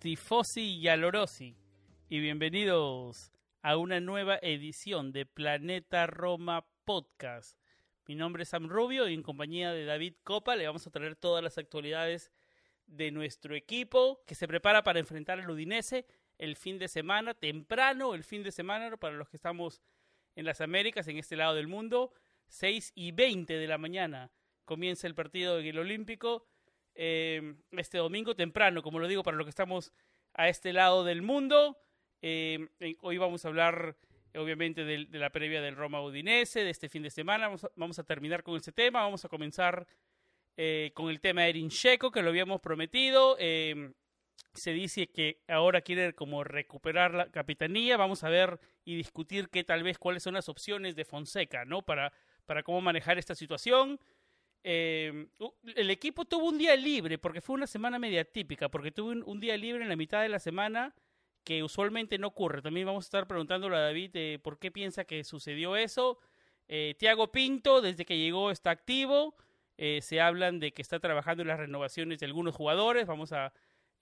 Tifosi 0.00 0.78
y 0.80 0.88
alorosi, 0.88 1.56
y 2.08 2.18
bienvenidos 2.18 3.30
a 3.62 3.76
una 3.76 4.00
nueva 4.00 4.36
edición 4.42 5.12
de 5.12 5.24
Planeta 5.24 6.08
Roma 6.08 6.66
Podcast. 6.84 7.56
Mi 8.08 8.16
nombre 8.16 8.42
es 8.42 8.48
Sam 8.48 8.68
Rubio 8.68 9.08
y 9.08 9.14
en 9.14 9.22
compañía 9.22 9.70
de 9.70 9.84
David 9.84 10.14
Copa 10.24 10.56
le 10.56 10.66
vamos 10.66 10.84
a 10.88 10.90
traer 10.90 11.14
todas 11.14 11.44
las 11.44 11.58
actualidades 11.58 12.32
de 12.88 13.12
nuestro 13.12 13.54
equipo 13.54 14.24
que 14.26 14.34
se 14.34 14.48
prepara 14.48 14.82
para 14.82 14.98
enfrentar 14.98 15.38
al 15.38 15.48
Udinese 15.48 16.06
el 16.38 16.56
fin 16.56 16.80
de 16.80 16.88
semana, 16.88 17.32
temprano 17.32 18.14
el 18.14 18.24
fin 18.24 18.42
de 18.42 18.50
semana 18.50 18.96
para 18.96 19.14
los 19.14 19.28
que 19.28 19.36
estamos 19.36 19.80
en 20.34 20.44
las 20.44 20.60
Américas, 20.60 21.06
en 21.06 21.18
este 21.18 21.36
lado 21.36 21.54
del 21.54 21.68
mundo, 21.68 22.12
6 22.48 22.90
y 22.96 23.12
20 23.12 23.54
de 23.54 23.66
la 23.68 23.78
mañana 23.78 24.32
comienza 24.64 25.06
el 25.06 25.14
partido 25.14 25.60
en 25.60 25.66
el 25.66 25.78
Olímpico 25.78 26.48
eh, 26.94 27.54
este 27.72 27.98
domingo 27.98 28.34
temprano, 28.34 28.82
como 28.82 28.98
lo 28.98 29.08
digo, 29.08 29.22
para 29.22 29.36
los 29.36 29.46
que 29.46 29.50
estamos 29.50 29.92
a 30.34 30.48
este 30.48 30.72
lado 30.72 31.04
del 31.04 31.22
mundo. 31.22 31.78
Eh, 32.22 32.68
hoy 33.00 33.18
vamos 33.18 33.44
a 33.44 33.48
hablar, 33.48 33.96
obviamente, 34.34 34.84
de, 34.84 35.06
la 35.18 35.30
previa 35.30 35.60
del 35.60 35.76
Roma 35.76 36.02
Udinese, 36.02 36.64
de 36.64 36.70
este 36.70 36.88
fin 36.88 37.02
de 37.02 37.10
semana. 37.10 37.50
Vamos 37.76 37.98
a, 37.98 38.04
terminar 38.04 38.42
con 38.42 38.56
ese 38.56 38.72
tema. 38.72 39.02
Vamos 39.02 39.24
a 39.24 39.28
comenzar 39.28 39.86
eh, 40.56 40.92
con 40.94 41.10
el 41.10 41.20
tema 41.20 41.42
de 41.42 41.50
Erin 41.50 41.70
Checo, 41.70 42.10
que 42.10 42.22
lo 42.22 42.30
habíamos 42.30 42.60
prometido. 42.60 43.36
Eh, 43.38 43.92
se 44.54 44.72
dice 44.72 45.08
que 45.08 45.42
ahora 45.48 45.80
quiere 45.80 46.14
como 46.14 46.44
recuperar 46.44 47.14
la 47.14 47.30
capitanía. 47.30 47.96
Vamos 47.96 48.22
a 48.22 48.28
ver 48.28 48.60
y 48.84 48.96
discutir 48.96 49.48
qué 49.48 49.64
tal 49.64 49.82
vez 49.82 49.98
cuáles 49.98 50.22
son 50.22 50.34
las 50.34 50.48
opciones 50.48 50.94
de 50.94 51.04
Fonseca, 51.04 51.64
¿no? 51.64 51.82
Para, 51.82 52.12
para 52.46 52.62
cómo 52.62 52.80
manejar 52.80 53.18
esta 53.18 53.34
situación. 53.34 53.98
Eh, 54.64 55.26
el 55.74 55.90
equipo 55.90 56.24
tuvo 56.24 56.46
un 56.46 56.58
día 56.58 56.76
libre 56.76 57.18
porque 57.18 57.40
fue 57.40 57.54
una 57.54 57.66
semana 57.66 57.98
media 57.98 58.24
típica, 58.24 58.68
porque 58.68 58.92
tuvo 58.92 59.10
un, 59.10 59.40
día 59.40 59.56
libre 59.56 59.82
en 59.82 59.88
la 59.88 59.96
mitad 59.96 60.22
de 60.22 60.28
la 60.28 60.38
semana 60.38 60.94
que 61.44 61.62
usualmente 61.62 62.18
no 62.18 62.28
ocurre. 62.28 62.62
También 62.62 62.86
vamos 62.86 63.04
a 63.04 63.08
estar 63.08 63.26
preguntándole 63.26 63.76
a 63.76 63.80
David 63.80 64.10
eh, 64.14 64.38
por 64.42 64.58
qué 64.58 64.70
piensa 64.70 65.04
que 65.04 65.24
sucedió 65.24 65.76
eso. 65.76 66.18
Eh, 66.68 66.94
Tiago 66.98 67.32
Pinto, 67.32 67.80
desde 67.80 68.04
que 68.04 68.18
llegó, 68.18 68.50
está 68.50 68.70
activo. 68.70 69.34
Eh, 69.76 70.00
se 70.02 70.20
hablan 70.20 70.60
de 70.60 70.72
que 70.72 70.82
está 70.82 71.00
trabajando 71.00 71.42
en 71.42 71.48
las 71.48 71.58
renovaciones 71.58 72.20
de 72.20 72.26
algunos 72.26 72.54
jugadores. 72.54 73.06
Vamos 73.06 73.32
a 73.32 73.52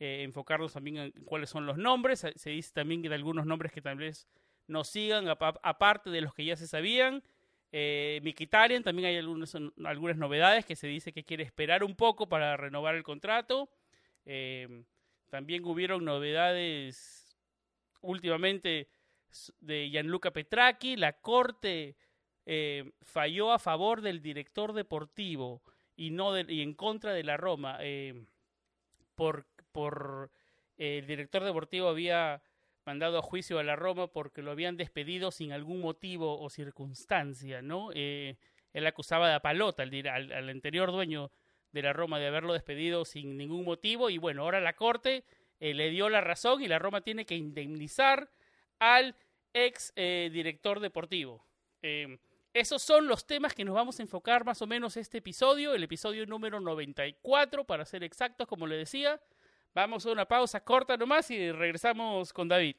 enfocarnos 0.02 0.72
también 0.72 0.96
en 0.96 1.12
cuáles 1.26 1.50
son 1.50 1.66
los 1.66 1.76
nombres. 1.76 2.26
Se 2.34 2.50
dice 2.50 2.72
también 2.72 3.02
de 3.02 3.14
algunos 3.14 3.44
nombres 3.44 3.70
que 3.70 3.82
tal 3.82 3.98
vez 3.98 4.26
nos 4.66 4.88
sigan, 4.88 5.28
aparte 5.28 6.08
de 6.08 6.22
los 6.22 6.32
que 6.32 6.44
ya 6.44 6.56
se 6.56 6.66
sabían. 6.66 7.22
Eh, 7.72 8.20
Mikitarian, 8.22 8.82
también 8.82 9.08
hay 9.08 9.16
algunas 9.16 10.16
novedades 10.16 10.64
que 10.64 10.76
se 10.76 10.88
dice 10.88 11.12
que 11.12 11.24
quiere 11.24 11.44
esperar 11.44 11.84
un 11.84 11.94
poco 11.94 12.28
para 12.28 12.56
renovar 12.56 12.94
el 12.94 13.02
contrato. 13.02 13.68
Eh, 14.26 14.84
también 15.28 15.64
hubieron 15.64 16.04
novedades 16.04 17.36
últimamente 18.00 18.88
de 19.60 19.88
Gianluca 19.90 20.32
Petracchi. 20.32 20.96
La 20.96 21.12
corte 21.12 21.96
eh, 22.46 22.90
falló 23.02 23.52
a 23.52 23.58
favor 23.58 24.00
del 24.00 24.20
director 24.20 24.72
deportivo 24.72 25.62
y, 25.96 26.10
no 26.10 26.38
y 26.38 26.62
en 26.62 26.74
contra 26.74 27.12
de 27.12 27.22
la 27.22 27.36
Roma. 27.36 27.78
Eh, 27.80 28.26
por 29.14 30.30
el 30.78 31.06
director 31.06 31.44
deportivo 31.44 31.88
había 31.88 32.42
mandado 32.90 33.18
a 33.18 33.22
juicio 33.22 33.60
a 33.60 33.62
la 33.62 33.76
Roma 33.76 34.08
porque 34.08 34.42
lo 34.42 34.50
habían 34.50 34.76
despedido 34.76 35.30
sin 35.30 35.52
algún 35.52 35.80
motivo 35.80 36.40
o 36.40 36.50
circunstancia, 36.50 37.62
¿no? 37.62 37.90
Eh, 37.94 38.36
él 38.72 38.84
acusaba 38.84 39.28
de 39.28 39.34
Apalota, 39.34 39.84
al, 39.84 40.48
anterior 40.48 40.90
dueño 40.90 41.30
de 41.70 41.82
la 41.82 41.92
Roma, 41.92 42.18
de 42.18 42.26
haberlo 42.26 42.52
despedido 42.52 43.04
sin 43.04 43.36
ningún 43.36 43.64
motivo, 43.64 44.10
y 44.10 44.18
bueno, 44.18 44.42
ahora 44.42 44.60
la 44.60 44.72
Corte 44.72 45.22
eh, 45.60 45.72
le 45.72 45.90
dio 45.90 46.08
la 46.08 46.20
razón 46.20 46.62
y 46.62 46.66
la 46.66 46.80
Roma 46.80 47.00
tiene 47.00 47.24
que 47.24 47.36
indemnizar 47.36 48.28
al 48.80 49.14
ex 49.54 49.92
eh, 49.94 50.28
director 50.32 50.80
deportivo. 50.80 51.46
esos 52.52 52.82
son 52.82 53.06
los 53.06 53.24
temas 53.24 53.54
que 53.54 53.64
nos 53.64 53.76
vamos 53.76 54.00
a 54.00 54.02
enfocar 54.02 54.44
más 54.44 54.60
o 54.62 54.66
menos 54.66 54.96
este 54.96 55.18
episodio, 55.18 55.74
el 55.74 55.84
episodio 55.84 56.26
número 56.26 56.58
94, 56.58 57.64
para 57.64 57.84
ser 57.84 58.02
exactos, 58.02 58.48
como 58.48 58.66
le 58.66 58.74
decía. 58.74 59.20
Vamos 59.74 60.04
a 60.04 60.10
una 60.10 60.26
pausa 60.26 60.60
corta 60.64 60.96
nomás 60.96 61.30
y 61.30 61.52
regresamos 61.52 62.32
con 62.32 62.48
David. 62.48 62.74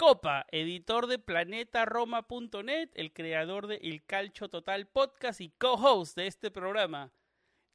Copa, 0.00 0.46
editor 0.50 1.08
de 1.08 1.18
planetaroma.net, 1.18 2.88
el 2.94 3.12
creador 3.12 3.66
de 3.66 3.76
El 3.82 4.02
Calcio 4.02 4.48
Total 4.48 4.86
Podcast 4.86 5.42
y 5.42 5.50
co-host 5.50 6.16
de 6.16 6.26
este 6.26 6.50
programa. 6.50 7.12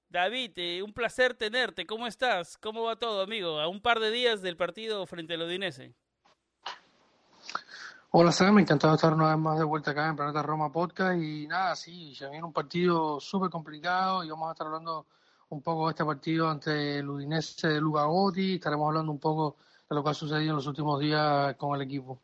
David, 0.10 0.54
eh, 0.56 0.82
un 0.82 0.92
placer 0.92 1.36
tenerte. 1.36 1.86
¿Cómo 1.86 2.08
estás? 2.08 2.58
¿Cómo 2.58 2.82
va 2.82 2.96
todo, 2.96 3.22
amigo? 3.22 3.60
A 3.60 3.68
un 3.68 3.80
par 3.80 4.00
de 4.00 4.10
días 4.10 4.42
del 4.42 4.58
partido 4.58 5.06
frente 5.06 5.36
al 5.36 5.44
Odinese. 5.44 5.94
Hola, 8.10 8.32
Sam. 8.32 8.58
Encantado 8.58 8.94
de 8.94 8.96
estar 8.96 9.14
una 9.14 9.30
vez 9.30 9.38
más 9.38 9.60
de 9.60 9.66
vuelta 9.66 9.92
acá 9.92 10.10
en 10.10 10.16
Planeta 10.16 10.42
Roma 10.42 10.72
Podcast. 10.72 11.22
Y 11.22 11.46
nada, 11.46 11.76
sí, 11.76 12.16
ya 12.16 12.30
viene 12.30 12.44
un 12.44 12.54
partido 12.54 13.20
súper 13.20 13.52
complicado 13.52 14.24
y 14.24 14.32
vamos 14.32 14.50
a 14.50 14.54
estar 14.54 14.66
hablando 14.66 15.06
un 15.50 15.62
poco 15.62 15.86
de 15.86 15.92
este 15.92 16.04
partido 16.04 16.50
ante 16.50 16.98
el 16.98 17.08
Udinese 17.08 17.68
de 17.68 17.80
Luca 17.80 18.06
Gotti. 18.06 18.56
Estaremos 18.56 18.88
hablando 18.88 19.12
un 19.12 19.20
poco 19.20 19.58
de 19.90 19.96
lo 19.96 20.04
que 20.04 20.10
ha 20.10 20.14
sucedido 20.14 20.52
en 20.52 20.56
los 20.56 20.68
últimos 20.68 21.00
días 21.00 21.56
con 21.56 21.76
el 21.76 21.82
equipo. 21.82 22.22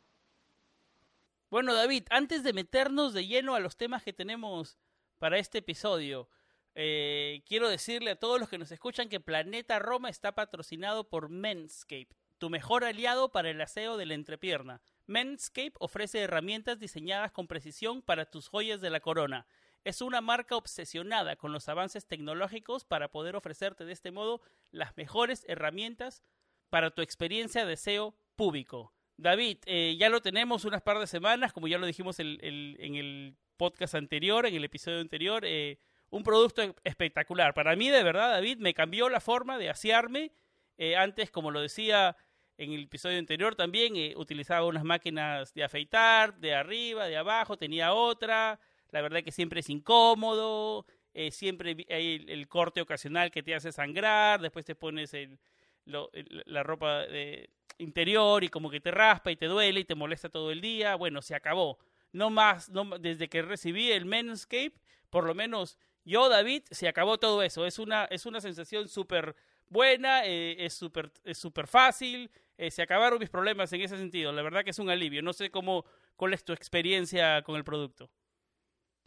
Bueno, 1.49 1.73
David, 1.73 2.05
antes 2.09 2.43
de 2.43 2.53
meternos 2.53 3.13
de 3.13 3.27
lleno 3.27 3.55
a 3.55 3.59
los 3.59 3.75
temas 3.75 4.03
que 4.03 4.13
tenemos 4.13 4.77
para 5.19 5.37
este 5.37 5.57
episodio, 5.57 6.29
eh, 6.75 7.43
quiero 7.45 7.67
decirle 7.67 8.11
a 8.11 8.19
todos 8.19 8.39
los 8.39 8.47
que 8.47 8.57
nos 8.57 8.71
escuchan 8.71 9.09
que 9.09 9.19
Planeta 9.19 9.77
Roma 9.79 10.09
está 10.09 10.33
patrocinado 10.33 11.09
por 11.09 11.29
Menscape, 11.29 12.07
tu 12.37 12.49
mejor 12.49 12.85
aliado 12.85 13.31
para 13.31 13.49
el 13.49 13.59
aseo 13.59 13.97
de 13.97 14.05
la 14.05 14.13
entrepierna. 14.13 14.81
Menscape 15.07 15.73
ofrece 15.79 16.21
herramientas 16.21 16.79
diseñadas 16.79 17.31
con 17.33 17.47
precisión 17.47 18.01
para 18.01 18.25
tus 18.25 18.47
joyas 18.47 18.79
de 18.79 18.89
la 18.89 19.01
corona. 19.01 19.45
Es 19.83 20.01
una 20.01 20.21
marca 20.21 20.55
obsesionada 20.55 21.35
con 21.35 21.51
los 21.51 21.67
avances 21.67 22.05
tecnológicos 22.05 22.85
para 22.85 23.11
poder 23.11 23.35
ofrecerte 23.35 23.83
de 23.83 23.93
este 23.93 24.11
modo 24.11 24.41
las 24.71 24.95
mejores 24.95 25.43
herramientas 25.49 26.23
para 26.71 26.89
tu 26.89 27.03
experiencia 27.03 27.65
de 27.65 27.77
SEO 27.77 28.15
público. 28.35 28.91
David, 29.17 29.57
eh, 29.65 29.95
ya 29.99 30.09
lo 30.09 30.21
tenemos 30.21 30.65
unas 30.65 30.81
par 30.81 30.97
de 30.97 31.05
semanas, 31.05 31.53
como 31.53 31.67
ya 31.67 31.77
lo 31.77 31.85
dijimos 31.85 32.19
el, 32.19 32.39
el, 32.41 32.77
en 32.79 32.95
el 32.95 33.35
podcast 33.57 33.93
anterior, 33.93 34.47
en 34.47 34.55
el 34.55 34.63
episodio 34.63 34.99
anterior, 34.99 35.43
eh, 35.45 35.77
un 36.09 36.23
producto 36.23 36.75
espectacular. 36.83 37.53
Para 37.53 37.75
mí, 37.75 37.89
de 37.89 38.01
verdad, 38.03 38.31
David, 38.31 38.57
me 38.57 38.73
cambió 38.73 39.09
la 39.09 39.19
forma 39.19 39.59
de 39.59 39.69
asearme. 39.69 40.31
Eh, 40.77 40.95
antes, 40.95 41.29
como 41.29 41.51
lo 41.51 41.61
decía 41.61 42.15
en 42.57 42.71
el 42.71 42.83
episodio 42.83 43.19
anterior 43.19 43.55
también, 43.55 43.93
utilizaba 44.15 44.65
unas 44.65 44.83
máquinas 44.83 45.53
de 45.53 45.63
afeitar, 45.63 46.39
de 46.39 46.55
arriba, 46.55 47.07
de 47.07 47.17
abajo, 47.17 47.57
tenía 47.57 47.93
otra. 47.93 48.59
La 48.91 49.01
verdad 49.01 49.23
que 49.23 49.31
siempre 49.31 49.59
es 49.59 49.69
incómodo. 49.69 50.85
siempre 51.31 51.75
hay 51.89 52.25
el, 52.27 52.47
corte 52.47 52.81
ocasional 52.81 53.29
que 53.29 53.43
te 53.43 53.55
hace 53.55 53.71
sangrar, 53.71 54.41
después 54.41 54.65
te 54.65 54.75
pones 54.75 55.13
el, 55.13 55.39
la 55.85 56.63
ropa 56.63 56.99
de 57.07 57.49
interior 57.77 58.43
y 58.43 58.49
como 58.49 58.69
que 58.69 58.79
te 58.79 58.91
raspa 58.91 59.31
y 59.31 59.35
te 59.35 59.47
duele 59.47 59.81
y 59.81 59.85
te 59.85 59.95
molesta 59.95 60.29
todo 60.29 60.51
el 60.51 60.61
día. 60.61 60.95
Bueno, 60.95 61.21
se 61.21 61.35
acabó. 61.35 61.79
No 62.11 62.29
más, 62.29 62.69
no, 62.69 62.97
desde 62.99 63.29
que 63.29 63.41
recibí 63.41 63.91
el 63.91 64.05
Manscape, 64.05 64.73
por 65.09 65.25
lo 65.25 65.33
menos 65.33 65.77
yo, 66.03 66.29
David, 66.29 66.63
se 66.71 66.87
acabó 66.87 67.19
todo 67.19 67.43
eso. 67.43 67.65
Es 67.65 67.79
una, 67.79 68.05
es 68.05 68.25
una 68.25 68.41
sensación 68.41 68.87
súper 68.87 69.35
buena, 69.69 70.25
eh, 70.25 70.65
es 70.65 70.73
súper 70.73 71.11
es 71.23 71.37
super 71.37 71.67
fácil, 71.67 72.29
eh, 72.57 72.71
se 72.71 72.81
acabaron 72.81 73.19
mis 73.19 73.29
problemas 73.29 73.71
en 73.73 73.81
ese 73.81 73.97
sentido. 73.97 74.31
La 74.31 74.41
verdad 74.41 74.63
que 74.63 74.71
es 74.71 74.79
un 74.79 74.89
alivio. 74.89 75.21
No 75.21 75.33
sé 75.33 75.51
cómo, 75.51 75.85
cuál 76.15 76.33
es 76.33 76.43
tu 76.43 76.53
experiencia 76.53 77.41
con 77.43 77.55
el 77.55 77.63
producto. 77.63 78.09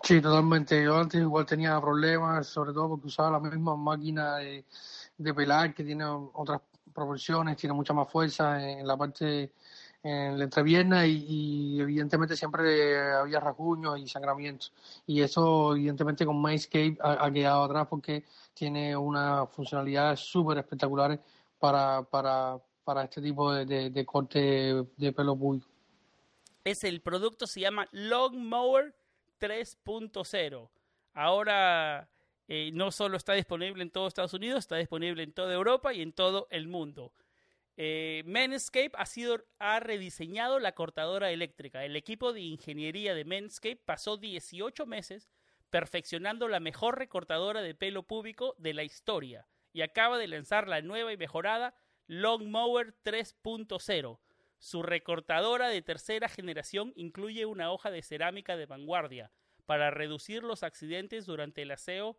Sí, 0.02 0.20
totalmente. 0.20 0.82
Yo 0.82 0.96
antes 0.96 1.20
igual 1.20 1.46
tenía 1.46 1.80
problemas, 1.80 2.46
sobre 2.46 2.72
todo 2.72 2.90
porque 2.90 3.06
usaba 3.06 3.38
la 3.38 3.40
misma 3.40 3.76
máquina 3.76 4.36
de, 4.36 4.64
de 5.16 5.34
pelar 5.34 5.74
que 5.74 5.84
tiene 5.84 6.04
otras 6.04 6.60
proporciones, 6.92 7.56
tiene 7.56 7.74
mucha 7.74 7.92
más 7.92 8.10
fuerza 8.10 8.62
en 8.62 8.86
la 8.86 8.96
parte 8.96 9.52
en 10.04 10.36
la 10.38 10.44
entrepierna 10.44 11.06
y, 11.06 11.80
evidentemente 11.80 12.36
siempre 12.36 13.10
había 13.10 13.40
rasguños 13.40 13.98
y 13.98 14.06
sangramientos. 14.06 14.72
Y 15.06 15.22
eso 15.22 15.74
evidentemente 15.74 16.26
con 16.26 16.40
MyScape 16.42 16.98
ha, 17.00 17.30
quedado 17.32 17.64
atrás 17.64 17.86
porque 17.88 18.22
tiene 18.52 18.94
una 18.94 19.46
funcionalidad 19.46 20.14
súper 20.16 20.58
espectacular 20.58 21.18
para, 21.58 22.02
para, 22.02 22.58
para 22.84 23.04
este 23.04 23.22
tipo 23.22 23.52
de, 23.52 23.90
de, 23.90 24.06
corte 24.06 24.84
de 24.96 25.12
pelo 25.12 25.34
público. 25.36 25.66
Es 26.64 26.84
el 26.84 27.00
producto, 27.00 27.46
se 27.46 27.60
llama 27.60 27.88
Long 27.92 28.36
Mower 28.36 28.94
3.0. 29.40 30.68
Ahora 31.14 32.08
eh, 32.48 32.70
no 32.72 32.90
solo 32.90 33.16
está 33.16 33.32
disponible 33.32 33.82
en 33.82 33.90
todo 33.90 34.06
Estados 34.06 34.34
Unidos, 34.34 34.60
está 34.60 34.76
disponible 34.76 35.22
en 35.22 35.32
toda 35.32 35.54
Europa 35.54 35.94
y 35.94 36.02
en 36.02 36.12
todo 36.12 36.46
el 36.50 36.68
mundo. 36.68 37.12
Eh, 37.76 38.22
Manscape 38.26 38.92
ha, 38.94 39.06
sido, 39.06 39.44
ha 39.58 39.80
rediseñado 39.80 40.60
la 40.60 40.72
cortadora 40.72 41.30
eléctrica. 41.30 41.84
El 41.84 41.96
equipo 41.96 42.32
de 42.32 42.40
ingeniería 42.40 43.14
de 43.14 43.24
Manscape 43.24 43.80
pasó 43.84 44.16
18 44.16 44.86
meses 44.86 45.28
perfeccionando 45.70 46.46
la 46.46 46.60
mejor 46.60 46.98
recortadora 46.98 47.62
de 47.62 47.74
pelo 47.74 48.04
público 48.04 48.54
de 48.58 48.74
la 48.74 48.84
historia 48.84 49.48
y 49.72 49.82
acaba 49.82 50.18
de 50.18 50.28
lanzar 50.28 50.68
la 50.68 50.82
nueva 50.82 51.12
y 51.12 51.16
mejorada 51.16 51.74
Long 52.06 52.46
Mower 52.46 52.94
3.0. 53.02 54.20
Su 54.58 54.82
recortadora 54.82 55.68
de 55.68 55.82
tercera 55.82 56.28
generación 56.28 56.92
incluye 56.94 57.44
una 57.44 57.72
hoja 57.72 57.90
de 57.90 58.02
cerámica 58.02 58.56
de 58.56 58.66
vanguardia 58.66 59.32
para 59.66 59.90
reducir 59.90 60.44
los 60.44 60.62
accidentes 60.62 61.26
durante 61.26 61.62
el 61.62 61.72
aseo 61.72 62.16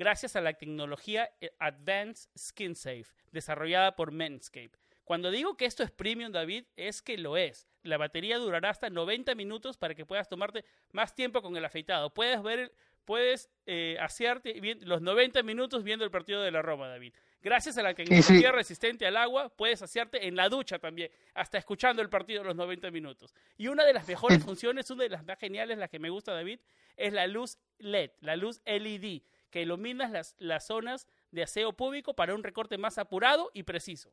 gracias 0.00 0.34
a 0.34 0.40
la 0.40 0.54
tecnología 0.54 1.30
eh, 1.42 1.52
Advanced 1.58 2.30
Skin 2.36 2.74
Safe, 2.74 3.04
desarrollada 3.32 3.94
por 3.96 4.12
Manscaped. 4.12 4.78
Cuando 5.04 5.30
digo 5.30 5.58
que 5.58 5.66
esto 5.66 5.82
es 5.82 5.90
premium, 5.90 6.32
David, 6.32 6.64
es 6.74 7.02
que 7.02 7.18
lo 7.18 7.36
es. 7.36 7.68
La 7.82 7.98
batería 7.98 8.38
durará 8.38 8.70
hasta 8.70 8.88
90 8.88 9.34
minutos 9.34 9.76
para 9.76 9.94
que 9.94 10.06
puedas 10.06 10.28
tomarte 10.28 10.64
más 10.92 11.14
tiempo 11.14 11.42
con 11.42 11.54
el 11.54 11.64
afeitado. 11.64 12.14
Puedes 12.14 12.42
ver, 12.42 12.72
puedes 13.04 13.50
eh, 13.66 13.98
asearte 14.00 14.58
los 14.86 15.02
90 15.02 15.42
minutos 15.42 15.84
viendo 15.84 16.04
el 16.06 16.10
partido 16.10 16.40
de 16.40 16.50
la 16.50 16.62
Roma, 16.62 16.88
David. 16.88 17.12
Gracias 17.42 17.76
a 17.76 17.82
la 17.82 17.92
tecnología 17.92 18.52
resistente 18.52 19.06
al 19.06 19.18
agua, 19.18 19.50
puedes 19.50 19.82
asearte 19.82 20.26
en 20.26 20.36
la 20.36 20.48
ducha 20.48 20.78
también, 20.78 21.10
hasta 21.34 21.58
escuchando 21.58 22.00
el 22.00 22.08
partido 22.08 22.42
los 22.42 22.56
90 22.56 22.90
minutos. 22.90 23.34
Y 23.58 23.68
una 23.68 23.84
de 23.84 23.92
las 23.92 24.08
mejores 24.08 24.42
funciones, 24.44 24.90
una 24.90 25.04
de 25.04 25.10
las 25.10 25.24
más 25.26 25.38
geniales, 25.38 25.76
la 25.76 25.88
que 25.88 25.98
me 25.98 26.08
gusta, 26.08 26.32
David, 26.32 26.60
es 26.96 27.12
la 27.12 27.26
luz 27.26 27.58
LED, 27.78 28.12
la 28.20 28.36
luz 28.36 28.62
LED 28.64 29.22
que 29.50 29.62
iluminas 29.62 30.10
las, 30.10 30.34
las 30.38 30.66
zonas 30.66 31.06
de 31.30 31.42
aseo 31.42 31.72
público 31.72 32.14
para 32.14 32.34
un 32.34 32.42
recorte 32.42 32.78
más 32.78 32.98
apurado 32.98 33.50
y 33.54 33.62
preciso. 33.62 34.10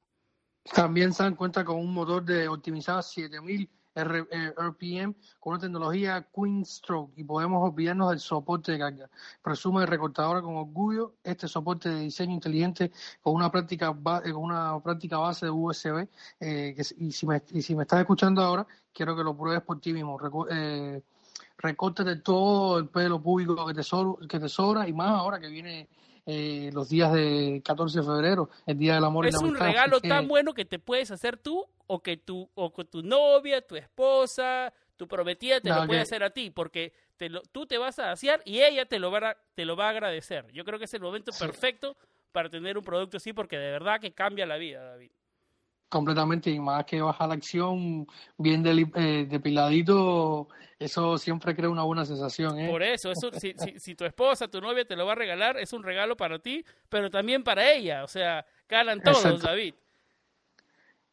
También 0.74 1.14
se 1.14 1.24
dan 1.24 1.36
cuenta 1.36 1.64
con 1.64 1.78
un 1.78 1.94
motor 1.94 2.24
de 2.24 2.48
optimizado 2.48 3.02
7000 3.02 3.70
RPM 4.04 5.16
con 5.40 5.54
una 5.54 5.60
tecnología 5.60 6.28
Queen 6.34 6.66
Stroke 6.66 7.14
y 7.16 7.24
podemos 7.24 7.64
olvidarnos 7.64 8.12
del 8.12 8.20
soporte 8.20 8.74
de 8.74 8.80
carga. 8.80 9.10
Presume 9.42 9.86
recortadora 9.86 10.42
con 10.42 10.56
orgullo 10.56 11.16
este 11.24 11.48
soporte 11.48 11.90
de 11.90 12.02
diseño 12.02 12.34
inteligente 12.34 12.92
con 13.22 13.34
una 13.34 13.52
práctica 13.52 13.88
con 13.88 14.36
una 14.36 14.80
práctica 14.82 15.18
base 15.18 15.48
de 15.48 15.52
USB 15.52 16.08
eh, 16.40 16.76
y, 16.98 17.12
si 17.12 17.26
me, 17.26 17.42
y 17.52 17.62
si 17.62 17.76
me 17.76 17.84
estás 17.84 18.00
escuchando 18.02 18.42
ahora 18.42 18.68
quiero 18.94 19.16
que 19.16 19.24
lo 19.24 19.36
pruebes 19.36 19.64
por 19.64 19.80
ti 19.80 19.94
mismo. 19.94 20.20
Eh, 20.52 21.02
de 22.04 22.16
todo 22.18 22.80
el 22.80 22.88
pelo 22.88 23.22
público 23.22 23.66
que 23.66 23.74
te, 23.74 23.82
que 24.28 24.40
te 24.40 24.50
sobra 24.50 24.88
y 24.88 24.94
más 24.94 25.10
ahora 25.10 25.40
que 25.40 25.48
viene 25.48 25.88
eh, 26.26 26.70
los 26.74 26.90
días 26.90 27.14
de 27.14 27.62
14 27.64 28.00
de 28.00 28.06
febrero, 28.06 28.50
el 28.66 28.78
Día 28.78 28.96
del 28.96 29.06
Amor 29.06 29.26
es 29.26 29.36
y 29.36 29.38
la 29.38 29.38
Es 29.38 29.54
un 29.54 29.58
regalo 29.58 30.02
tan 30.02 30.28
bueno 30.28 30.54
que 30.54 30.66
te 30.66 30.78
puedes 30.78 31.10
hacer 31.12 31.38
tú 31.38 31.66
o 31.88 32.04
que 32.04 32.18
tu, 32.18 32.50
o 32.54 32.74
que 32.74 32.84
tu 32.84 33.02
novia, 33.02 33.62
tu 33.62 33.76
esposa, 33.76 34.74
tu 34.98 35.08
prometida 35.08 35.62
te 35.62 35.70
lo 35.70 35.86
puede 35.88 36.02
hacer 36.02 36.24
a 36.24 36.32
ti, 36.32 36.50
porque 36.52 36.92
te 37.16 37.30
lo, 37.30 37.42
tú 37.44 37.66
te 37.66 37.78
vas 37.78 37.98
a 38.00 38.12
asear 38.12 38.42
y 38.46 38.62
ella 38.62 38.86
te 38.86 39.00
lo, 39.00 39.10
va 39.10 39.30
a, 39.30 39.38
te 39.56 39.64
lo 39.64 39.78
va 39.78 39.88
a 39.88 39.90
agradecer. 39.92 40.52
Yo 40.52 40.66
creo 40.66 40.78
que 40.80 40.86
es 40.86 40.94
el 40.94 41.02
momento 41.02 41.32
perfecto 41.40 41.96
para 42.32 42.50
tener 42.50 42.78
un 42.78 42.84
producto 42.84 43.18
así, 43.18 43.32
porque 43.32 43.58
de 43.58 43.72
verdad 43.72 44.00
que 44.02 44.12
cambia 44.12 44.46
la 44.46 44.58
vida, 44.58 44.84
David. 44.84 45.12
Completamente, 45.90 46.50
y 46.50 46.60
más 46.60 46.84
que 46.86 47.02
baja 47.02 47.28
la 47.28 47.36
acción 47.36 48.06
bien 48.38 48.66
eh, 48.66 49.26
depiladito, 49.30 50.50
eso 50.78 51.18
siempre 51.18 51.56
crea 51.56 51.70
una 51.70 51.84
buena 51.84 52.04
sensación. 52.04 52.60
¿eh? 52.60 52.70
Por 52.70 52.84
eso, 52.84 53.12
eso 53.12 53.32
si, 53.32 53.56
si, 53.78 53.96
tu 53.96 54.04
esposa, 54.04 54.50
tu 54.50 54.60
novia 54.60 54.86
te 54.86 54.98
lo 54.98 55.06
va 55.06 55.14
a 55.14 55.16
regalar, 55.16 55.58
es 55.58 55.72
un 55.72 55.84
regalo 55.84 56.18
para 56.18 56.40
ti, 56.40 56.66
pero 56.90 57.10
también 57.10 57.42
para 57.42 57.72
ella, 57.72 58.04
o 58.04 58.08
sea, 58.08 58.46
ganan 58.68 59.02
todos, 59.02 59.42
David. 59.42 59.76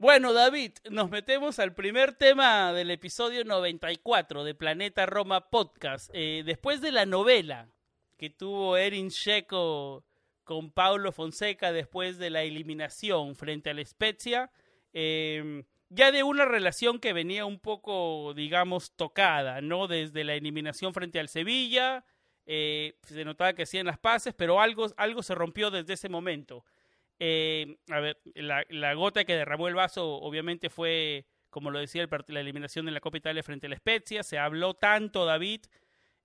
Bueno, 0.01 0.31
David, 0.31 0.71
nos 0.89 1.09
metemos 1.09 1.59
al 1.59 1.73
primer 1.73 2.13
tema 2.13 2.71
del 2.71 2.89
episodio 2.89 3.43
94 3.43 4.45
de 4.45 4.55
Planeta 4.55 5.05
Roma 5.05 5.49
Podcast. 5.49 6.09
Eh, 6.13 6.43
después 6.45 6.79
de 6.79 6.93
la 6.93 7.05
novela 7.05 7.67
que 8.15 8.29
tuvo 8.29 8.77
Erin 8.77 9.09
Checo 9.09 10.05
con 10.45 10.71
Paulo 10.71 11.11
Fonseca 11.11 11.73
después 11.73 12.17
de 12.17 12.29
la 12.29 12.43
eliminación 12.43 13.35
frente 13.35 13.71
al 13.71 13.85
Spezia, 13.85 14.51
eh, 14.93 15.65
ya 15.89 16.13
de 16.13 16.23
una 16.23 16.45
relación 16.45 16.99
que 16.99 17.11
venía 17.11 17.45
un 17.45 17.59
poco, 17.59 18.33
digamos, 18.33 18.93
tocada, 18.95 19.59
¿no? 19.59 19.87
Desde 19.87 20.23
la 20.23 20.35
eliminación 20.35 20.93
frente 20.93 21.19
al 21.19 21.27
Sevilla, 21.27 22.05
eh, 22.45 22.95
se 23.03 23.25
notaba 23.25 23.51
que 23.51 23.63
hacían 23.63 23.87
las 23.87 23.99
paces, 23.99 24.33
pero 24.33 24.61
algo, 24.61 24.87
algo 24.95 25.23
se 25.23 25.35
rompió 25.35 25.71
desde 25.71 25.95
ese 25.95 26.07
momento. 26.07 26.63
Eh, 27.19 27.77
a 27.89 27.99
ver, 27.99 28.17
la, 28.35 28.93
gota 28.93 29.25
que 29.25 29.35
derramó 29.35 29.67
el 29.67 29.75
vaso 29.75 30.15
obviamente 30.15 30.69
fue, 30.69 31.25
como 31.49 31.69
lo 31.69 31.79
decía, 31.79 32.01
el, 32.01 32.09
la 32.27 32.39
eliminación 32.39 32.87
en 32.87 32.93
la 32.93 33.01
Copa 33.01 33.17
Italia 33.17 33.43
frente 33.43 33.67
a 33.67 33.69
la 33.69 33.75
Spezia. 33.75 34.23
Se 34.23 34.39
habló 34.39 34.73
tanto, 34.73 35.25
David, 35.25 35.61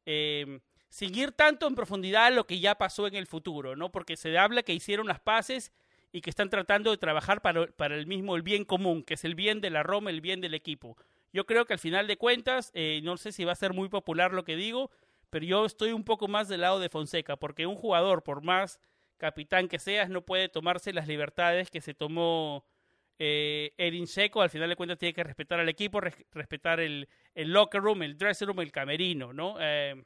eh, 0.07 0.61
seguir 0.89 1.33
tanto 1.33 1.67
en 1.67 1.75
profundidad 1.75 2.33
lo 2.33 2.47
que 2.47 2.61
ya 2.61 2.77
pasó 2.77 3.07
en 3.07 3.17
el 3.17 3.27
futuro, 3.27 3.75
¿no? 3.75 3.91
Porque 3.91 4.17
se 4.17 4.39
habla 4.39 4.63
que 4.63 4.73
hicieron 4.73 5.09
las 5.09 5.21
paces 5.21 5.73
y 6.13 6.21
que 6.21 6.31
están 6.31 6.49
tratando 6.49 6.93
de 6.93 6.97
trabajar 6.97 7.43
para, 7.43 7.67
para 7.67 7.97
el 7.97 8.07
mismo, 8.07 8.37
el 8.37 8.43
bien 8.43 8.65
común, 8.65 9.03
que 9.03 9.15
es 9.15 9.25
el 9.25 9.35
bien 9.35 9.61
de 9.61 9.71
la 9.71 9.83
Roma, 9.83 10.11
el 10.11 10.21
bien 10.21 10.41
del 10.41 10.55
equipo. 10.55 10.97
Yo 11.33 11.45
creo 11.47 11.65
que 11.67 11.73
al 11.73 11.81
final 11.81 12.07
de 12.07 12.17
cuentas, 12.17 12.71
eh, 12.75 13.01
no 13.03 13.17
sé 13.17 13.33
si 13.33 13.45
va 13.45 13.51
a 13.51 13.57
ser 13.57 13.73
muy 13.73 13.89
popular 13.89 14.33
lo 14.33 14.45
que 14.45 14.55
digo, 14.55 14.93
pero 15.31 15.45
yo 15.45 15.65
estoy 15.65 15.91
un 15.91 16.05
poco 16.05 16.29
más 16.29 16.47
del 16.47 16.61
lado 16.61 16.79
de 16.79 16.89
Fonseca, 16.89 17.35
porque 17.35 17.67
un 17.67 17.75
jugador, 17.75 18.23
por 18.23 18.41
más 18.45 18.79
capitán 19.16 19.68
que 19.68 19.78
seas, 19.78 20.09
no 20.11 20.23
puede 20.23 20.49
tomarse 20.49 20.92
las 20.92 21.09
libertades 21.09 21.71
que 21.71 21.80
se 21.80 21.94
tomó 21.94 22.64
eh, 23.18 23.73
Erin 23.78 24.06
Seco. 24.06 24.42
Al 24.42 24.50
final 24.50 24.68
de 24.68 24.76
cuentas 24.76 24.99
tiene 24.99 25.14
que 25.14 25.25
respetar 25.25 25.61
al 25.61 25.68
equipo, 25.68 26.00
respetar 26.00 26.80
el, 26.80 27.09
el, 27.35 27.52
locker 27.52 27.80
room, 27.80 28.02
el 28.02 28.16
dressing 28.16 28.49
room, 28.49 28.61
el 28.61 28.73
camerino, 28.73 29.33
¿no? 29.33 29.56
Eh, 29.61 30.04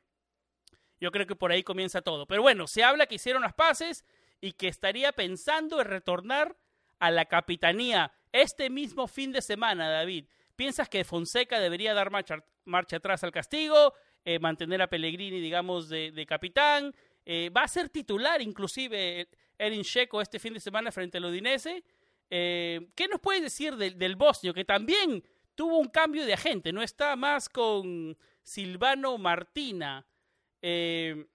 yo 1.00 1.10
creo 1.10 1.26
que 1.26 1.36
por 1.36 1.52
ahí 1.52 1.62
comienza 1.62 2.02
todo. 2.02 2.26
Pero 2.26 2.42
bueno, 2.42 2.66
se 2.66 2.82
habla 2.82 3.06
que 3.06 3.16
hicieron 3.16 3.42
las 3.42 3.54
paces 3.54 4.04
y 4.40 4.52
que 4.52 4.68
estaría 4.68 5.12
pensando 5.12 5.80
en 5.80 5.86
retornar 5.86 6.56
a 6.98 7.10
la 7.10 7.26
capitanía 7.26 8.12
este 8.32 8.70
mismo 8.70 9.06
fin 9.06 9.32
de 9.32 9.42
semana, 9.42 9.88
David. 9.88 10.26
¿Piensas 10.56 10.88
que 10.88 11.04
Fonseca 11.04 11.60
debería 11.60 11.94
dar 11.94 12.10
marcha, 12.10 12.44
marcha 12.64 12.96
atrás 12.96 13.22
al 13.22 13.30
castigo, 13.30 13.94
eh, 14.24 14.40
mantener 14.40 14.82
a 14.82 14.88
Pellegrini, 14.88 15.40
digamos, 15.40 15.88
de, 15.88 16.10
de 16.10 16.26
capitán? 16.26 16.94
Eh, 17.30 17.50
¿Va 17.54 17.64
a 17.64 17.68
ser 17.68 17.90
titular 17.90 18.40
inclusive 18.40 19.28
Erin 19.58 19.82
Checo 19.84 20.22
este 20.22 20.38
fin 20.38 20.54
de 20.54 20.60
semana 20.60 20.90
frente 20.90 21.18
al 21.18 21.26
Udinese? 21.26 21.84
Eh, 22.30 22.88
¿Qué 22.94 23.06
nos 23.06 23.20
puedes 23.20 23.42
decir 23.42 23.76
del, 23.76 23.98
del 23.98 24.16
bosnio, 24.16 24.54
que 24.54 24.64
también 24.64 25.22
tuvo 25.54 25.76
un 25.78 25.88
cambio 25.88 26.24
de 26.24 26.32
agente? 26.32 26.72
No 26.72 26.80
está 26.82 27.14
más 27.16 27.50
con 27.50 28.16
Silvano 28.42 29.18
Martina. 29.18 30.06
Eh, 30.62 31.26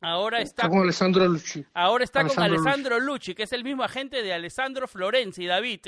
ahora 0.00 0.40
está, 0.40 0.62
Está 0.62 0.70
con 0.70 0.84
Alessandro 0.84 1.28
Lucci. 1.28 1.66
ahora 1.74 2.04
está 2.04 2.20
con 2.20 2.30
Alessandro 2.38 2.94
Alessandro 2.94 3.00
Lucci, 3.00 3.34
que 3.34 3.42
es 3.42 3.52
el 3.52 3.62
mismo 3.62 3.82
agente 3.82 4.22
de 4.22 4.32
Alessandro 4.32 4.88
Florenzi. 4.88 5.44
David, 5.44 5.80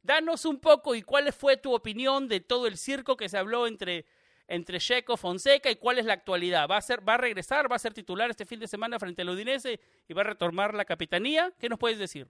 danos 0.00 0.46
un 0.46 0.58
poco 0.60 0.94
y 0.94 1.02
cuál 1.02 1.30
fue 1.34 1.58
tu 1.58 1.74
opinión 1.74 2.26
de 2.26 2.40
todo 2.40 2.66
el 2.66 2.78
circo 2.78 3.18
que 3.18 3.28
se 3.28 3.36
habló 3.36 3.66
entre 3.66 4.06
entre 4.52 4.78
Checo, 4.78 5.16
Fonseca 5.16 5.70
y 5.70 5.76
cuál 5.76 5.98
es 5.98 6.04
la 6.04 6.12
actualidad. 6.12 6.68
¿Va 6.70 6.76
a 6.76 6.82
ser, 6.82 7.06
va 7.08 7.14
a 7.14 7.16
regresar, 7.16 7.72
va 7.72 7.76
a 7.76 7.78
ser 7.78 7.94
titular 7.94 8.30
este 8.30 8.44
fin 8.44 8.60
de 8.60 8.68
semana 8.68 8.98
frente 8.98 9.22
al 9.22 9.30
Udinese 9.30 9.80
y 10.06 10.12
va 10.12 10.20
a 10.20 10.24
retomar 10.24 10.74
la 10.74 10.84
capitanía? 10.84 11.52
¿Qué 11.58 11.70
nos 11.70 11.78
puedes 11.78 11.98
decir? 11.98 12.28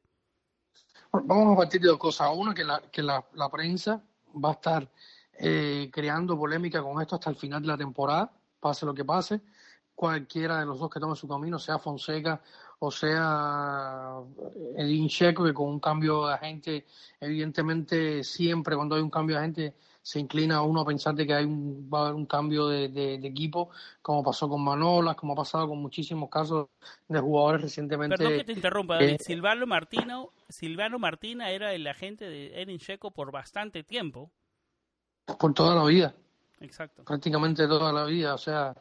Vamos 1.13 1.55
a 1.55 1.57
partir 1.57 1.81
de 1.81 1.89
dos 1.89 1.99
cosas. 1.99 2.31
Una, 2.33 2.55
que 2.55 2.63
la, 2.63 2.81
que 2.93 3.03
la, 3.03 3.25
prensa 3.51 4.01
va 4.33 4.51
a 4.51 4.53
estar 4.53 4.89
eh, 5.33 5.91
creando 5.93 6.39
polémica 6.39 6.81
con 6.81 7.03
esto 7.03 7.17
hasta 7.17 7.29
el 7.29 7.37
final 7.37 7.61
de 7.61 7.69
la 7.69 7.77
temporada, 7.77 8.33
pase 8.61 8.87
lo 8.87 8.95
que 8.95 9.05
pase. 9.05 9.41
Cualquiera 9.93 10.61
de 10.61 10.67
los 10.67 10.79
dos 10.79 10.91
que 10.91 11.01
tome 11.01 11.17
su 11.17 11.27
camino, 11.27 11.59
sea 11.59 11.81
Fonseca 11.81 12.41
o 12.79 12.91
sea 12.91 14.21
Edin 14.77 15.09
Checo, 15.09 15.45
que 15.45 15.55
con 15.55 15.69
un 15.69 15.81
cambio 15.81 16.27
de 16.27 16.35
agente, 16.35 16.87
evidentemente 17.21 18.25
siempre 18.25 18.75
cuando 18.75 18.95
hay 18.95 19.03
un 19.03 19.11
cambio 19.11 19.37
de 19.37 19.43
agente 19.43 19.75
se 20.03 20.19
inclina 20.19 20.63
uno 20.63 20.81
a 20.81 20.85
pensar 20.85 21.15
de 21.15 21.27
que 21.27 21.33
hay 21.33 21.45
un, 21.45 21.89
va 21.93 21.99
a 21.99 22.03
haber 22.03 22.15
un 22.15 22.27
cambio 22.27 22.67
de, 22.67 22.89
de, 22.89 23.19
de 23.19 23.29
equipo, 23.29 23.71
como 24.03 24.23
pasó 24.23 24.49
con 24.49 24.63
Manolas, 24.63 25.15
como 25.17 25.35
ha 25.35 25.37
pasado 25.37 25.69
con 25.69 25.79
muchísimos 25.79 26.29
casos 26.29 26.69
de 27.09 27.21
jugadores 27.21 27.63
recientemente. 27.63 28.17
Perdón 28.17 28.39
que 28.39 28.45
te 28.45 28.53
interrumpa, 28.53 28.97
David. 28.97 29.13
eh, 29.13 29.19
Silvano 29.21 29.67
Martino, 29.67 30.31
Silvano 30.49 30.99
Martina 30.99 31.51
era 31.51 31.73
el 31.73 31.87
agente 31.87 32.29
de 32.29 32.61
Erin 32.61 32.79
Checo 32.79 33.13
por 33.13 33.31
bastante 33.31 33.85
tiempo. 33.85 34.31
por 35.39 35.55
toda 35.55 35.75
la 35.77 35.85
vida. 35.85 36.15
Exacto. 36.63 37.05
prácticamente 37.05 37.67
toda 37.67 37.93
la 37.93 38.05
vida, 38.05 38.35
o 38.35 38.39
sea, 38.39 38.75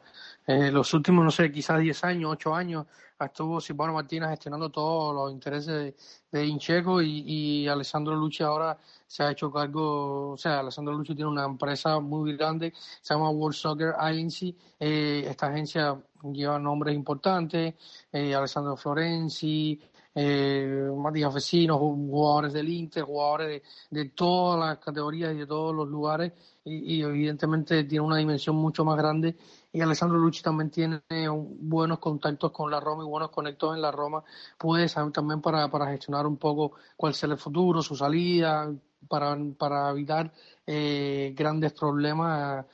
eh, 0.46 0.70
los 0.70 0.92
últimos, 0.94 1.24
no 1.24 1.30
sé, 1.30 1.50
quizás 1.52 1.80
10 1.80 2.04
años, 2.04 2.32
8 2.32 2.54
años, 2.54 2.86
estuvo 3.24 3.60
Silvano 3.60 3.92
Martínez 3.92 4.30
gestionando 4.30 4.70
todos 4.70 5.14
los 5.14 5.32
intereses 5.32 5.66
de, 5.66 5.94
de 6.30 6.46
Incheco 6.46 7.00
y, 7.02 7.22
y 7.26 7.68
Alessandro 7.68 8.14
Lucci 8.14 8.42
ahora 8.42 8.76
se 9.06 9.22
ha 9.22 9.30
hecho 9.30 9.52
cargo, 9.52 10.32
o 10.32 10.36
sea, 10.36 10.60
Alessandro 10.60 10.94
Lucci 10.94 11.14
tiene 11.14 11.30
una 11.30 11.44
empresa 11.44 12.00
muy 12.00 12.36
grande, 12.36 12.72
se 13.00 13.14
llama 13.14 13.30
World 13.30 13.56
Soccer 13.56 13.94
Agency, 13.98 14.56
eh, 14.78 15.24
esta 15.28 15.48
agencia 15.48 16.00
lleva 16.32 16.58
nombres 16.58 16.94
importantes, 16.94 17.74
eh, 18.12 18.34
Alessandro 18.34 18.76
Florenzi, 18.76 19.80
eh, 20.14 20.90
Matías 20.96 21.32
Vecinos, 21.32 21.78
jugadores 21.78 22.52
del 22.52 22.68
Inter, 22.68 23.04
jugadores 23.04 23.62
de, 23.90 24.04
todas 24.10 24.60
las 24.60 24.78
categorías 24.78 25.32
y 25.34 25.38
de 25.38 25.46
todos 25.46 25.74
los 25.74 25.88
lugares 25.88 26.32
y, 26.64 27.02
evidentemente 27.02 27.84
tiene 27.84 28.04
una 28.04 28.18
dimensión 28.18 28.56
mucho 28.56 28.84
más 28.84 28.96
grande 28.96 29.36
y 29.72 29.80
Alessandro 29.80 30.18
Lucci 30.18 30.42
también 30.42 30.70
tiene 30.70 31.00
buenos 31.30 31.98
contactos 31.98 32.52
con 32.52 32.70
la 32.70 32.78
Roma 32.78 33.04
y 33.04 33.06
buenos 33.06 33.30
conectos 33.30 33.74
en 33.74 33.80
la 33.82 33.90
Roma, 33.90 34.22
puede 34.58 34.88
saber 34.88 35.12
también 35.12 35.40
para, 35.40 35.70
para 35.70 35.86
gestionar 35.86 36.26
un 36.26 36.36
poco 36.36 36.72
cuál 36.96 37.14
será 37.14 37.32
el 37.32 37.38
futuro, 37.38 37.82
su 37.82 37.96
salida, 37.96 38.70
para, 39.08 39.36
para 39.58 39.90
evitar 39.90 40.32
eh, 40.66 41.32
grandes 41.36 41.72
problemas, 41.72 42.66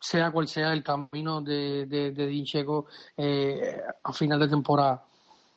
sea 0.00 0.30
cual 0.32 0.48
sea 0.48 0.72
el 0.72 0.82
camino 0.82 1.40
de, 1.40 1.86
de, 1.86 2.10
de 2.10 2.26
Dincheco 2.26 2.86
eh, 3.16 3.80
a 4.02 4.12
final 4.12 4.40
de 4.40 4.48
temporada. 4.48 5.06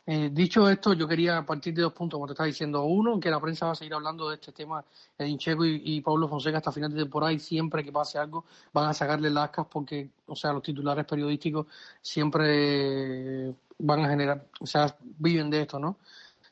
Eh, 0.07 0.29
dicho 0.31 0.69
esto, 0.69 0.93
yo 0.93 1.07
quería 1.07 1.43
partir 1.43 1.73
de 1.73 1.81
dos 1.81 1.93
puntos, 1.93 2.17
como 2.17 2.27
te 2.27 2.33
estaba 2.33 2.47
diciendo. 2.47 2.83
Uno, 2.83 3.19
que 3.19 3.29
la 3.29 3.39
prensa 3.39 3.65
va 3.65 3.71
a 3.71 3.75
seguir 3.75 3.93
hablando 3.95 4.29
de 4.29 4.35
este 4.35 4.51
tema 4.51 4.85
de 5.17 5.27
Incheco 5.27 5.65
y, 5.65 6.01
Pablo 6.01 6.27
Fonseca 6.27 6.57
hasta 6.57 6.71
final 6.71 6.93
de 6.93 7.01
temporada 7.01 7.33
y 7.33 7.39
siempre 7.39 7.83
que 7.83 7.91
pase 7.91 8.19
algo 8.19 8.45
van 8.71 8.89
a 8.89 8.93
sacarle 8.93 9.29
lascas 9.31 9.65
porque, 9.69 10.09
o 10.27 10.35
sea, 10.35 10.53
los 10.53 10.61
titulares 10.61 11.05
periodísticos 11.05 11.65
siempre 12.01 13.55
van 13.79 14.05
a 14.05 14.09
generar, 14.09 14.47
o 14.59 14.67
sea, 14.67 14.95
viven 15.01 15.49
de 15.49 15.61
esto, 15.61 15.79
¿no? 15.79 15.97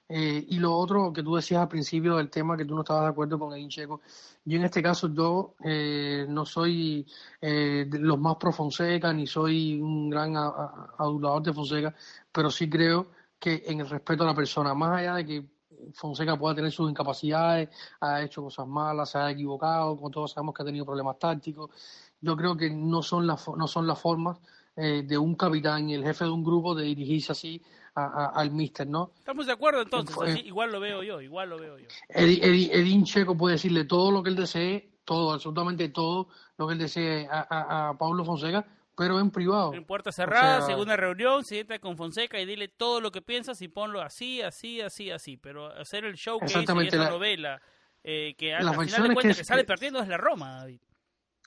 Eh, 0.09 0.45
y 0.49 0.59
lo 0.59 0.75
otro 0.75 1.13
que 1.13 1.23
tú 1.23 1.35
decías 1.35 1.61
al 1.61 1.69
principio 1.69 2.17
del 2.17 2.29
tema 2.29 2.57
que 2.57 2.65
tú 2.65 2.75
no 2.75 2.81
estabas 2.81 3.03
de 3.03 3.09
acuerdo 3.09 3.39
con 3.39 3.53
Edin 3.53 3.69
Checo, 3.69 4.01
yo 4.45 4.57
en 4.57 4.65
este 4.65 4.83
caso 4.83 5.11
yo 5.13 5.55
eh, 5.63 6.25
no 6.27 6.45
soy 6.45 7.07
eh, 7.41 7.87
los 7.89 8.19
más 8.19 8.35
pro 8.35 8.51
Fonseca 8.51 9.13
ni 9.13 9.25
soy 9.25 9.81
un 9.81 10.09
gran 10.09 10.35
adulador 10.35 11.41
de 11.43 11.53
Fonseca, 11.53 11.95
pero 12.31 12.51
sí 12.51 12.69
creo 12.69 13.07
que 13.43 13.61
en 13.67 13.81
el 13.81 13.89
respeto 13.89 14.23
a 14.23 14.27
la 14.27 14.33
persona, 14.33 14.73
más 14.73 14.99
allá 14.99 15.15
de 15.15 15.25
que 15.25 15.45
Fonseca 15.95 16.37
pueda 16.37 16.55
tener 16.55 16.71
sus 16.71 16.89
incapacidades, 16.89 17.67
ha 17.99 18.21
hecho 18.21 18.41
cosas 18.43 18.65
malas, 18.65 19.09
se 19.09 19.17
ha 19.17 19.29
equivocado, 19.31 19.97
como 19.97 20.09
todos 20.09 20.31
sabemos 20.31 20.55
que 20.55 20.63
ha 20.63 20.65
tenido 20.65 20.85
problemas 20.85 21.19
tácticos, 21.19 21.69
yo 22.21 22.37
creo 22.37 22.55
que 22.55 22.69
no 22.69 23.01
son 23.03 23.27
las 23.27 23.45
no 23.57 23.67
son 23.67 23.85
las 23.85 23.99
formas 23.99 24.39
eh, 24.77 25.03
de 25.05 25.17
un 25.17 25.35
capitán 25.35 25.89
y 25.89 25.93
el 25.95 26.03
jefe 26.05 26.23
de 26.23 26.31
un 26.31 26.41
grupo 26.43 26.73
de 26.73 26.83
dirigirse 26.85 27.33
así 27.33 27.61
a- 27.95 28.05
a- 28.05 28.25
al 28.27 28.51
míster, 28.51 28.87
¿no? 28.87 29.11
Estamos 29.19 29.45
de 29.45 29.51
acuerdo 29.51 29.81
entonces, 29.81 30.15
así, 30.17 30.39
igual 30.47 30.71
lo 30.71 30.79
veo 30.79 31.03
yo, 31.03 31.19
igual 31.19 31.49
lo 31.49 31.59
veo 31.59 31.77
yo. 31.77 31.87
Edi- 32.09 32.39
Edi- 32.41 32.69
Edin 32.71 33.03
Checo 33.03 33.35
puede 33.35 33.55
decirle 33.55 33.83
todo 33.83 34.09
lo 34.09 34.23
que 34.23 34.29
él 34.29 34.37
desee, 34.37 34.89
todo, 35.03 35.33
absolutamente 35.33 35.89
todo 35.89 36.29
lo 36.57 36.65
que 36.67 36.73
él 36.73 36.79
desee 36.79 37.27
a, 37.29 37.45
a, 37.49 37.89
a 37.89 37.97
Pablo 37.97 38.23
Fonseca, 38.23 38.65
pero 38.95 39.19
en 39.19 39.31
privado. 39.31 39.73
En 39.73 39.85
puerta 39.85 40.11
cerrada, 40.11 40.57
sea- 40.59 40.67
segunda 40.67 40.95
reunión, 40.95 41.43
siéntate 41.43 41.79
con 41.79 41.97
Fonseca 41.97 42.39
y 42.39 42.45
dile 42.45 42.67
todo 42.67 43.01
lo 43.01 43.11
que 43.11 43.21
piensas 43.21 43.61
y 43.61 43.67
ponlo 43.67 44.01
así, 44.01 44.41
así, 44.41 44.81
así, 44.81 45.09
así. 45.11 45.37
Pero 45.37 45.67
hacer 45.67 46.05
el 46.05 46.15
show 46.15 46.39
que 46.39 46.45
esa 46.45 46.63
la- 46.97 47.09
novela 47.09 47.61
eh, 48.03 48.35
que 48.37 48.53
al 48.53 48.63
final 48.73 49.07
de 49.07 49.13
cuentas 49.13 49.37
que 49.37 49.41
que, 49.41 49.45
sale 49.45 49.61
es- 49.61 49.67
perdiendo 49.67 49.99
es 50.01 50.07
la 50.07 50.17
Roma, 50.17 50.57
David. 50.57 50.81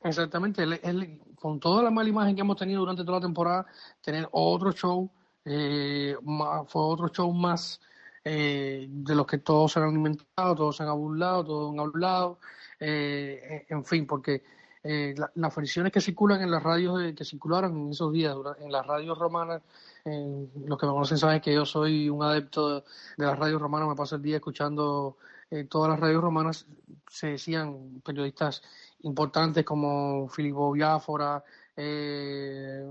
Exactamente, 0.03 0.63
él, 0.63 0.81
él- 0.83 1.21
con 1.37 1.59
toda 1.61 1.83
la 1.83 1.91
mala 1.91 2.09
imagen 2.09 2.35
que 2.35 2.41
hemos 2.43 2.57
tenido 2.57 2.81
durante 2.81 3.05
toda 3.05 3.19
la 3.19 3.27
temporada, 3.27 3.67
tener 4.01 4.29
otro 4.33 4.73
show, 4.73 5.11
eh, 5.45 6.17
ma- 6.23 6.65
fue 6.65 6.83
otro 6.83 7.09
show 7.09 7.33
más 7.33 7.81
eh, 8.29 8.87
de 8.89 9.15
los 9.15 9.25
que 9.27 9.39
todos 9.39 9.71
se 9.71 9.79
han 9.79 9.87
alimentado, 9.89 10.55
todos 10.57 10.77
se 10.77 10.83
han 10.83 10.97
burlado, 10.99 11.45
todos 11.45 11.73
han 11.73 11.79
hablado, 11.79 12.41
eh, 12.81 13.65
en 13.69 13.85
fin, 13.85 14.05
porque 14.07 14.43
eh, 14.87 15.15
la- 15.17 15.31
las 15.35 15.55
versiones 15.55 15.93
que 15.93 16.01
circulan 16.01 16.43
en 16.43 16.51
las 16.51 16.63
radios, 16.63 17.03
eh, 17.03 17.15
que 17.15 17.25
circularon 17.25 17.77
en 17.77 17.91
esos 17.91 18.13
días, 18.13 18.37
en 18.61 18.71
las 18.73 18.87
radios 18.87 19.19
romanas, 19.19 19.63
eh, 20.05 20.49
los 20.67 20.79
que 20.79 20.87
me 20.87 20.93
conocen 20.93 21.19
saben 21.19 21.41
que 21.41 21.53
yo 21.55 21.65
soy 21.67 22.09
un 22.09 22.23
adepto 22.23 22.69
de, 22.77 22.85
de 23.17 23.27
las 23.27 23.39
radios 23.39 23.61
romanas, 23.61 23.89
me 23.89 23.95
paso 23.97 24.17
el 24.17 24.23
día 24.23 24.37
escuchando 24.37 25.17
eh, 25.51 25.65
todas 25.65 25.91
las 25.91 26.01
radios 26.01 26.23
romanas, 26.23 26.67
se 27.09 27.29
decían 27.33 28.01
periodistas 28.05 28.63
importantes 29.03 29.65
como 29.65 30.29
Filippo 30.29 30.73
Biafora 30.73 31.43
eh, 31.77 32.85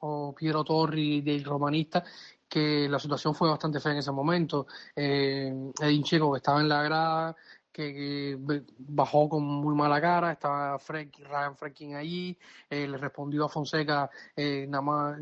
o 0.00 0.34
Piero 0.34 0.62
Torri 0.64 1.20
del 1.22 1.44
Romanista, 1.44 2.04
que 2.48 2.88
la 2.88 2.98
situación 2.98 3.34
fue 3.34 3.48
bastante 3.48 3.80
fea 3.80 3.92
en 3.92 3.98
ese 3.98 4.12
momento. 4.12 4.66
Eh, 4.94 5.52
Edin 5.80 6.04
Checo, 6.04 6.36
estaba 6.36 6.60
en 6.60 6.68
la 6.68 6.82
grada, 6.82 7.36
que, 7.76 8.38
bajó 8.78 9.28
con 9.28 9.44
muy 9.44 9.74
mala 9.74 10.00
cara, 10.00 10.32
estaba 10.32 10.78
Frank, 10.78 11.18
Ryan 11.18 11.54
Franklin 11.54 11.94
allí, 11.96 12.36
eh, 12.70 12.88
le 12.88 12.96
respondió 12.96 13.44
a 13.44 13.48
Fonseca 13.50 14.10
eh, 14.34 14.64
nada 14.66 14.80
más 14.80 15.18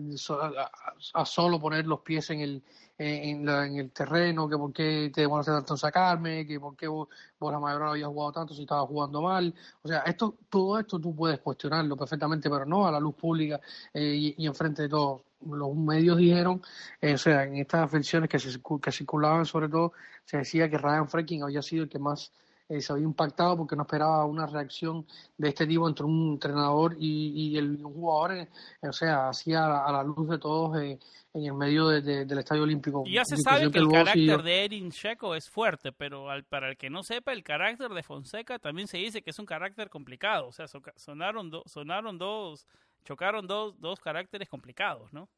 a 1.15 1.25
solo 1.27 1.59
poner 1.59 1.85
los 1.87 2.01
pies 2.01 2.31
en 2.31 2.41
el 2.41 2.63
en, 2.99 3.45
la- 3.45 3.67
en 3.67 3.77
el 3.77 3.91
terreno, 3.93 4.49
que 4.49 4.57
por 4.57 4.73
qué 4.73 5.11
te 5.13 5.23
demoraste 5.23 5.53
tanto 5.53 5.77
sacarme, 5.77 6.47
que 6.47 6.61
por 6.61 6.77
qué 6.77 6.87
vos, 6.89 7.09
vos 7.39 7.53
la 7.53 7.59
mayor 7.61 7.81
no 7.83 7.91
habías 7.91 8.09
jugado 8.09 8.33
tanto 8.33 8.55
si 8.55 8.63
estabas 8.63 8.87
jugando 8.89 9.21
mal. 9.23 9.55
O 9.83 9.89
sea, 9.89 10.01
esto, 10.01 10.37
todo 10.49 10.79
esto 10.79 10.99
tú 11.01 11.15
puedes 11.15 11.41
cuestionarlo 11.41 11.97
perfectamente, 11.97 12.49
pero 12.51 12.65
no 12.67 12.87
a 12.87 12.93
la 12.93 13.01
luz 13.01 13.15
pública 13.15 13.61
eh, 13.93 14.15
y, 14.17 14.35
y 14.45 14.47
enfrente 14.47 14.83
de 14.83 14.89
todos. 14.89 15.23
Los 15.47 15.75
medios 15.77 16.17
dijeron, 16.17 16.63
eh, 17.01 17.15
o 17.15 17.19
sea, 17.19 17.45
en 17.45 17.57
estas 17.57 17.91
versiones 17.93 18.31
que, 18.31 18.39
se, 18.39 18.59
que 18.81 18.93
circulaban 18.93 19.45
sobre 19.45 19.69
todo, 19.69 19.93
se 20.25 20.39
decía 20.39 20.71
que 20.71 20.79
Ryan 20.79 21.09
Franklin 21.09 21.43
había 21.43 21.61
sido 21.61 21.83
el 21.85 21.89
que 21.91 21.99
más 21.99 22.33
eh, 22.69 22.81
se 22.81 22.93
había 22.93 23.05
impactado 23.05 23.57
porque 23.57 23.77
no 23.77 23.83
esperaba 23.83 24.25
una 24.25 24.47
reacción 24.47 25.07
de 25.37 25.49
este 25.49 25.67
tipo 25.67 25.89
entre 25.89 26.05
un 26.07 26.33
entrenador 26.33 26.97
y, 26.99 27.33
y 27.53 27.59
el, 27.59 27.85
un 27.85 27.93
jugador, 27.93 28.33
eh, 28.37 28.49
o 28.89 28.93
sea, 28.93 29.29
hacía 29.29 29.67
a 29.67 29.69
la, 29.69 29.85
a 29.85 29.93
la 29.93 30.03
luz 30.03 30.29
de 30.29 30.39
todos 30.39 30.79
eh, 30.81 30.99
en 31.35 31.45
el 31.45 31.55
medio 31.55 31.89
de- 31.89 32.01
de- 32.01 32.25
del 32.25 32.39
Estadio 32.39 32.63
Olímpico. 32.63 33.03
Y 33.05 33.15
ya 33.15 33.25
se 33.25 33.37
sabe 33.37 33.71
que 33.71 33.79
el 33.79 33.89
carácter 33.89 34.43
de 34.43 34.65
Erin 34.65 34.91
Checo 34.91 35.35
es 35.35 35.51
fuerte, 35.51 35.93
pero 35.93 36.31
al- 36.31 36.45
para 36.45 36.71
el 36.71 36.77
que 36.77 36.89
no 36.91 37.03
sepa, 37.03 37.33
el 37.33 37.43
carácter 37.43 37.91
de 37.91 38.03
Fonseca 38.03 38.59
también 38.59 38.89
se 38.89 38.99
dice 38.99 39.21
que 39.21 39.31
es 39.31 39.39
un 39.39 39.47
carácter 39.47 39.91
complicado. 39.91 40.47
O 40.49 40.53
sea, 40.53 40.67
so- 40.69 40.81
sonaron, 40.97 41.51
do- 41.51 41.65
sonaron 41.67 42.17
dos, 42.19 42.67
chocaron 43.05 43.47
dos, 43.47 43.79
dos 43.81 43.99
caracteres 44.01 44.49
complicados, 44.49 45.13
¿no? 45.13 45.29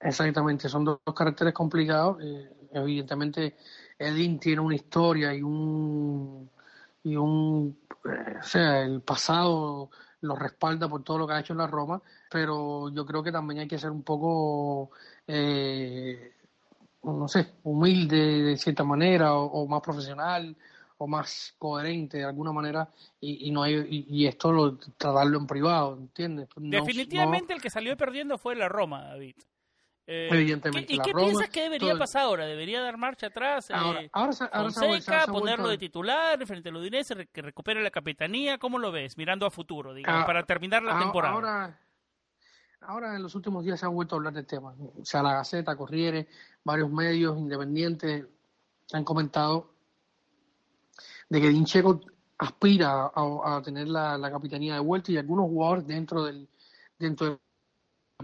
Exactamente, 0.00 0.68
son 0.68 0.84
dos, 0.84 0.98
dos 1.06 1.14
caracteres 1.14 1.54
complicados. 1.54 2.18
eh, 2.22 2.50
evidentemente, 2.72 3.56
Edin 3.98 4.38
tiene 4.38 4.60
una 4.60 4.74
historia 4.74 5.32
y 5.34 5.42
un 5.42 6.50
y 7.04 7.16
un, 7.16 7.78
eh, 8.04 8.36
o 8.40 8.42
sea, 8.42 8.82
el 8.82 9.02
pasado 9.02 9.90
lo 10.22 10.36
respalda 10.36 10.88
por 10.88 11.04
todo 11.04 11.18
lo 11.18 11.26
que 11.26 11.34
ha 11.34 11.40
hecho 11.40 11.52
en 11.52 11.58
la 11.58 11.66
Roma, 11.66 12.00
pero 12.30 12.88
yo 12.90 13.04
creo 13.04 13.22
que 13.22 13.30
también 13.30 13.60
hay 13.60 13.68
que 13.68 13.78
ser 13.78 13.90
un 13.90 14.02
poco, 14.02 14.90
eh, 15.26 16.32
no 17.02 17.28
sé, 17.28 17.52
humilde 17.62 18.16
de 18.16 18.56
cierta 18.56 18.84
manera 18.84 19.34
o, 19.34 19.66
más 19.68 19.82
profesional 19.82 20.56
o 20.96 21.06
más 21.06 21.54
coherente 21.58 22.18
de 22.18 22.24
alguna 22.24 22.52
manera 22.52 22.88
y, 23.20 23.50
no 23.50 23.62
hay 23.62 23.86
y, 24.08 24.26
esto 24.26 24.50
lo 24.50 24.78
tratarlo 24.78 25.38
en 25.38 25.46
privado, 25.46 25.98
¿entiendes? 25.98 26.48
Definitivamente 26.56 27.52
el 27.52 27.60
que 27.60 27.68
salió 27.68 27.94
perdiendo 27.96 28.38
fue 28.38 28.56
la 28.56 28.68
Roma, 28.68 29.02
David. 29.02 29.36
Eh, 30.06 30.28
Evidentemente. 30.30 30.92
¿Y 30.92 30.98
qué 30.98 31.14
piensas 31.14 31.48
que 31.48 31.62
debería 31.62 31.96
pasar 31.96 32.22
ahora? 32.22 32.44
¿Debería 32.44 32.82
dar 32.82 32.98
marcha 32.98 33.28
atrás? 33.28 33.70
Ahora, 33.70 34.02
eh, 34.02 34.10
ahora, 34.12 34.32
Fonseca, 34.32 35.26
ponerlo 35.26 35.68
de 35.68 35.78
titular 35.78 36.46
frente 36.46 36.68
al 36.68 36.76
Udinese, 36.76 37.26
que 37.26 37.42
recupere 37.42 37.82
la 37.82 37.90
capitanía. 37.90 38.58
¿Cómo 38.58 38.78
lo 38.78 38.92
ves? 38.92 39.16
Mirando 39.16 39.46
a 39.46 39.50
futuro, 39.50 39.94
digamos, 39.94 40.22
ah, 40.22 40.26
para 40.26 40.44
terminar 40.44 40.82
la 40.82 40.98
temporada. 40.98 41.32
Ahora, 41.32 41.80
ahora 42.82 43.16
en 43.16 43.22
los 43.22 43.34
últimos 43.34 43.64
días 43.64 43.80
se 43.80 43.86
han 43.86 43.94
vuelto 43.94 44.14
a 44.14 44.18
hablar 44.18 44.34
del 44.34 44.46
tema. 44.46 44.74
O 44.78 45.04
sea, 45.04 45.22
la 45.22 45.34
Gaceta, 45.34 45.74
Corriere, 45.74 46.28
varios 46.62 46.90
medios 46.90 47.38
independientes 47.38 48.26
han 48.92 49.04
comentado 49.04 49.72
de 51.30 51.40
que 51.40 51.48
Dincheco 51.48 52.00
aspira 52.36 53.10
a, 53.14 53.62
tener 53.64 53.88
la, 53.88 54.18
la, 54.18 54.30
capitanía 54.30 54.74
de 54.74 54.80
vuelta 54.80 55.12
y 55.12 55.16
algunos 55.16 55.46
jugadores 55.46 55.86
dentro 55.86 56.24
del 56.24 56.46
dentro 56.98 57.26
del 57.26 57.38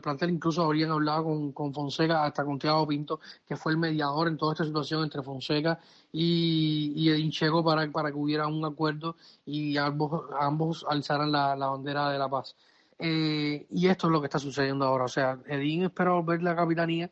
plantel 0.01 0.31
incluso 0.31 0.63
habrían 0.63 0.91
hablado 0.91 1.25
con, 1.25 1.53
con, 1.53 1.75
Fonseca, 1.75 2.25
hasta 2.25 2.45
con 2.45 2.59
Thiago 2.59 2.87
Pinto, 2.87 3.21
que 3.47 3.57
fue 3.57 3.73
el 3.73 3.79
mediador 3.79 4.29
en 4.29 4.37
toda 4.37 4.53
esta 4.53 4.65
situación 4.65 5.05
entre 5.05 5.23
Fonseca 5.23 5.79
y, 6.13 6.93
y 6.97 7.11
Edin 7.11 7.31
Checo 7.31 7.65
para, 7.65 7.91
para 7.91 8.11
que 8.11 8.17
hubiera 8.17 8.47
un 8.47 8.65
acuerdo 8.65 9.17
y 9.47 9.77
ambos, 9.77 10.25
ambos 10.39 10.85
alzaran 10.89 11.33
la, 11.33 11.55
bandera 11.55 12.11
de 12.11 12.19
la 12.19 12.29
paz. 12.29 12.55
Eh, 12.99 13.67
y 13.71 13.89
esto 13.89 14.07
es 14.07 14.13
lo 14.13 14.21
que 14.21 14.27
está 14.27 14.39
sucediendo 14.39 14.85
ahora. 14.85 15.05
O 15.05 15.09
sea, 15.09 15.39
Edin 15.47 15.85
espera 15.85 16.13
volver 16.13 16.43
la 16.43 16.55
capitanía. 16.55 17.11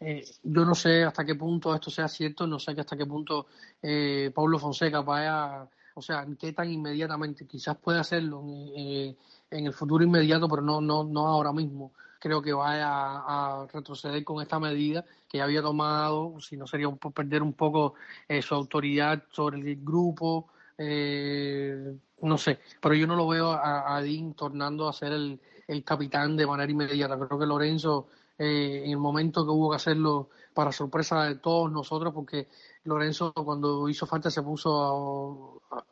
Eh, 0.00 0.24
yo 0.42 0.64
no 0.64 0.74
sé 0.74 1.04
hasta 1.04 1.24
qué 1.24 1.34
punto 1.34 1.74
esto 1.74 1.90
sea 1.90 2.08
cierto, 2.08 2.46
no 2.46 2.58
sé 2.58 2.72
hasta 2.72 2.96
qué 2.96 3.04
punto 3.04 3.46
eh, 3.82 4.30
Pablo 4.34 4.58
Fonseca 4.58 5.02
vaya, 5.02 5.68
o 5.94 6.00
sea, 6.00 6.26
qué 6.38 6.54
tan 6.54 6.70
inmediatamente, 6.72 7.46
quizás 7.46 7.76
puede 7.76 7.98
hacerlo 7.98 8.42
en, 8.74 9.14
en 9.50 9.66
el 9.66 9.72
futuro 9.72 10.04
inmediato, 10.04 10.48
pero 10.48 10.62
no, 10.62 10.80
no, 10.80 11.04
no 11.04 11.26
ahora 11.26 11.52
mismo 11.52 11.92
creo 12.20 12.42
que 12.42 12.52
vaya 12.52 12.88
a, 12.90 13.66
retroceder 13.72 14.22
con 14.22 14.40
esta 14.42 14.60
medida 14.60 15.04
que 15.28 15.38
ya 15.38 15.44
había 15.44 15.62
tomado, 15.62 16.40
si 16.40 16.56
no 16.56 16.66
sería 16.66 16.86
un, 16.86 16.98
perder 16.98 17.42
un 17.42 17.54
poco 17.54 17.94
eh, 18.28 18.42
su 18.42 18.54
autoridad 18.54 19.24
sobre 19.32 19.58
el 19.58 19.76
grupo, 19.82 20.48
eh, 20.78 21.92
no 22.22 22.38
sé, 22.38 22.60
pero 22.80 22.94
yo 22.94 23.06
no 23.06 23.16
lo 23.16 23.26
veo 23.26 23.50
a, 23.50 23.96
a 23.96 24.02
Dean 24.02 24.34
tornando 24.34 24.88
a 24.88 24.92
ser 24.92 25.12
el, 25.12 25.40
el, 25.66 25.82
capitán 25.82 26.36
de 26.36 26.46
manera 26.46 26.70
inmediata. 26.70 27.18
Creo 27.18 27.38
que 27.38 27.46
Lorenzo, 27.46 28.08
eh, 28.38 28.82
en 28.84 28.90
el 28.90 28.98
momento 28.98 29.44
que 29.44 29.50
hubo 29.50 29.70
que 29.70 29.76
hacerlo, 29.76 30.28
para 30.52 30.72
sorpresa 30.72 31.24
de 31.24 31.36
todos 31.36 31.70
nosotros, 31.72 32.12
porque 32.12 32.48
Lorenzo 32.84 33.32
cuando 33.32 33.88
hizo 33.88 34.06
falta 34.06 34.30
se 34.30 34.42
puso 34.42 35.62
a, 35.70 35.82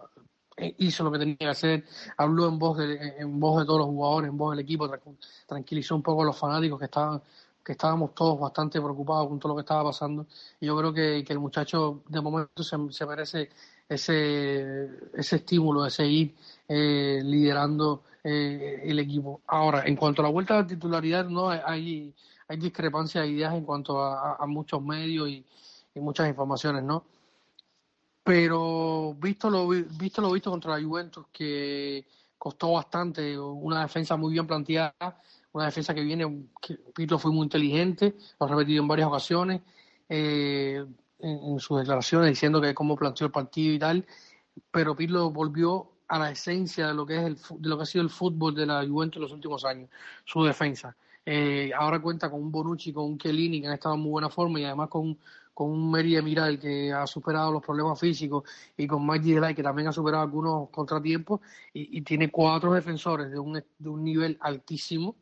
hizo 0.78 1.04
lo 1.04 1.12
que 1.12 1.18
tenía 1.18 1.36
que 1.36 1.46
hacer, 1.46 1.84
habló 2.16 2.48
en 2.48 2.58
voz 2.58 2.78
de, 2.78 3.14
en 3.18 3.38
voz 3.38 3.60
de 3.60 3.66
todos 3.66 3.80
los 3.80 3.88
jugadores, 3.88 4.30
en 4.30 4.36
voz 4.36 4.56
del 4.56 4.64
equipo, 4.64 4.90
tranquilizó 5.46 5.94
un 5.94 6.02
poco 6.02 6.22
a 6.22 6.26
los 6.26 6.38
fanáticos 6.38 6.78
que 6.78 6.86
estaban 6.86 7.22
que 7.68 7.72
estábamos 7.72 8.14
todos 8.14 8.40
bastante 8.40 8.80
preocupados 8.80 9.28
con 9.28 9.38
todo 9.38 9.50
lo 9.50 9.56
que 9.56 9.60
estaba 9.60 9.84
pasando. 9.84 10.26
Y 10.58 10.64
yo 10.64 10.78
creo 10.78 10.90
que, 10.90 11.18
el 11.18 11.38
muchacho 11.38 12.02
de 12.08 12.22
momento 12.22 12.62
se, 12.62 13.04
merece 13.04 13.50
ese, 13.86 14.88
ese 15.12 15.36
estímulo, 15.36 15.84
ese 15.84 16.06
ir 16.06 16.34
eh, 16.66 17.20
liderando 17.22 18.04
eh, 18.24 18.80
el 18.84 18.98
equipo. 19.00 19.42
Ahora, 19.48 19.82
en 19.84 19.96
cuanto 19.96 20.22
a 20.22 20.24
la 20.24 20.30
vuelta 20.30 20.54
a 20.54 20.62
la 20.62 20.66
titularidad, 20.66 21.26
no 21.26 21.50
hay, 21.50 22.14
hay 22.48 22.56
discrepancias 22.56 23.24
de 23.24 23.32
ideas 23.32 23.52
en 23.52 23.66
cuanto 23.66 24.00
a, 24.02 24.46
muchos 24.46 24.82
medios 24.82 25.28
y 25.28 25.44
muchas 25.96 26.26
informaciones, 26.26 26.82
¿no? 26.82 27.04
Pero 28.28 29.14
visto 29.14 29.48
lo 29.48 29.66
visto 29.68 30.20
lo 30.20 30.30
visto 30.30 30.50
contra 30.50 30.76
la 30.76 30.86
Juventus 30.86 31.24
que 31.32 32.06
costó 32.36 32.72
bastante 32.72 33.38
una 33.38 33.80
defensa 33.80 34.18
muy 34.18 34.34
bien 34.34 34.46
planteada 34.46 34.94
una 35.52 35.64
defensa 35.64 35.94
que 35.94 36.02
viene 36.02 36.44
que 36.60 36.74
Pirlo 36.94 37.18
fue 37.18 37.32
muy 37.32 37.44
inteligente 37.44 38.16
lo 38.38 38.46
ha 38.46 38.50
repetido 38.50 38.82
en 38.82 38.88
varias 38.88 39.08
ocasiones 39.08 39.62
eh, 40.10 40.84
en, 41.20 41.58
sus 41.58 41.78
declaraciones 41.78 42.28
diciendo 42.28 42.60
que 42.60 42.74
cómo 42.74 42.96
planteó 42.96 43.28
el 43.28 43.32
partido 43.32 43.72
y 43.72 43.78
tal 43.78 44.06
pero 44.70 44.94
Pirlo 44.94 45.30
volvió 45.30 45.92
a 46.06 46.18
la 46.18 46.30
esencia 46.30 46.88
de 46.88 46.94
lo 46.94 47.06
que 47.06 47.16
es 47.16 47.22
el 47.22 47.36
de 47.36 47.68
lo 47.70 47.78
que 47.78 47.84
ha 47.84 47.86
sido 47.86 48.04
el 48.04 48.10
fútbol 48.10 48.54
de 48.54 48.66
la 48.66 48.86
Juventus 48.86 49.16
en 49.16 49.22
los 49.22 49.32
últimos 49.32 49.64
años 49.64 49.88
su 50.26 50.44
defensa. 50.44 50.94
Eh, 51.24 51.72
ahora 51.78 52.00
cuenta 52.00 52.30
con 52.30 52.42
un 52.42 52.50
Bonucci 52.50 52.92
con 52.92 53.04
un 53.04 53.18
Chiellini 53.18 53.60
que 53.60 53.66
han 53.66 53.74
estado 53.74 53.94
en 53.94 54.00
muy 54.00 54.10
buena 54.12 54.30
forma 54.30 54.60
y 54.60 54.64
además 54.64 54.88
con 54.88 55.18
con 55.58 55.72
un 55.72 55.90
Meri 55.90 56.22
Miral 56.22 56.56
que 56.56 56.92
ha 56.92 57.04
superado 57.04 57.50
los 57.50 57.64
problemas 57.64 57.98
físicos 57.98 58.44
y 58.76 58.86
con 58.86 59.04
Mike 59.04 59.34
Delay 59.34 59.56
que 59.56 59.62
también 59.64 59.88
ha 59.88 59.92
superado 59.92 60.22
algunos 60.22 60.70
contratiempos 60.70 61.40
y, 61.72 62.00
tiene 62.02 62.30
cuatro 62.30 62.74
defensores 62.74 63.28
de 63.28 63.40
un, 63.40 63.54
de 63.54 63.88
un 63.88 64.04
nivel 64.04 64.38
altísimo, 64.40 65.16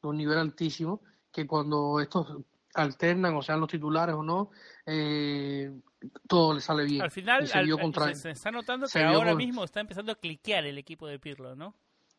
de 0.00 0.08
un 0.08 0.16
nivel 0.16 0.38
altísimo, 0.38 1.02
que 1.30 1.46
cuando 1.46 2.00
estos 2.00 2.38
alternan 2.72 3.34
o 3.34 3.42
sean 3.42 3.60
los 3.60 3.68
titulares 3.68 4.14
o 4.14 4.22
no, 4.22 4.50
eh, 4.86 5.70
todo 6.26 6.54
le 6.54 6.62
sale 6.62 6.86
bien. 6.86 7.02
Al 7.02 7.10
final, 7.10 7.46
se, 7.46 8.30
está 8.30 8.50
notando 8.50 8.86
que 8.90 9.04
ahora 9.04 9.34
mismo 9.34 9.62
está 9.62 9.80
empezando 9.80 10.10
a 10.10 10.14
cliquear 10.14 10.64
el 10.64 10.78
equipo 10.78 11.06
de 11.06 11.18
Pirlo, 11.18 11.54
¿no? 11.54 11.74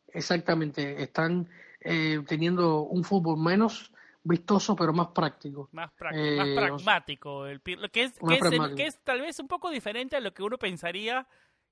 Exactamente, 0.10 1.02
están 1.02 1.50
eh, 1.82 2.24
teniendo 2.28 2.82
un 2.82 3.04
fútbol 3.04 3.40
menos 3.40 3.92
vistoso 4.28 4.76
pero 4.76 4.94
más 4.94 5.08
práctico. 5.08 5.70
Más, 5.72 5.92
práctico, 5.92 6.36
más 6.38 6.48
eh, 6.48 6.56
pragmático. 6.56 7.46
El, 7.46 7.62
que, 7.62 7.74
es, 8.04 8.14
que, 8.20 8.86
es 8.86 9.00
tal 9.04 9.22
vez 9.22 9.40
un 9.40 9.48
poco 9.48 9.70
diferente 9.70 10.16
a 10.16 10.20
lo 10.20 10.34
que 10.34 10.44
uno 10.44 10.58
pensaría 10.58 11.28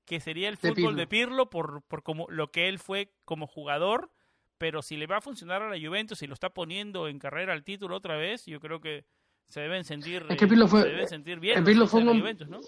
que 0.05 0.19
sería 0.19 0.49
el 0.49 0.57
fútbol 0.57 0.95
de 0.95 1.07
Pirlo, 1.07 1.49
por, 1.49 1.81
por 1.83 2.03
como, 2.03 2.27
lo 2.29 2.51
que 2.51 2.67
él 2.67 2.79
fue 2.79 3.11
como 3.25 3.47
jugador. 3.47 4.11
Pero 4.57 4.81
si 4.81 4.95
le 4.95 5.07
va 5.07 5.17
a 5.17 5.21
funcionar 5.21 5.61
a 5.61 5.69
la 5.69 5.79
Juventus 5.79 6.21
y 6.21 6.27
lo 6.27 6.33
está 6.33 6.49
poniendo 6.49 7.07
en 7.07 7.19
carrera 7.19 7.53
al 7.53 7.63
título 7.63 7.97
otra 7.97 8.15
vez, 8.15 8.45
yo 8.45 8.59
creo 8.59 8.79
que 8.79 9.05
se 9.49 9.61
deben 9.61 9.83
sentir, 9.83 10.25
es 10.29 10.37
que 10.37 10.47
Pirlo 10.47 10.67
fue, 10.67 10.83
se 10.83 10.89
deben 10.89 11.07
sentir 11.07 11.39
bien. 11.39 11.63
Pirlo 11.63 11.87
fue 11.87 12.03
un, 12.03 12.19
Juventus, 12.19 12.47
¿no? 12.47 12.61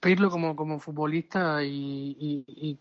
Pirlo 0.00 0.28
como, 0.28 0.56
como 0.56 0.80
futbolista 0.80 1.62
y 1.62 2.78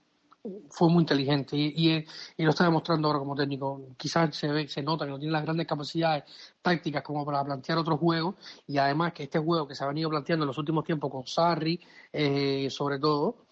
fue 0.70 0.90
muy 0.90 1.02
inteligente 1.02 1.56
y, 1.56 2.06
y, 2.38 2.44
lo 2.44 2.50
está 2.50 2.64
demostrando 2.64 3.08
ahora 3.08 3.20
como 3.20 3.36
técnico. 3.36 3.90
Quizás 3.98 4.36
se 4.36 4.48
ve, 4.48 4.68
se 4.68 4.82
nota 4.82 5.06
que 5.06 5.12
no 5.12 5.20
tiene 5.20 5.34
las 5.34 5.44
grandes 5.44 5.68
capacidades 5.68 6.24
tácticas 6.62 7.04
como 7.04 7.26
para 7.26 7.44
plantear 7.44 7.78
otros 7.78 8.00
juegos 8.00 8.36
y 8.68 8.78
además 8.78 9.14
que 9.14 9.24
este 9.24 9.40
juego 9.40 9.68
que 9.68 9.76
se 9.76 9.84
ha 9.84 9.88
venido 9.88 10.10
planteando 10.10 10.44
en 10.46 10.48
los 10.48 10.58
últimos 10.58 10.84
tiempos 10.84 11.12
con 11.12 11.28
Sarri, 11.28 11.80
eh, 12.12 12.70
sobre 12.70 13.00
todo, 13.00 13.46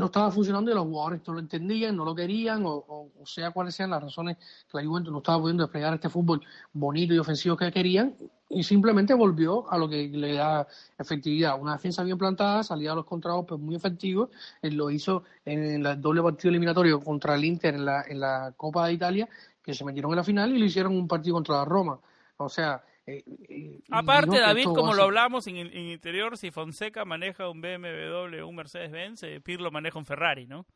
no 0.00 0.06
estaba 0.06 0.30
funcionando 0.30 0.70
y 0.70 0.74
los 0.74 0.84
jugadores 0.84 1.20
no 1.26 1.34
lo 1.34 1.40
entendían, 1.40 1.96
no 1.96 2.04
lo 2.04 2.14
querían, 2.14 2.62
o, 2.64 3.08
sea 3.24 3.50
cuáles 3.50 3.74
sean 3.74 3.90
las 3.90 4.02
razones 4.02 4.36
que 4.38 4.78
la 4.78 4.84
Juventus 4.84 5.12
no 5.12 5.18
estaba 5.18 5.40
pudiendo 5.40 5.62
desplegar 5.62 5.94
este 5.94 6.08
fútbol 6.08 6.40
bonito 6.72 7.14
y 7.14 7.18
ofensivo 7.18 7.56
que 7.56 7.70
querían, 7.70 8.16
y 8.48 8.64
simplemente 8.64 9.14
volvió 9.14 9.70
a 9.70 9.78
lo 9.78 9.88
que 9.88 10.08
le 10.08 10.34
da 10.34 10.66
efectividad. 10.98 11.60
Una 11.60 11.74
defensa 11.74 12.02
bien 12.02 12.18
plantada, 12.18 12.64
salida 12.64 12.92
a 12.92 12.96
los 12.96 13.06
pues 13.06 13.60
muy 13.60 13.76
efectivos, 13.76 14.30
él 14.60 14.74
lo 14.74 14.90
hizo 14.90 15.22
en 15.44 15.86
el 15.86 16.00
doble 16.00 16.22
partido 16.22 16.50
eliminatorio 16.50 17.00
contra 17.00 17.36
el 17.36 17.44
Inter 17.44 17.74
en 17.74 17.84
la, 17.84 18.02
en 18.08 18.18
la 18.18 18.52
Copa 18.56 18.86
de 18.86 18.94
Italia, 18.94 19.28
que 19.62 19.72
se 19.74 19.84
metieron 19.84 20.10
en 20.10 20.16
la 20.16 20.24
final 20.24 20.52
y 20.52 20.58
lo 20.58 20.64
hicieron 20.64 20.96
un 20.96 21.06
partido 21.06 21.34
contra 21.34 21.58
la 21.58 21.64
Roma. 21.64 22.00
O 22.38 22.48
sea, 22.48 22.82
eh, 23.10 23.24
eh, 23.48 23.80
Aparte, 23.90 24.38
David, 24.38 24.64
como 24.64 24.94
lo 24.94 25.04
hablamos 25.04 25.46
en, 25.46 25.56
en, 25.56 25.76
interior, 25.76 26.36
si 26.36 26.50
Fonseca 26.50 27.04
maneja 27.04 27.48
un 27.48 27.60
BMW, 27.60 28.44
un 28.46 28.54
Mercedes-Benz, 28.56 29.22
eh, 29.24 29.40
Pirlo 29.40 29.70
maneja 29.70 29.98
un 29.98 30.06
Ferrari, 30.06 30.46
¿no? 30.46 30.66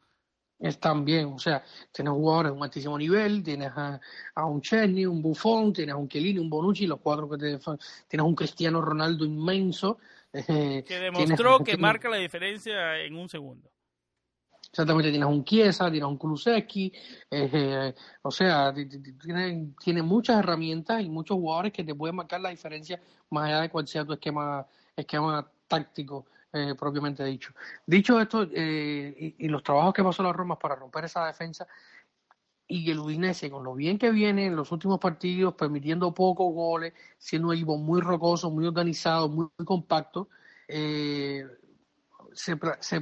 Es 0.59 0.79
también, 0.79 1.27
o 1.27 1.39
sea, 1.39 1.63
tienes 1.93 2.13
jugadores 2.13 2.53
de 2.53 2.57
un 2.59 2.65
altísimo 2.65 2.97
nivel, 2.97 3.43
tienes 3.43 3.73
a, 3.75 4.01
un 4.47 4.61
Chesney, 4.61 5.05
un 5.05 5.21
Buffon, 5.21 5.73
tienes 5.73 5.95
a 5.95 5.97
un 5.97 6.09
Chiellini, 6.09 6.39
un 6.39 6.49
Bonucci, 6.49 6.87
los 6.87 7.01
cuatro 7.01 7.29
que 7.29 7.37
te, 7.37 7.59
tienes 8.09 8.27
un 8.27 8.35
Cristiano 8.35 8.81
Ronaldo 8.81 9.25
inmenso. 9.25 9.99
que 10.33 10.85
demostró 10.89 11.59
que 11.61 11.77
marca 11.77 12.09
la 12.09 12.17
diferencia 12.17 12.99
en 13.01 13.17
un 13.17 13.29
segundo. 13.29 13.74
Exactamente, 14.75 15.13
tienes 15.13 15.29
un 15.29 15.45
Chiesa, 15.45 15.89
tienes 15.89 16.09
un 16.09 16.17
Kulusevski, 16.17 16.93
eh, 17.31 17.95
o 18.23 18.31
sea, 18.33 18.75
tiene, 18.75 19.73
tiene, 19.79 20.03
muchas 20.03 20.41
herramientas 20.41 21.01
y 21.01 21.09
muchos 21.09 21.37
jugadores 21.37 21.73
que 21.73 21.85
te 21.85 21.95
pueden 21.95 22.17
marcar 22.17 22.41
la 22.41 22.49
diferencia 22.49 23.01
más 23.31 23.45
allá 23.45 23.61
de 23.61 23.71
cuál 23.71 23.87
sea 23.87 24.05
tu 24.05 24.15
esquema, 24.15 24.67
táctico 25.69 26.27
eh, 26.53 26.75
propiamente 26.77 27.25
dicho. 27.25 27.53
Dicho 27.87 28.21
esto, 28.21 28.49
eh, 28.53 29.37
y, 29.39 29.47
los 29.47 29.63
trabajos 29.63 29.95
que 29.95 30.03
pasó 30.03 30.25
la 30.25 30.33
Roma 30.33 30.59
para 30.59 30.75
romper 30.75 31.05
esa 31.05 31.25
defensa, 31.25 31.69
y 32.67 32.91
el 32.91 32.99
Udinese, 32.99 33.49
con 33.49 33.63
lo 33.63 33.77
bien 33.77 33.97
que 33.97 34.11
viene 34.11 34.47
en 34.47 34.57
los 34.57 34.73
últimos 34.73 34.99
partidos, 34.99 35.55
permitiendo 35.55 36.13
pocos 36.13 36.53
goles, 36.53 36.95
siendo 37.17 37.47
un 37.47 37.55
equipo 37.55 37.79
muy 37.79 38.01
rocoso, 38.01 38.51
muy 38.51 38.67
organizado, 38.67 39.29
muy, 39.29 39.47
compacto, 39.65 40.31
se 40.67 41.47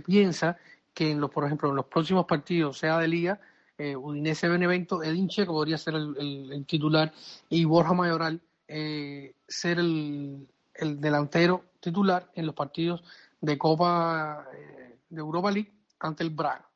piensa 0.01 0.59
que 0.95 1.11
en 1.11 1.21
los, 1.21 1.31
por 1.31 1.45
ejemplo, 1.45 1.71
en 1.71 1.77
los 1.77 1.87
próximos 1.87 2.27
partidos, 2.27 2.79
sea 2.79 2.99
de 2.99 3.09
liga, 3.09 3.41
eh, 3.79 3.97
Udinese 3.97 4.49
Benevento, 4.49 5.03
Edin 5.03 5.29
Checo 5.29 5.53
podría 5.53 5.79
ser 5.79 5.95
el, 5.95 6.65
titular 6.67 7.13
y 7.49 7.65
Borja 7.65 7.95
Mayoral 7.95 8.41
eh, 8.69 9.35
ser 9.49 9.79
el, 9.79 10.49
delantero 10.75 11.65
titular 11.81 12.31
en 12.35 12.47
los 12.47 12.55
partidos 12.55 13.03
de 13.41 13.59
Copa 13.59 14.47
eh, 14.55 14.99
de 15.09 15.21
Europa 15.21 15.51
League 15.51 15.73
ante 15.99 16.23
el 16.23 16.31
Braga. 16.31 16.69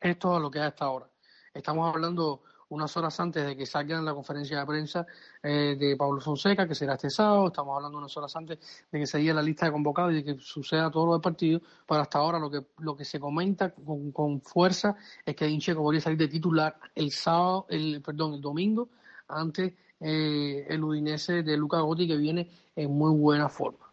Esto 0.00 0.36
es 0.36 0.42
lo 0.42 0.50
que 0.50 0.60
hay 0.60 0.66
hasta 0.68 0.84
ahora. 0.84 1.10
Estamos 1.52 1.92
hablando 1.92 2.42
unas 2.70 2.96
horas 2.96 3.18
antes 3.20 3.44
de 3.44 3.56
que 3.56 3.66
salgan 3.66 4.04
la 4.04 4.14
conferencia 4.14 4.58
de 4.60 4.66
prensa 4.66 5.06
eh, 5.42 5.76
de 5.78 5.96
Pablo 5.96 6.20
Fonseca, 6.20 6.66
que 6.66 6.74
será 6.74 6.94
este 6.94 7.10
sábado. 7.10 7.48
Estamos 7.48 7.76
hablando 7.76 7.98
unas 7.98 8.16
horas 8.16 8.34
antes 8.36 8.58
de 8.90 8.98
que 8.98 9.06
se 9.06 9.18
diga 9.18 9.34
la 9.34 9.42
lista 9.42 9.66
de 9.66 9.72
convocados 9.72 10.12
y 10.12 10.22
de 10.22 10.24
que 10.24 10.40
suceda 10.40 10.90
todo 10.90 11.06
lo 11.06 11.12
del 11.12 11.20
partido. 11.20 11.60
Pero 11.86 12.00
hasta 12.00 12.18
ahora 12.18 12.38
lo 12.38 12.50
que, 12.50 12.66
lo 12.78 12.96
que 12.96 13.04
se 13.04 13.18
comenta 13.20 13.74
con, 13.74 14.40
fuerza 14.40 14.96
es 15.24 15.34
que 15.34 15.48
Incheco 15.48 15.82
podría 15.82 16.00
salir 16.00 16.18
de 16.18 16.28
titular 16.28 16.76
el 16.94 17.10
sábado, 17.10 17.66
el, 17.68 18.00
perdón, 18.02 18.34
el 18.34 18.40
domingo 18.40 18.88
ante 19.28 19.76
eh, 20.00 20.66
el 20.68 20.82
Udinese 20.82 21.42
de 21.42 21.56
Luca 21.56 21.80
Gotti, 21.80 22.06
que 22.06 22.16
viene 22.16 22.50
en 22.76 22.90
muy 22.90 23.16
buena 23.16 23.48
forma. 23.48 23.90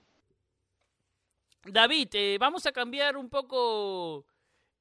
David, 1.65 2.09
eh, 2.13 2.37
vamos 2.39 2.65
a 2.65 2.71
cambiar 2.71 3.17
un 3.17 3.29
poco 3.29 4.25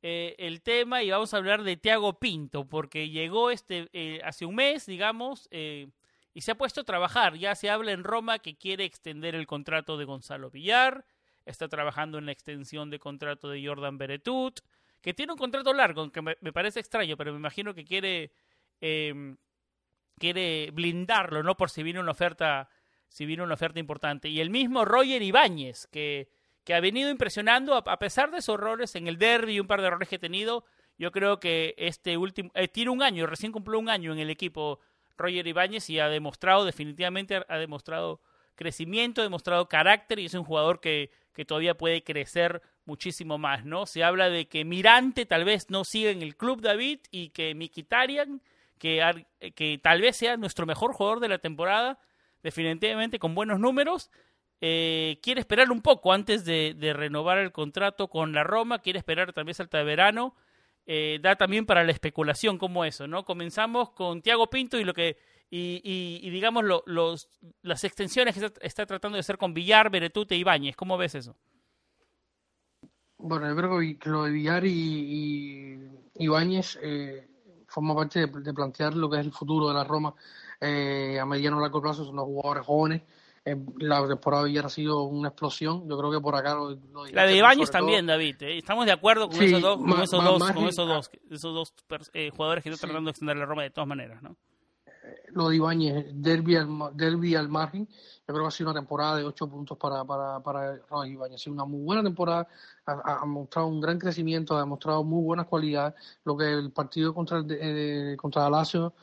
eh, 0.03 0.35
el 0.39 0.63
tema 0.63 1.03
y 1.03 1.11
vamos 1.11 1.33
a 1.33 1.39
hablar 1.39 1.63
de 1.63 1.77
Tiago 1.77 2.19
Pinto, 2.19 2.69
porque 2.69 3.09
llegó 3.09 3.51
este 3.51 3.89
eh, 3.93 4.21
hace 4.25 4.45
un 4.45 4.55
mes, 4.55 4.87
digamos, 4.87 5.49
eh, 5.51 5.89
y 6.35 6.43
se 6.43 6.53
ha 6.53 6.55
puesto 6.55 6.83
a 6.83 6.85
trabajar. 6.85 7.37
Ya 7.37 7.55
se 7.55 7.71
habla 7.71 7.93
en 7.93 8.05
Roma 8.05 8.39
que 8.39 8.57
quiere 8.57 8.85
extender 8.85 9.35
el 9.35 9.47
contrato 9.47 9.97
de 9.97 10.05
Gonzalo 10.05 10.51
Villar, 10.51 11.07
está 11.47 11.69
trabajando 11.69 12.19
en 12.19 12.27
la 12.27 12.33
extensión 12.33 12.91
de 12.91 12.99
contrato 12.99 13.49
de 13.49 13.67
Jordan 13.67 13.99
Beretut, 13.99 14.61
que 15.01 15.15
tiene 15.15 15.33
un 15.33 15.39
contrato 15.39 15.73
largo, 15.73 16.11
que 16.11 16.21
me, 16.21 16.35
parece 16.53 16.81
extraño, 16.81 17.17
pero 17.17 17.33
me 17.33 17.39
imagino 17.39 17.75
que 17.75 17.85
quiere, 17.85 18.33
em, 18.81 19.37
quiere 20.19 20.71
blindarlo, 20.73 21.43
¿no? 21.43 21.57
Por 21.57 21.71
si 21.71 21.83
viene 21.83 22.01
una 22.01 22.11
oferta, 22.13 22.69
si 23.09 23.25
viene 23.25 23.43
una 23.43 23.55
oferta 23.55 23.79
importante. 23.79 24.29
Y 24.29 24.41
el 24.41 24.51
mismo 24.51 24.85
Roger 24.85 25.23
Ibáñez, 25.23 25.87
que 25.87 26.29
que 26.67 26.75
ha 26.75 26.81
venido 26.81 27.11
impresionando 27.11 27.77
a, 27.77 27.99
pesar 28.01 28.33
de 28.33 28.43
sus 28.43 28.57
errores 28.57 28.97
en 28.97 29.07
el 29.07 29.19
derby 29.19 29.55
y 29.55 29.61
un 29.61 29.69
par 29.69 29.81
de 29.81 29.87
errores 29.87 30.09
que 30.09 30.17
ha 30.17 30.19
tenido. 30.19 30.65
Yo 30.99 31.13
creo 31.13 31.39
que 31.39 31.77
este 31.79 32.17
último 32.17 32.51
eh, 32.55 32.67
tiene 32.67 32.91
un 32.91 33.05
año, 33.05 33.29
recién 33.29 33.53
cumplió 33.53 33.79
un 33.79 33.89
año 33.89 34.13
en 34.13 34.19
el 34.19 34.31
equipo 34.31 34.81
Roger 35.17 35.47
Ibáñez 35.47 35.89
y 35.91 36.01
ha 36.01 36.09
demostrado 36.09 36.65
definitivamente 36.65 37.41
ha 37.49 37.57
demostrado 37.59 38.21
crecimiento, 38.57 39.21
ha 39.21 39.25
demostrado 39.25 39.69
carácter 39.69 40.19
y 40.19 40.25
es 40.25 40.35
un 40.35 40.43
jugador 40.43 40.81
que, 40.81 41.13
que 41.35 41.45
todavía 41.45 41.77
puede 41.77 42.03
crecer 42.03 42.61
muchísimo 42.85 43.39
más, 43.39 43.65
¿no? 43.65 43.87
Se 43.87 44.03
habla 44.03 44.29
de 44.29 44.49
que 44.49 44.65
Mirante 44.65 45.25
tal 45.25 45.45
vez 45.45 45.71
no 45.71 45.85
siga 45.85 46.11
en 46.11 46.21
el 46.21 46.37
club 46.37 46.63
David 46.63 46.99
y 47.13 47.29
que 47.29 47.55
Mikitarian, 47.55 48.43
que, 48.79 49.25
que 49.55 49.79
tal 49.81 50.01
vez 50.01 50.17
sea 50.17 50.37
nuestro 50.37 50.67
mejor 50.67 50.95
jugador 50.95 51.21
de 51.21 51.29
la 51.29 51.39
temporada, 51.39 52.01
definitivamente 52.43 53.21
con 53.21 53.37
buenos 53.37 53.61
números, 53.61 54.11
eh, 54.61 55.19
quiere 55.23 55.41
esperar 55.41 55.71
un 55.71 55.83
poco 55.83 56.13
antes 56.13 56.45
de, 56.45 56.75
renovar 56.95 57.39
el 57.39 57.53
contrato 57.53 58.09
con 58.09 58.33
la 58.33 58.43
Roma, 58.43 58.79
quiere 58.79 58.99
esperar 58.99 59.33
tal 59.33 59.45
vez 59.45 59.61
hasta 59.61 59.83
verano, 59.83 60.35
eh, 60.87 61.19
da 61.21 61.37
también 61.37 61.67
para 61.67 61.85
la 61.85 61.93
especulación 61.93 62.57
como 62.59 62.85
eso, 62.85 63.07
¿no? 63.07 63.25
Comenzamos 63.25 63.91
con 63.91 64.23
Tiago 64.23 64.49
Pinto 64.49 64.79
y 64.79 64.85
lo 64.85 64.95
que 64.95 65.19
y, 65.49 66.29
digamos 66.31 66.65
los, 66.87 67.29
las 67.63 67.85
extensiones 67.85 68.37
que 68.37 68.51
está, 68.63 68.85
tratando 68.85 69.17
de 69.17 69.21
hacer 69.21 69.39
con 69.39 69.55
Villar, 69.55 69.91
Beretute 69.91 70.35
y 70.35 70.41
Ibáñez, 70.41 70.75
¿cómo 70.75 70.97
ves 70.97 71.15
eso? 71.15 71.37
Bueno, 73.19 73.49
yo 73.49 73.57
creo 73.57 73.99
que 73.99 74.11
lo 74.11 74.25
de 74.25 74.33
Villar 74.33 74.65
y, 74.67 75.79
Ibáñez 76.15 76.79
eh, 76.83 77.29
forma 77.69 77.95
parte 77.95 78.27
de, 78.27 78.55
plantear 78.55 78.95
lo 78.95 79.09
que 79.09 79.21
es 79.21 79.27
el 79.27 79.33
futuro 79.33 79.69
de 79.69 79.75
la 79.75 79.85
Roma 79.85 80.15
a 80.61 81.27
mediano 81.27 81.59
o 81.59 81.61
largo 81.61 81.83
plazo, 81.83 82.05
son 82.05 82.17
los 82.17 82.25
jugadores 82.25 82.67
jóvenes 82.67 83.03
la 83.79 84.07
temporada 84.09 84.47
ha 84.65 84.69
sido 84.69 85.05
una 85.05 85.29
explosión. 85.29 85.89
Yo 85.89 85.97
creo 85.97 86.11
que 86.11 86.21
por 86.21 86.35
acá 86.35 86.55
lo, 86.55 86.77
La 87.13 87.25
de 87.25 87.37
Ibañez 87.37 87.71
también, 87.71 88.07
David. 88.07 88.43
¿eh? 88.43 88.59
Estamos 88.59 88.87
de 88.87 88.93
acuerdo 88.93 89.29
con 89.29 89.41
esos 89.41 89.63
dos, 89.63 89.79
con 89.79 90.01
esos 90.01 90.25
dos, 90.25 90.53
con 90.53 90.65
esos 90.67 90.89
dos, 90.89 91.11
esos 91.31 91.55
dos 91.55 91.75
eh, 92.13 92.31
jugadores 92.31 92.65
que 92.65 92.71
están 92.71 92.89
tratando 92.89 93.09
de 93.09 93.13
extender 93.13 93.37
la 93.37 93.47
Roma 93.47 93.63
de 93.63 93.71
todas 93.71 93.87
maneras, 93.87 94.23
¿no? 94.23 94.37
Lo 95.31 95.51
de 95.51 95.57
Ibáñez, 95.57 96.07
derby 96.15 96.57
al, 96.57 96.69
derby 96.95 97.37
al 97.37 97.49
margen, 97.49 97.87
yo 97.87 98.35
creo 98.35 98.43
que 98.43 98.49
ha 98.49 98.51
sido 98.51 98.71
una 98.71 98.81
temporada 98.81 99.19
de 99.19 99.25
ocho 99.25 99.49
puntos 99.49 99.79
para, 99.79 100.05
para, 100.05 100.41
para 100.41 101.07
Ibáñez. 101.07 101.37
Ha 101.37 101.45
sido 101.45 101.55
una 101.55 101.65
muy 101.65 101.85
buena 101.85 102.03
temporada, 102.03 102.49
ha, 102.87 103.25
mostrado 103.25 103.69
un 103.69 103.81
gran 103.81 103.99
crecimiento, 103.99 104.57
ha 104.57 104.61
demostrado 104.61 105.05
muy 105.05 105.23
buenas 105.23 105.47
cualidades. 105.47 105.95
Lo 106.25 106.37
que 106.37 106.53
el 106.53 106.73
partido 106.73 107.15
contra, 107.15 107.39
el, 107.39 107.47
eh, 107.51 108.17
contra 108.17 108.51
Lazio 108.51 108.95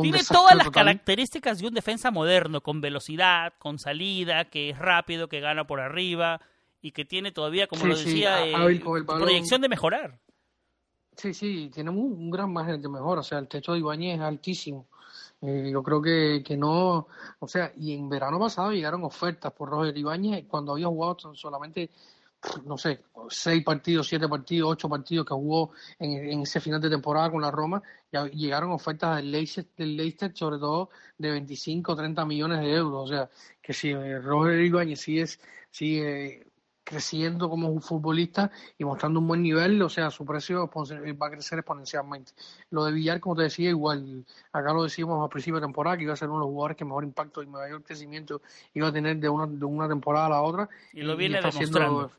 tiene 0.00 0.20
todas 0.24 0.56
las 0.56 0.70
características 0.70 1.58
de 1.58 1.68
un 1.68 1.74
defensa 1.74 2.10
moderno, 2.10 2.60
con 2.60 2.80
velocidad, 2.80 3.52
con 3.58 3.78
salida, 3.78 4.46
que 4.46 4.70
es 4.70 4.78
rápido, 4.78 5.28
que 5.28 5.40
gana 5.40 5.66
por 5.66 5.80
arriba 5.80 6.40
y 6.80 6.92
que 6.92 7.04
tiene 7.04 7.32
todavía, 7.32 7.66
como 7.66 7.86
lo 7.86 7.96
decía, 7.96 8.46
eh, 8.46 8.82
proyección 9.06 9.60
de 9.60 9.68
mejorar. 9.68 10.18
Sí, 11.16 11.32
sí, 11.32 11.70
tiene 11.72 11.90
un, 11.90 12.30
gran 12.30 12.52
margen 12.52 12.82
de 12.82 12.88
mejora. 12.88 13.20
O 13.20 13.24
sea, 13.24 13.38
el 13.38 13.48
techo 13.48 13.72
de 13.72 13.78
Ibañez 13.78 14.16
es 14.16 14.20
altísimo. 14.20 14.86
Eh, 15.40 15.70
yo 15.72 15.82
creo 15.82 16.00
que, 16.00 16.42
que 16.44 16.56
no, 16.56 17.06
o 17.38 17.48
sea, 17.48 17.72
y 17.76 17.92
en 17.92 18.08
verano 18.08 18.38
pasado 18.38 18.72
llegaron 18.72 19.04
ofertas 19.04 19.52
por 19.52 19.68
Roger 19.68 19.96
Ibáñez 19.96 20.46
cuando 20.48 20.72
había 20.72 20.86
jugado 20.86 21.16
solamente 21.34 21.90
no 22.64 22.78
sé, 22.78 23.00
seis 23.28 23.62
partidos, 23.64 24.08
siete 24.08 24.28
partidos, 24.28 24.72
ocho 24.72 24.88
partidos 24.88 25.26
que 25.26 25.34
jugó 25.34 25.72
en, 25.98 26.42
ese 26.42 26.60
final 26.60 26.80
de 26.80 26.90
temporada 26.90 27.30
con 27.30 27.42
la 27.42 27.50
Roma, 27.50 27.82
ya 28.12 28.26
llegaron 28.26 28.72
ofertas 28.72 29.16
del 29.16 29.30
Leicester, 29.30 29.66
del 29.76 29.96
Leicester 29.96 30.32
sobre 30.34 30.58
todo 30.58 30.90
de 31.18 31.30
25 31.30 31.92
o 31.92 31.96
30 31.96 32.24
millones 32.24 32.60
de 32.60 32.72
euros. 32.72 33.04
O 33.04 33.12
sea, 33.12 33.30
que 33.60 33.72
si 33.72 33.90
eh, 33.90 34.18
Roger 34.18 34.60
Ibáñez 34.60 35.00
sigue, 35.00 35.26
sigue 35.70 36.46
creciendo 36.84 37.48
como 37.48 37.68
un 37.68 37.80
futbolista 37.80 38.50
y 38.78 38.84
mostrando 38.84 39.18
un 39.18 39.26
buen 39.26 39.42
nivel, 39.42 39.80
o 39.80 39.88
sea, 39.88 40.10
su 40.10 40.24
precio 40.26 40.70
va 40.70 41.26
a 41.26 41.30
crecer 41.30 41.58
exponencialmente. 41.58 42.32
Lo 42.70 42.84
de 42.84 42.92
Villar, 42.92 43.20
como 43.20 43.36
te 43.36 43.44
decía, 43.44 43.70
igual, 43.70 44.24
acá 44.52 44.72
lo 44.74 44.82
decimos 44.82 45.22
al 45.22 45.30
principio 45.30 45.60
de 45.60 45.66
temporada, 45.66 45.96
que 45.96 46.04
iba 46.04 46.12
a 46.12 46.16
ser 46.16 46.28
uno 46.28 46.40
de 46.40 46.44
los 46.44 46.52
jugadores 46.52 46.76
que 46.76 46.84
mejor 46.84 47.04
impacto 47.04 47.42
y 47.42 47.46
mayor 47.46 47.82
crecimiento 47.82 48.42
iba 48.74 48.88
a 48.88 48.92
tener 48.92 49.16
de 49.16 49.28
una, 49.30 49.46
de 49.46 49.64
una 49.64 49.88
temporada 49.88 50.26
a 50.26 50.30
la 50.30 50.42
otra. 50.42 50.68
Y 50.92 51.00
lo 51.00 51.16
viene 51.16 51.40
demostrando. 51.40 52.12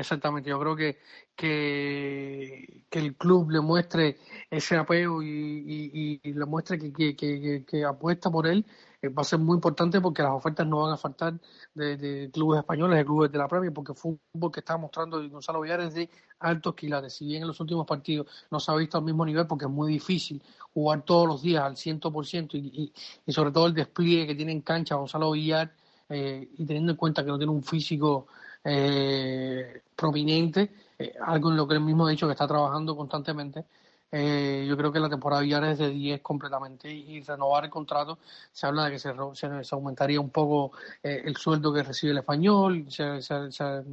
Exactamente, 0.00 0.48
yo 0.48 0.58
creo 0.58 0.74
que, 0.74 0.98
que, 1.36 2.82
el 2.90 3.16
club 3.16 3.50
le 3.50 3.60
muestre 3.60 4.16
ese 4.50 4.76
apego 4.76 5.22
y, 5.22 6.18
le 6.24 6.46
muestre 6.46 6.78
que, 6.78 7.84
apuesta 7.84 8.30
por 8.30 8.46
él 8.46 8.64
eh, 9.02 9.08
va 9.10 9.20
a 9.20 9.24
ser 9.24 9.38
muy 9.40 9.56
importante 9.56 10.00
porque 10.00 10.22
las 10.22 10.32
ofertas 10.32 10.66
no 10.66 10.80
van 10.80 10.94
a 10.94 10.96
faltar 10.96 11.38
de, 11.74 12.30
clubes 12.32 12.60
españoles, 12.60 12.96
de 12.96 13.04
clubes 13.04 13.30
de 13.30 13.38
la 13.38 13.46
Premier, 13.46 13.74
porque 13.74 13.92
fútbol 13.92 14.50
que 14.50 14.60
está 14.60 14.78
mostrando 14.78 15.28
Gonzalo 15.28 15.60
Villares 15.60 15.92
de 15.92 16.08
altos 16.38 16.74
quilates. 16.74 17.12
Si 17.12 17.26
bien 17.26 17.42
en 17.42 17.48
los 17.48 17.60
últimos 17.60 17.86
partidos 17.86 18.26
no 18.50 18.58
se 18.58 18.72
ha 18.72 18.76
visto 18.76 18.96
al 18.96 19.04
mismo 19.04 19.26
nivel 19.26 19.46
porque 19.46 19.66
es 19.66 19.70
muy 19.70 19.92
difícil 19.92 20.42
jugar 20.72 21.04
todos 21.04 21.28
los 21.28 21.42
días 21.42 21.62
al 21.62 21.76
100% 21.76 22.54
y, 22.54 22.92
y, 23.26 23.32
sobre 23.32 23.50
todo 23.50 23.66
el 23.66 23.74
despliegue 23.74 24.28
que 24.28 24.34
tiene 24.34 24.52
en 24.52 24.62
cancha 24.62 24.94
Gonzalo 24.94 25.32
Villar 25.32 25.74
eh, 26.08 26.48
y 26.56 26.64
teniendo 26.64 26.92
en 26.92 26.96
cuenta 26.96 27.22
que 27.22 27.28
no 27.28 27.36
tiene 27.36 27.52
un 27.52 27.62
físico 27.62 28.28
eh, 28.64 29.82
prominente, 29.96 30.70
eh, 30.98 31.14
algo 31.24 31.50
en 31.50 31.56
lo 31.56 31.66
que 31.66 31.74
él 31.74 31.80
mismo 31.80 32.06
ha 32.06 32.10
dicho 32.10 32.26
que 32.26 32.32
está 32.32 32.46
trabajando 32.46 32.96
constantemente. 32.96 33.64
Eh, 34.12 34.66
yo 34.68 34.76
creo 34.76 34.90
que 34.90 34.98
la 34.98 35.08
temporada 35.08 35.42
Villar 35.42 35.64
es 35.64 35.78
de 35.78 35.88
10 35.88 36.20
completamente 36.20 36.90
y, 36.90 37.22
renovar 37.22 37.64
el 37.64 37.70
contrato, 37.70 38.18
se 38.52 38.66
habla 38.66 38.86
de 38.86 38.92
que 38.92 38.98
se, 38.98 39.74
aumentaría 39.74 40.20
un 40.20 40.30
poco 40.30 40.72
eh, 41.02 41.22
el 41.24 41.36
sueldo 41.36 41.72
que 41.72 41.84
recibe 41.84 42.12
el 42.12 42.18
español, 42.18 42.86
se, 42.88 43.22
se 43.22 43.84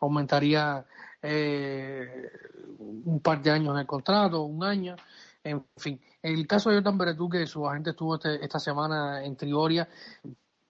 aumentaría 0.00 0.84
un 1.22 3.20
par 3.22 3.40
de 3.40 3.50
años 3.50 3.74
en 3.74 3.80
el 3.80 3.86
contrato, 3.86 4.42
un 4.42 4.62
año, 4.62 4.96
en 5.42 5.64
fin. 5.76 5.98
El 6.22 6.46
caso 6.46 6.68
de 6.68 6.76
Jordan 6.76 6.98
Beretú, 6.98 7.28
que 7.28 7.46
su 7.46 7.66
agente 7.66 7.90
estuvo 7.90 8.16
este, 8.16 8.44
esta 8.44 8.58
semana 8.60 9.24
en 9.24 9.34
Trigoria, 9.36 9.88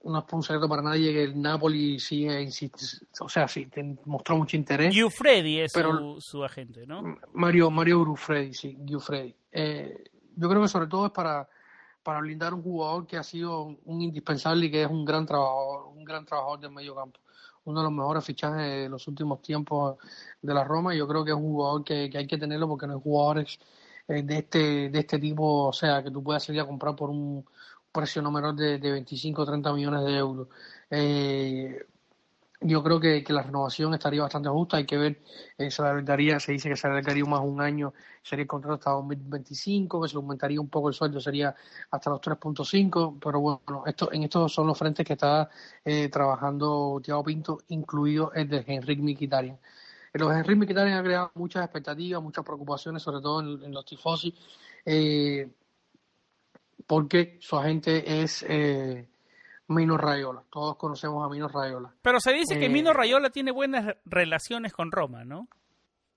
no 0.04 0.18
es 0.18 0.32
un 0.32 0.42
secreto 0.42 0.68
para 0.68 0.82
nadie 0.82 1.12
que 1.12 1.22
el 1.24 1.40
Napoli 1.40 1.98
sigue, 1.98 2.48
o 3.20 3.28
sea, 3.28 3.48
sí, 3.48 3.68
mostró 4.04 4.36
mucho 4.36 4.56
interés. 4.56 4.94
Giuffredi 4.94 5.60
es 5.60 5.72
su, 6.18 6.44
agente, 6.44 6.86
¿no? 6.86 7.16
Mario, 7.32 7.70
Mario 7.70 8.04
Giuffredi, 8.04 8.52
sí, 8.52 8.76
Giuffredi. 8.84 9.34
Eh, 9.50 10.04
yo 10.36 10.48
creo 10.48 10.62
que 10.62 10.68
sobre 10.68 10.88
todo 10.88 11.06
es 11.06 11.12
para, 11.12 11.48
para 12.02 12.20
blindar 12.20 12.52
un 12.52 12.62
jugador 12.62 13.06
que 13.06 13.16
ha 13.16 13.22
sido 13.22 13.76
un 13.84 14.02
indispensable 14.02 14.66
y 14.66 14.70
que 14.70 14.82
es 14.82 14.90
un 14.90 15.04
gran 15.04 15.24
trabajador, 15.24 15.86
un 15.88 16.04
gran 16.04 16.24
trabajador 16.24 16.60
del 16.60 16.70
medio 16.70 16.94
campo. 16.94 17.20
Uno 17.64 17.80
de 17.80 17.84
los 17.84 17.92
mejores 17.92 18.24
fichajes 18.24 18.82
de 18.82 18.88
los 18.90 19.08
últimos 19.08 19.40
tiempos 19.40 19.96
de 20.42 20.52
la 20.52 20.64
Roma. 20.64 20.94
Yo 20.94 21.08
creo 21.08 21.24
que 21.24 21.30
es 21.30 21.36
un 21.36 21.44
jugador 21.44 21.82
que, 21.82 22.10
hay 22.14 22.26
que 22.26 22.36
tenerlo 22.36 22.68
porque 22.68 22.86
no 22.86 22.94
hay 22.94 23.00
jugadores 23.02 23.58
eh, 24.06 24.22
de 24.22 24.38
este 24.38 24.90
de 24.90 24.98
este 24.98 25.18
tipo, 25.18 25.68
o 25.68 25.72
sea, 25.72 26.02
que 26.02 26.10
tú 26.10 26.22
puedas 26.22 26.44
salir 26.44 26.60
a 26.60 26.66
comprar 26.66 26.94
por 26.94 27.08
un 27.08 27.42
precio 27.94 28.20
no 28.20 28.30
menor 28.30 28.54
de, 28.56 28.78
de 28.78 28.90
25 28.90 29.42
o 29.42 29.46
30 29.46 29.72
millones 29.72 30.04
de 30.04 30.16
euros. 30.16 30.48
Eh, 30.90 31.86
yo 32.60 32.82
creo 32.82 32.98
que, 32.98 33.24
la 33.28 33.42
renovación 33.42 33.92
estaría 33.94 34.22
bastante 34.22 34.48
justa. 34.48 34.78
Hay 34.78 34.86
que 34.86 34.96
ver, 34.96 35.20
eh, 35.58 35.70
se 35.70 35.82
alargaría, 35.82 36.40
se 36.40 36.52
dice 36.52 36.68
que 36.70 36.76
se 36.76 36.86
alargaría 36.86 37.24
más 37.26 37.40
un 37.40 37.60
año, 37.60 37.92
sería 38.22 38.42
el 38.42 38.48
contrato 38.48 38.74
hasta 38.74 38.90
2025, 38.90 40.02
que 40.02 40.08
se 40.08 40.16
aumentaría 40.16 40.60
un 40.60 40.68
poco 40.68 40.88
el 40.88 40.94
sueldo, 40.94 41.20
sería 41.20 41.54
hasta 41.90 42.10
los 42.10 42.20
3.5. 42.20 43.18
Pero 43.22 43.40
bueno, 43.40 43.84
esto, 43.86 44.10
en 44.12 44.22
estos 44.24 44.52
son 44.52 44.66
los 44.66 44.78
frentes 44.78 45.06
que 45.06 45.12
está 45.12 45.50
eh, 45.84 46.08
trabajando 46.08 47.00
Thiago 47.04 47.24
Pinto, 47.24 47.60
incluido 47.68 48.32
el 48.32 48.48
de 48.48 48.64
Enrique 48.66 49.02
Mkhitaryan. 49.02 49.58
Los 50.14 50.32
Enrique 50.32 50.56
Mkhitaryan 50.56 50.98
ha 50.98 51.02
creado 51.02 51.32
muchas 51.34 51.64
expectativas, 51.64 52.22
muchas 52.22 52.44
preocupaciones, 52.44 53.02
sobre 53.02 53.20
todo 53.20 53.40
en, 53.40 53.72
los 53.72 53.84
tifosi, 53.84 54.34
eh, 54.86 55.50
porque 56.86 57.38
su 57.40 57.56
agente 57.56 58.22
es 58.22 58.44
eh, 58.48 59.08
Mino 59.68 59.96
Rayola. 59.96 60.42
Todos 60.50 60.76
conocemos 60.76 61.24
a 61.24 61.28
Mino 61.28 61.48
Rayola. 61.48 61.92
Pero 62.02 62.20
se 62.20 62.32
dice 62.32 62.58
que 62.58 62.68
Mino 62.68 62.90
eh, 62.90 62.94
Rayola 62.94 63.30
tiene 63.30 63.50
buenas 63.50 63.96
relaciones 64.04 64.72
con 64.72 64.92
Roma, 64.92 65.24
¿no? 65.24 65.48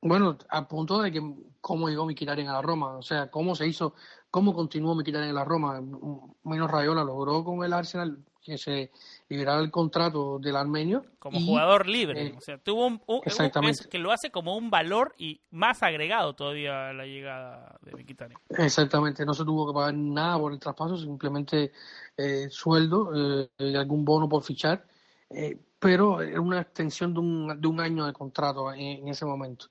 Bueno, 0.01 0.38
a 0.49 0.67
punto 0.67 1.01
de 1.01 1.12
que 1.12 1.21
cómo 1.60 1.89
llegó 1.89 2.06
Mkhitaryan 2.06 2.49
a 2.49 2.53
la 2.53 2.62
Roma, 2.62 2.97
o 2.97 3.01
sea, 3.01 3.32
cómo 3.32 3.56
se 3.56 3.67
hizo, 3.67 3.95
cómo 4.30 4.53
continuó 4.53 4.95
Mkhitaryan 4.95 5.30
en 5.30 5.36
la 5.36 5.45
Roma. 5.45 5.82
Mino 6.43 6.67
Rayola 6.67 7.03
logró 7.03 7.43
con 7.43 7.63
el 7.63 7.73
Arsenal 7.73 8.19
que 8.41 8.58
se 8.58 8.91
liberara 9.29 9.59
el 9.61 9.71
contrato 9.71 10.39
del 10.39 10.55
armenio. 10.55 11.05
Como 11.19 11.39
jugador 11.39 11.87
libre, 11.87 12.27
eh, 12.27 12.35
o 12.37 12.41
sea, 12.41 12.57
tuvo 12.57 12.87
un, 12.87 13.01
que 13.89 13.99
lo 13.99 14.11
hace 14.11 14.31
como 14.31 14.55
un 14.55 14.69
valor 14.69 15.13
y 15.17 15.41
más 15.51 15.83
agregado 15.83 16.33
todavía 16.33 16.89
a 16.89 16.93
la 16.93 17.05
llegada 17.05 17.77
de 17.81 17.91
Mkhitaryan. 17.91 18.39
Exactamente, 18.49 19.25
no 19.25 19.33
se 19.33 19.43
tuvo 19.43 19.67
que 19.67 19.73
pagar 19.73 19.93
nada 19.93 20.39
por 20.39 20.53
el 20.53 20.59
traspaso, 20.59 20.97
simplemente 20.97 21.71
eh, 22.15 22.47
sueldo 22.49 23.11
eh, 23.13 23.49
y 23.57 23.75
algún 23.75 24.05
bono 24.05 24.29
por 24.29 24.43
fichar, 24.43 24.85
pero 25.79 26.21
era 26.21 26.39
una 26.39 26.61
extensión 26.61 27.13
de 27.13 27.19
un, 27.19 27.61
de 27.61 27.67
un 27.67 27.79
año 27.81 28.05
de 28.05 28.13
contrato 28.13 28.73
en, 28.73 29.07
ese 29.09 29.25
momento. 29.25 29.67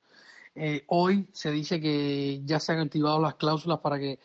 hoy 0.89 1.27
se 1.33 1.51
dice 1.51 1.81
que 1.81 2.43
ya 2.45 2.61
se 2.61 2.73
han 2.73 2.81
activado 2.81 3.21
las 3.21 3.37
cláusulas 3.37 3.79
para 3.79 3.99
que 3.99 4.19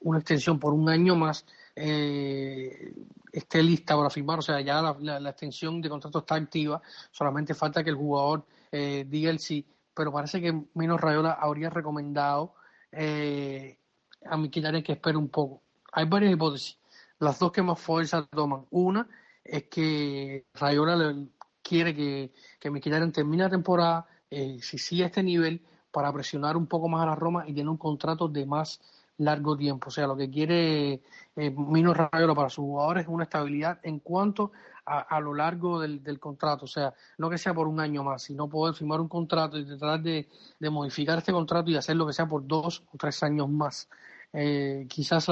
una 0.00 0.18
extensión 0.18 0.60
por 0.60 0.72
un 0.72 0.88
año 0.88 1.16
más 1.16 1.44
eh, 1.76 2.94
esté 3.32 3.62
lista 3.62 3.96
para 3.96 4.10
firmar, 4.10 4.38
o 4.38 4.42
sea, 4.42 4.60
ya 4.60 4.80
la, 5.00 5.30
extensión 5.30 5.80
de 5.80 5.88
contrato 5.88 6.20
está 6.20 6.36
activa, 6.36 6.80
solamente 7.10 7.54
falta 7.54 7.82
que 7.82 7.90
el 7.90 7.96
jugador 7.96 8.46
eh, 8.70 9.04
diga 9.08 9.30
el 9.30 9.38
sí, 9.38 9.66
pero 9.92 10.12
parece 10.12 10.40
que 10.40 10.64
Mino 10.74 10.96
Rayola 10.96 11.32
habría 11.32 11.70
recomendado 11.70 12.54
eh, 12.92 13.78
a 14.24 14.36
Miquelaren 14.36 14.82
que 14.82 14.92
espere 14.92 15.16
un 15.16 15.28
poco. 15.28 15.62
Hay 15.92 16.06
varias 16.06 16.32
hipótesis, 16.32 16.78
las 17.18 17.38
dos 17.38 17.52
que 17.52 17.62
más 17.62 17.80
fuerza 17.80 18.26
toman. 18.26 18.66
Una 18.70 19.08
es 19.42 19.64
que 19.64 20.46
Rayola 20.54 21.14
quiere 21.62 21.94
que, 21.94 22.32
que 22.58 22.70
termine 23.12 23.44
la 23.44 23.50
temporada, 23.50 24.06
eh, 24.30 24.58
si 24.60 24.78
sigue 24.78 25.04
este 25.04 25.22
nivel, 25.22 25.60
para 25.90 26.12
presionar 26.12 26.56
un 26.56 26.66
poco 26.66 26.88
más 26.88 27.02
a 27.02 27.06
la 27.06 27.14
Roma 27.14 27.44
y 27.46 27.54
tener 27.54 27.68
un 27.68 27.76
contrato 27.76 28.28
de 28.28 28.44
más 28.46 28.80
largo 29.18 29.56
tiempo. 29.56 29.88
O 29.88 29.90
sea, 29.90 30.06
lo 30.06 30.16
que 30.16 30.30
quiere 30.30 31.02
eh, 31.36 31.50
Mino 31.50 31.94
Rayola 31.94 32.34
para 32.34 32.48
sus 32.48 32.64
jugadores 32.64 33.04
es 33.04 33.08
una 33.08 33.24
estabilidad 33.24 33.78
en 33.82 34.00
cuanto 34.00 34.52
a, 34.86 35.18
lo 35.20 35.32
largo 35.32 35.80
del, 35.80 36.20
contrato. 36.20 36.66
O 36.66 36.68
sea, 36.68 36.92
no 37.16 37.30
que 37.30 37.38
sea 37.38 37.54
por 37.54 37.66
un 37.68 37.80
año 37.80 38.04
más, 38.04 38.22
sino 38.22 38.48
poder 38.48 38.74
firmar 38.74 39.00
un 39.00 39.08
contrato 39.08 39.58
y 39.58 39.64
tratar 39.64 40.02
de, 40.02 40.28
modificar 40.60 41.18
este 41.18 41.32
contrato 41.32 41.70
y 41.70 41.76
hacer 41.76 41.96
lo 41.96 42.06
que 42.06 42.12
sea 42.12 42.26
por 42.26 42.46
dos 42.46 42.82
o 42.92 42.98
tres 42.98 43.22
años 43.22 43.48
más. 43.48 43.88
Eh, 44.32 44.86
quizás 44.88 45.26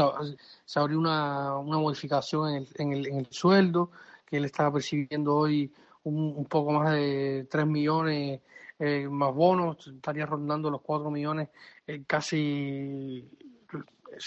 se 0.64 0.79
habría 0.81 0.97
una, 0.97 1.59
una 1.59 1.79
modificación 1.79 2.49
en 2.51 2.57
el, 2.57 2.68
en, 2.77 2.92
el, 2.92 3.07
en 3.09 3.16
el 3.18 3.27
sueldo, 3.31 3.90
que 4.25 4.38
él 4.38 4.47
estaba 4.47 4.73
percibiendo 4.73 5.35
hoy 5.35 5.71
un, 6.05 6.35
un 6.37 6.47
poco 6.47 6.73
más 6.73 6.92
de 6.92 7.47
3 7.51 7.66
millones 7.66 8.40
eh, 8.79 9.09
más 9.09 9.33
bonos, 9.33 9.87
estaría 9.87 10.27
rondando 10.27 10.71
los 10.71 10.81
4 10.81 11.09
millones 11.11 11.51
eh, 11.87 12.03
casi 12.05 13.29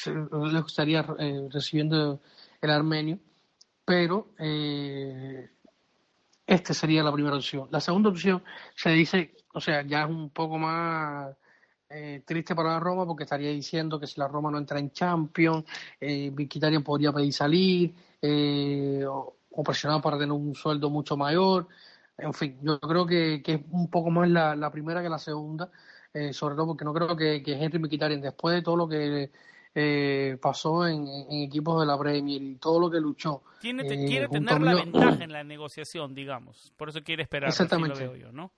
le 0.06 0.60
estaría 0.60 1.06
eh, 1.20 1.48
recibiendo 1.52 2.22
el 2.62 2.72
armenio, 2.72 3.20
pero 3.86 4.30
eh, 4.40 5.50
esta 6.46 6.74
sería 6.74 7.04
la 7.04 7.14
primera 7.14 7.36
opción. 7.36 7.68
La 7.72 7.80
segunda 7.80 8.10
opción 8.10 8.44
se 8.76 8.90
dice, 8.90 9.36
o 9.54 9.62
sea, 9.62 9.84
ya 9.84 10.04
es 10.04 10.10
un 10.10 10.32
poco 10.32 10.58
más 10.58 11.36
eh, 11.90 12.24
triste 12.26 12.56
para 12.56 12.70
la 12.70 12.80
Roma 12.80 13.06
porque 13.06 13.24
estaría 13.24 13.52
diciendo 13.52 14.00
que 14.00 14.08
si 14.08 14.20
la 14.20 14.28
Roma 14.28 14.52
no 14.52 14.58
entra 14.58 14.80
en 14.80 14.92
Champions, 14.92 15.66
eh, 16.00 16.34
podría 16.84 17.14
pedir 17.14 17.34
salir 17.34 17.94
o, 19.08 19.36
presionar 19.64 20.02
para 20.02 20.18
tener 20.18 20.34
un 20.34 20.56
sueldo 20.56 20.90
mucho 20.90 21.16
mayor. 21.16 21.68
En 22.18 22.34
fin, 22.34 22.58
yo 22.62 22.80
creo 22.80 23.06
que, 23.06 23.42
es 23.46 23.62
un 23.72 23.90
poco 23.90 24.10
más 24.10 24.30
la, 24.30 24.72
primera 24.72 25.02
que 25.02 25.10
la 25.10 25.20
segunda, 25.20 25.70
sobre 26.32 26.56
todo 26.56 26.68
porque 26.68 26.86
no 26.86 26.94
creo 26.94 27.16
que, 27.16 27.44
que 27.44 27.54
Henry 27.54 27.80
Mkhitaryan, 27.80 28.22
después 28.22 28.56
de 28.56 28.62
todo 28.62 28.78
lo 28.78 28.88
que 28.88 29.32
eh, 29.78 30.38
pasó 30.42 30.88
en, 30.88 31.06
equipos 31.30 31.82
de 31.82 31.86
la 31.86 32.00
Premier 32.00 32.42
y 32.42 32.56
todo 32.56 32.80
lo 32.80 32.90
que 32.90 33.00
luchó. 33.00 33.44
Tiene, 33.60 33.84
eh, 33.84 34.08
quiere 34.08 34.30
tener 34.30 34.62
la 34.62 34.74
ventaja 34.76 35.24
en 35.24 35.34
la 35.34 35.44
negociación, 35.44 36.16
digamos. 36.16 36.72
Por 36.78 36.90
eso 36.90 37.04
quiere 37.04 37.24
esperar. 37.24 37.50
Exactamente. 37.50 38.10
yo, 38.18 38.32
¿no? 38.32 38.54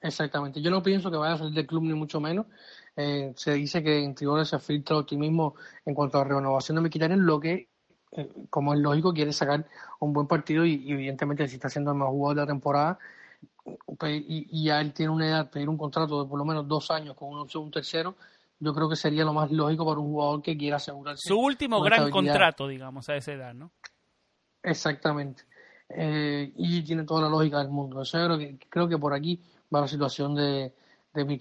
Exactamente. 0.00 0.62
Yo 0.62 0.70
no 0.70 0.82
pienso 0.82 1.10
que 1.10 1.16
vaya 1.16 1.34
a 1.34 1.38
salir 1.38 1.54
del 1.54 1.66
club 1.66 1.82
ni 1.82 1.94
mucho 1.94 2.20
menos. 2.20 2.46
Eh, 2.96 3.32
se 3.34 3.54
dice 3.54 3.82
que 3.82 4.04
en 4.04 4.14
tribunales 4.14 4.48
se 4.48 4.60
filtra 4.60 4.96
optimismo 4.96 5.56
en 5.84 5.94
cuanto 5.94 6.18
a 6.18 6.24
renovación 6.24 6.76
de 6.76 6.82
Mkhitaryan, 6.82 7.26
lo 7.26 7.40
que, 7.40 7.68
como 8.48 8.72
es 8.72 8.80
lógico, 8.80 9.12
quiere 9.12 9.32
sacar 9.32 9.66
un 9.98 10.12
buen 10.12 10.28
partido 10.28 10.64
y, 10.64 10.90
evidentemente 10.90 11.46
si 11.48 11.56
está 11.56 11.66
haciendo 11.66 11.90
el 11.90 11.98
más 11.98 12.08
jugador 12.08 12.36
de 12.36 12.42
la 12.42 12.46
temporada 12.46 12.98
pues, 13.98 14.22
y, 14.26 14.64
ya 14.64 14.80
él 14.80 14.92
tiene 14.92 15.12
una 15.12 15.28
edad, 15.28 15.50
pedir 15.50 15.68
un 15.68 15.76
contrato 15.76 16.22
de 16.22 16.28
por 16.28 16.38
lo 16.38 16.44
menos 16.44 16.66
dos 16.66 16.90
años 16.90 17.14
con 17.14 17.28
un, 17.28 17.48
un 17.52 17.70
tercero, 17.70 18.16
yo 18.60 18.74
creo 18.74 18.88
que 18.88 18.96
sería 18.96 19.24
lo 19.24 19.32
más 19.32 19.50
lógico 19.50 19.86
para 19.86 19.98
un 19.98 20.10
jugador 20.12 20.42
que 20.42 20.56
quiera 20.56 20.76
asegurarse. 20.76 21.26
Su 21.26 21.38
último 21.38 21.80
gran 21.80 22.10
contrato, 22.10 22.68
digamos, 22.68 23.08
a 23.08 23.16
esa 23.16 23.32
edad, 23.32 23.54
¿no? 23.54 23.72
Exactamente. 24.62 25.44
Eh, 25.88 26.52
y 26.56 26.82
tiene 26.82 27.04
toda 27.04 27.22
la 27.22 27.28
lógica 27.28 27.58
del 27.58 27.70
mundo. 27.70 28.02
Eso 28.02 28.18
creo 28.18 28.38
que, 28.38 28.58
creo 28.68 28.88
que 28.88 28.98
por 28.98 29.14
aquí 29.14 29.40
va 29.74 29.80
la 29.80 29.88
situación 29.88 30.34
de, 30.34 30.74
de 31.14 31.40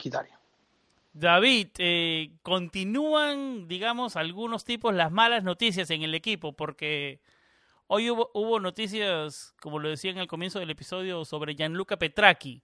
David, 1.11 1.67
eh, 1.79 2.31
continúan, 2.41 3.67
digamos, 3.67 4.15
algunos 4.15 4.63
tipos 4.63 4.93
las 4.93 5.11
malas 5.11 5.43
noticias 5.43 5.89
en 5.91 6.03
el 6.03 6.15
equipo, 6.15 6.53
porque 6.53 7.19
hoy 7.87 8.09
hubo, 8.09 8.31
hubo 8.33 8.59
noticias, 8.59 9.53
como 9.59 9.79
lo 9.79 9.89
decía 9.89 10.11
en 10.11 10.19
el 10.19 10.27
comienzo 10.27 10.59
del 10.59 10.69
episodio, 10.69 11.25
sobre 11.25 11.55
Gianluca 11.55 11.97
Petracchi. 11.97 12.63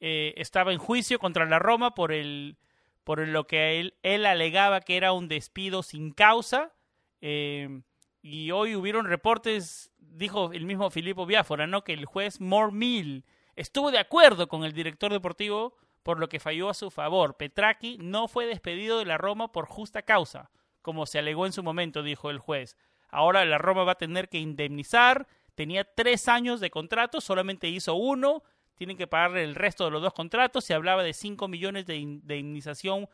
Eh, 0.00 0.34
estaba 0.36 0.72
en 0.72 0.78
juicio 0.78 1.18
contra 1.18 1.46
la 1.46 1.58
Roma 1.58 1.94
por 1.94 2.12
el 2.12 2.58
por 3.06 3.20
lo 3.20 3.46
que 3.46 3.78
él, 3.78 3.94
él 4.02 4.26
alegaba 4.26 4.80
que 4.80 4.96
era 4.96 5.12
un 5.12 5.28
despido 5.28 5.84
sin 5.84 6.10
causa. 6.10 6.72
Eh, 7.20 7.82
y 8.20 8.50
hoy 8.50 8.74
hubieron 8.74 9.06
reportes, 9.06 9.92
dijo 9.96 10.50
el 10.52 10.66
mismo 10.66 10.90
Filippo 10.90 11.24
Biafora, 11.24 11.68
¿no? 11.68 11.84
que 11.84 11.92
el 11.92 12.04
juez 12.04 12.40
Moore 12.40 13.22
estuvo 13.54 13.92
de 13.92 14.00
acuerdo 14.00 14.48
con 14.48 14.64
el 14.64 14.72
director 14.72 15.12
deportivo 15.12 15.76
por 16.02 16.18
lo 16.18 16.28
que 16.28 16.40
falló 16.40 16.68
a 16.68 16.74
su 16.74 16.90
favor. 16.90 17.36
Petraki 17.36 17.96
no 17.98 18.26
fue 18.26 18.46
despedido 18.46 18.98
de 18.98 19.04
la 19.04 19.18
Roma 19.18 19.52
por 19.52 19.66
justa 19.66 20.02
causa, 20.02 20.50
como 20.82 21.06
se 21.06 21.20
alegó 21.20 21.46
en 21.46 21.52
su 21.52 21.62
momento, 21.62 22.02
dijo 22.02 22.30
el 22.30 22.40
juez. 22.40 22.76
Ahora 23.08 23.44
la 23.44 23.58
Roma 23.58 23.84
va 23.84 23.92
a 23.92 23.98
tener 23.98 24.28
que 24.28 24.38
indemnizar. 24.38 25.28
Tenía 25.54 25.84
tres 25.84 26.26
años 26.26 26.58
de 26.58 26.70
contrato, 26.70 27.20
solamente 27.20 27.68
hizo 27.68 27.94
uno 27.94 28.42
tienen 28.76 28.96
que 28.96 29.06
pagarle 29.06 29.42
el 29.42 29.54
resto 29.54 29.84
de 29.84 29.90
los 29.90 30.02
dos 30.02 30.12
contratos. 30.12 30.64
Se 30.64 30.74
hablaba 30.74 31.02
de 31.02 31.12
5 31.12 31.48
millones 31.48 31.86
de 31.86 31.96
indemnización 31.96 33.08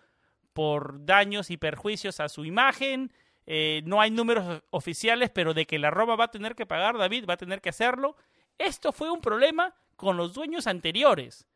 por 0.53 1.05
daños 1.05 1.51
y 1.51 1.57
perjuicios 1.57 2.21
a 2.21 2.29
su 2.29 2.45
imagen. 2.45 3.13
Eh, 3.47 3.83
no 3.85 4.01
hay 4.01 4.11
números 4.11 4.63
oficiales, 4.71 5.31
pero 5.31 5.55
de 5.55 5.67
que 5.67 5.79
la 5.79 5.91
Roma 5.91 6.17
va 6.17 6.25
a 6.25 6.31
tener 6.31 6.55
que 6.55 6.67
pagar, 6.67 6.99
David 6.99 7.25
va 7.29 7.35
a 7.35 7.39
tener 7.39 7.61
que 7.61 7.71
hacerlo. 7.71 8.17
Esto 8.59 8.93
fue 8.93 9.11
un 9.11 9.21
problema 9.21 9.75
con 9.97 10.17
los 10.17 10.35
dueños 10.35 10.67
anteriores. 10.67 11.47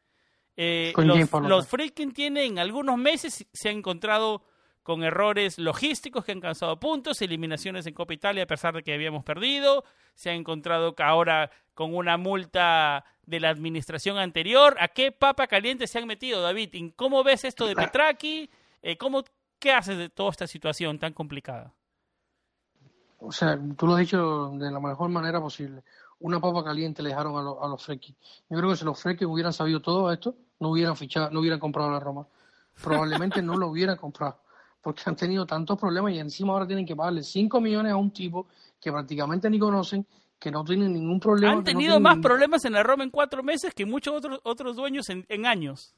Eh, 0.56 0.92
los, 0.96 1.30
los 1.42 1.68
Freaking 1.68 2.12
tienen 2.12 2.58
algunos 2.58 2.96
meses 2.96 3.46
se 3.52 3.68
han 3.68 3.76
encontrado 3.76 4.42
con 4.86 5.02
errores 5.02 5.58
logísticos 5.58 6.24
que 6.24 6.30
han 6.30 6.40
causado 6.40 6.78
puntos, 6.78 7.20
eliminaciones 7.20 7.88
en 7.88 7.92
Copa 7.92 8.14
Italia 8.14 8.44
a 8.44 8.46
pesar 8.46 8.72
de 8.72 8.84
que 8.84 8.94
habíamos 8.94 9.24
perdido, 9.24 9.82
se 10.14 10.30
ha 10.30 10.32
encontrado 10.32 10.94
ahora 10.98 11.50
con 11.74 11.92
una 11.92 12.16
multa 12.16 13.04
de 13.24 13.40
la 13.40 13.48
administración 13.48 14.16
anterior. 14.16 14.76
¿A 14.78 14.86
qué 14.86 15.10
papa 15.10 15.48
caliente 15.48 15.88
se 15.88 15.98
han 15.98 16.06
metido, 16.06 16.40
David? 16.40 16.92
¿Cómo 16.94 17.24
ves 17.24 17.42
esto 17.42 17.66
de 17.66 17.74
Petraki? 17.74 18.48
Eh, 18.80 18.96
¿cómo, 18.96 19.24
¿Qué 19.58 19.72
haces 19.72 19.98
de 19.98 20.08
toda 20.08 20.30
esta 20.30 20.46
situación 20.46 21.00
tan 21.00 21.12
complicada? 21.12 21.74
O 23.18 23.32
sea, 23.32 23.58
tú 23.76 23.88
lo 23.88 23.94
has 23.94 23.98
dicho 23.98 24.52
de 24.54 24.70
la 24.70 24.78
mejor 24.78 25.08
manera 25.08 25.40
posible. 25.40 25.82
Una 26.20 26.38
papa 26.38 26.62
caliente 26.62 27.02
le 27.02 27.08
dejaron 27.08 27.34
a, 27.34 27.40
a 27.40 27.68
los 27.68 27.84
Freki. 27.84 28.14
Yo 28.50 28.56
creo 28.56 28.70
que 28.70 28.76
si 28.76 28.84
los 28.84 29.02
Freki 29.02 29.24
hubieran 29.24 29.52
sabido 29.52 29.82
todo 29.82 30.12
esto, 30.12 30.36
no 30.60 30.68
hubieran 30.68 30.94
fichado, 30.94 31.28
no 31.32 31.40
hubieran 31.40 31.58
comprado 31.58 31.90
la 31.90 31.98
Roma. 31.98 32.28
Probablemente 32.80 33.42
no 33.42 33.56
lo 33.56 33.66
hubieran 33.66 33.96
comprado 33.96 34.45
porque 34.86 35.02
han 35.06 35.16
tenido 35.16 35.44
tantos 35.44 35.76
problemas 35.76 36.12
y 36.12 36.20
encima 36.20 36.52
ahora 36.52 36.64
tienen 36.64 36.86
que 36.86 36.94
pagarle 36.94 37.24
5 37.24 37.60
millones 37.60 37.90
a 37.90 37.96
un 37.96 38.12
tipo 38.12 38.46
que 38.80 38.92
prácticamente 38.92 39.50
ni 39.50 39.58
conocen, 39.58 40.06
que 40.38 40.48
no 40.48 40.62
tienen 40.62 40.92
ningún 40.92 41.18
problema. 41.18 41.54
Han 41.54 41.64
tenido 41.64 41.98
más 41.98 42.18
problemas 42.18 42.64
en 42.66 42.74
la 42.74 42.84
Roma 42.84 43.02
en 43.02 43.10
cuatro 43.10 43.42
meses 43.42 43.74
que 43.74 43.84
muchos 43.84 44.14
otros, 44.14 44.38
otros 44.44 44.76
dueños 44.76 45.08
en, 45.08 45.26
en 45.28 45.44
años. 45.44 45.92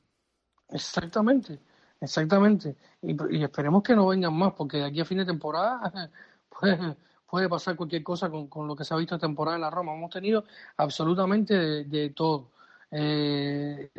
Exactamente, 0.71 1.59
exactamente. 2.01 2.77
Y, 3.03 3.15
y, 3.37 3.45
esperemos 3.45 3.83
que 3.83 3.95
no 3.95 4.07
vengan 4.07 4.33
más, 4.33 4.55
porque 4.55 4.79
de 4.79 4.87
aquí 4.87 5.01
a 5.03 5.05
fin 5.05 5.19
de 5.19 5.27
temporada 5.27 5.93
puede, 6.49 6.97
puede 7.31 7.47
pasar 7.47 7.77
cualquier 7.77 8.03
cosa 8.03 8.31
con, 8.31 8.47
con, 8.47 8.67
lo 8.67 8.75
que 8.75 8.87
se 8.87 8.95
ha 8.95 8.97
visto 8.97 9.17
esta 9.17 9.27
temporada 9.27 9.59
en 9.59 9.61
la 9.65 9.71
Roma. 9.71 9.93
Hemos 9.93 10.11
tenido 10.11 10.45
absolutamente 10.79 11.53
de, 11.53 11.85
de 11.85 12.09
todo. 12.09 12.53
Eh, 12.91 13.91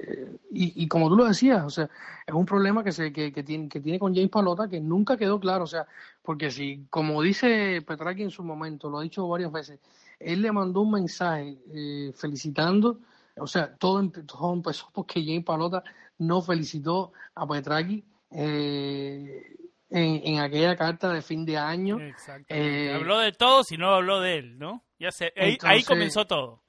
y, 0.51 0.83
y, 0.83 0.87
como 0.87 1.09
tú 1.09 1.15
lo 1.15 1.25
decías, 1.25 1.63
o 1.63 1.69
sea, 1.69 1.89
es 2.25 2.33
un 2.33 2.45
problema 2.45 2.83
que, 2.83 2.91
se, 2.91 3.13
que, 3.13 3.31
que, 3.31 3.43
tiene, 3.43 3.69
que 3.69 3.79
tiene 3.79 3.99
con 3.99 4.15
James 4.15 4.31
Palota 4.31 4.67
que 4.67 4.79
nunca 4.79 5.15
quedó 5.15 5.39
claro, 5.39 5.65
o 5.65 5.67
sea, 5.67 5.85
porque 6.23 6.49
si, 6.49 6.87
como 6.89 7.21
dice 7.21 7.83
Petraki 7.85 8.23
en 8.23 8.31
su 8.31 8.43
momento, 8.43 8.89
lo 8.89 8.99
ha 8.99 9.03
dicho 9.03 9.27
varias 9.27 9.51
veces, 9.51 9.79
él 10.19 10.41
le 10.41 10.51
mandó 10.51 10.81
un 10.81 10.91
mensaje 10.91 11.57
eh, 11.71 12.11
felicitando, 12.15 12.99
o 13.37 13.47
sea, 13.47 13.75
todo, 13.75 14.09
todo, 14.25 14.53
empezó 14.53 14.89
porque 14.91 15.23
James 15.23 15.45
Palota 15.45 15.83
no 16.17 16.41
felicitó 16.41 17.13
a 17.35 17.47
Petraki 17.47 18.03
eh, 18.31 19.55
en, 19.91 20.21
en, 20.23 20.39
aquella 20.39 20.75
carta 20.75 21.13
de 21.13 21.21
fin 21.21 21.45
de 21.45 21.57
año. 21.57 21.99
Eh, 22.47 22.93
habló 22.93 23.19
de 23.19 23.31
todo, 23.31 23.63
si 23.63 23.77
no 23.77 23.93
habló 23.93 24.19
de 24.19 24.39
él, 24.39 24.59
¿no? 24.59 24.83
Ya 24.99 25.11
sé, 25.11 25.31
ahí, 25.37 25.53
entonces, 25.53 25.77
ahí 25.77 25.83
comenzó 25.83 26.25
todo. 26.25 26.63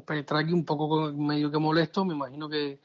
Petraki 0.00 0.52
un 0.52 0.64
poco 0.64 1.12
medio 1.12 1.50
que 1.50 1.58
molesto, 1.58 2.04
me 2.04 2.14
imagino 2.14 2.48
que, 2.48 2.80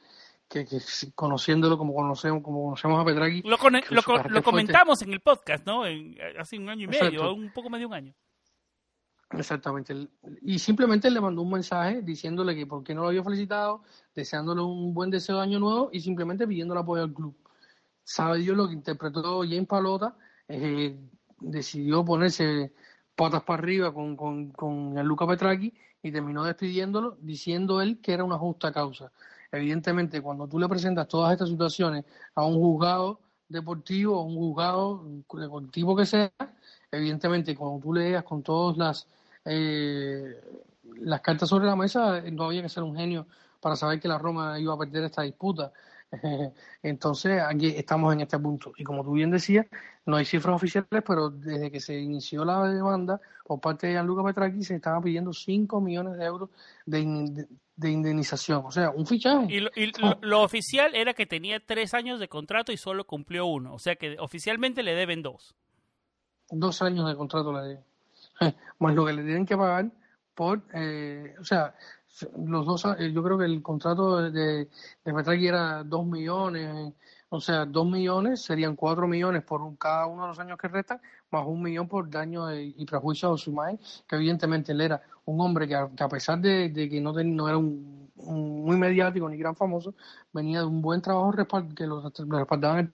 que, 0.48 0.66
que, 0.66 0.80
conociéndolo 1.16 1.78
como 1.78 1.94
conocemos 1.94 2.44
como 2.44 2.64
conocemos 2.66 3.02
a 3.02 3.06
Petraki. 3.06 3.42
Lo, 3.44 3.58
con, 3.58 3.74
lo, 3.74 4.30
lo 4.30 4.44
comentamos 4.44 5.02
en 5.02 5.14
el 5.14 5.20
podcast, 5.22 5.66
¿no? 5.66 5.86
En, 5.86 6.16
hace 6.40 6.58
un 6.58 6.70
año 6.70 6.84
y 6.84 6.88
medio, 6.88 7.08
Exacto. 7.08 7.34
un 7.34 7.52
poco 7.54 7.70
medio 7.70 7.88
un 7.88 7.94
año. 7.94 8.14
Exactamente. 9.32 9.94
Y 10.42 10.60
simplemente 10.60 11.12
le 11.12 11.20
mandó 11.20 11.42
un 11.42 11.52
mensaje 11.52 12.02
diciéndole 12.02 12.56
que 12.56 12.66
por 12.66 12.84
qué 12.84 12.96
no 12.96 13.02
lo 13.02 13.10
había 13.10 13.24
felicitado, 13.24 13.84
deseándole 14.16 14.62
un 14.62 14.94
buen 14.94 15.10
deseo 15.10 15.38
de 15.38 15.44
año 15.44 15.60
nuevo 15.60 15.90
y 15.92 16.00
simplemente 16.00 16.48
pidiéndole 16.48 16.80
apoyo 16.80 17.04
al 17.04 17.14
club. 17.14 17.36
Sabe 18.04 18.40
Dios 18.40 18.56
lo 18.56 18.68
que 18.68 18.74
interpretó 18.74 19.42
James 19.42 19.68
Palota, 19.68 20.16
eh, 20.48 20.98
decidió 21.40 22.06
ponerse 22.06 22.74
patas 23.18 23.44
para 23.44 23.62
arriba 23.62 23.94
con, 23.94 24.16
con, 24.16 24.52
con 24.52 24.98
el 24.98 25.06
Luca 25.06 25.28
Petraki 25.28 25.74
y 26.04 26.12
terminó 26.12 26.44
despidiéndolo 26.44 27.18
diciendo 27.20 27.82
él 27.82 28.00
que 28.00 28.14
era 28.14 28.24
una 28.24 28.38
justa 28.38 28.72
causa. 28.72 29.12
Evidentemente, 29.52 30.22
cuando 30.22 30.48
tú 30.48 30.60
le 30.60 30.70
presentas 30.70 31.08
todas 31.08 31.34
estas 31.34 31.50
situaciones 31.50 32.06
a 32.36 32.46
un 32.46 32.56
juzgado 32.56 33.20
deportivo, 33.50 34.20
a 34.20 34.24
un 34.24 34.36
juzgado 34.36 35.04
deportivo 35.34 35.96
que 35.96 36.06
sea, 36.06 36.32
evidentemente 36.92 37.56
cuando 37.56 37.80
tú 37.80 37.94
leas 37.94 38.24
con 38.24 38.44
todas 38.44 38.78
las 38.78 39.08
eh, 39.46 40.40
las 41.00 41.22
cartas 41.22 41.50
sobre 41.50 41.66
la 41.66 41.76
mesa, 41.76 42.22
no 42.32 42.46
había 42.46 42.62
que 42.62 42.70
ser 42.70 42.84
un 42.84 42.96
genio 42.96 43.28
para 43.60 43.76
saber 43.76 44.00
que 44.00 44.08
la 44.08 44.18
Roma 44.18 44.60
iba 44.60 44.74
a 44.74 44.78
perder 44.78 45.06
esta 45.06 45.24
disputa. 45.24 45.72
Entonces, 46.84 47.42
aquí 47.42 47.68
estamos 47.68 48.14
en 48.14 48.22
este 48.22 48.40
punto. 48.40 48.74
Y 48.78 48.84
como 48.84 49.04
tú 49.04 49.14
bien 49.14 49.32
decías, 49.32 49.66
no 50.06 50.16
hay 50.16 50.26
cifras 50.26 50.56
oficiales, 50.56 51.04
pero 51.06 51.30
desde 51.30 51.72
que 51.72 51.80
se 51.80 52.00
inició 52.00 52.46
la 52.46 52.68
demanda 52.68 53.20
por 53.46 53.60
parte 53.60 53.88
de 53.88 53.94
Gianluca 53.94 54.24
Petraki, 54.24 54.64
se 54.64 54.76
estaban 54.76 55.02
pidiendo 55.02 55.34
5 55.34 55.82
millones 55.82 56.18
de 56.18 56.26
euros 56.26 56.50
de, 56.86 57.48
de 57.76 57.92
indemnización. 57.92 58.64
O 58.66 58.72
sea, 58.72 58.90
un 58.90 59.06
fichaje. 59.06 59.48
Y, 59.50 59.60
lo, 59.60 59.70
y 59.76 59.92
lo, 60.00 60.18
lo, 60.22 60.42
oficial 60.42 60.96
era 60.96 61.14
que 61.14 61.26
tenía 61.26 61.60
tres 61.60 61.94
años 61.94 62.20
de 62.20 62.28
contrato 62.28 62.72
y 62.72 62.78
solo 62.78 63.06
cumplió 63.06 63.46
uno. 63.46 63.74
O 63.74 63.80
sea 63.80 63.96
que 63.96 64.18
oficialmente 64.20 64.84
le 64.84 64.96
deben 64.96 65.22
dos. 65.22 65.56
Dos 66.50 66.82
años 66.82 67.08
de 67.08 67.16
contrato 67.16 67.52
le 67.54 67.68
deben. 67.68 67.84
Más 68.80 68.96
lo 68.96 69.06
que 69.06 69.14
le 69.14 69.24
tienen 69.24 69.46
que 69.46 69.58
pagar 69.58 69.92
por. 70.34 70.64
Eh, 70.74 71.36
o 71.40 71.44
sea, 71.44 71.76
los 72.38 72.66
dos. 72.66 72.84
Yo 72.84 73.24
creo 73.24 73.38
que 73.38 73.46
el 73.46 73.62
contrato 73.62 74.30
de, 74.30 74.70
de 75.04 75.14
Petraki 75.14 75.48
era 75.48 75.84
dos 75.84 76.06
millones. 76.06 76.94
O 77.30 77.42
sea, 77.42 77.66
dos 77.66 77.86
millones 77.86 78.42
serían 78.42 78.76
cuatro 78.76 79.06
millones 79.06 79.44
por 79.44 79.62
un, 79.62 79.76
cada 79.76 80.06
uno 80.08 80.24
de 80.24 80.28
los 80.30 80.40
años 80.40 80.58
que 80.58 80.70
restan, 80.70 81.02
más 81.30 81.46
un 81.46 81.62
millón 81.62 81.88
por 81.88 82.10
daño 82.10 82.54
y 82.56 82.86
prejuicio 82.86 83.34
a 83.34 83.38
su 83.38 83.50
imagen, 83.50 83.80
que 84.08 84.16
evidentemente 84.16 84.72
él 84.72 84.80
era 84.80 85.02
un 85.26 85.42
hombre 85.42 85.68
que 85.68 85.76
a, 85.76 86.10
pesar 86.10 86.40
de, 86.40 86.70
de, 86.70 86.90
que 86.90 87.02
no, 87.02 87.14
ten, 87.14 87.36
no 87.36 87.50
era 87.50 87.58
un, 87.58 88.10
un, 88.16 88.64
muy 88.64 88.78
mediático 88.78 89.28
ni 89.28 89.38
gran 89.38 89.56
famoso, 89.58 89.94
venía 90.32 90.60
de 90.60 90.66
un 90.66 90.82
buen 90.82 91.02
trabajo 91.02 91.34
que 91.76 91.86
lo, 91.86 92.10
respaldaban 92.30 92.80
en 92.80 92.94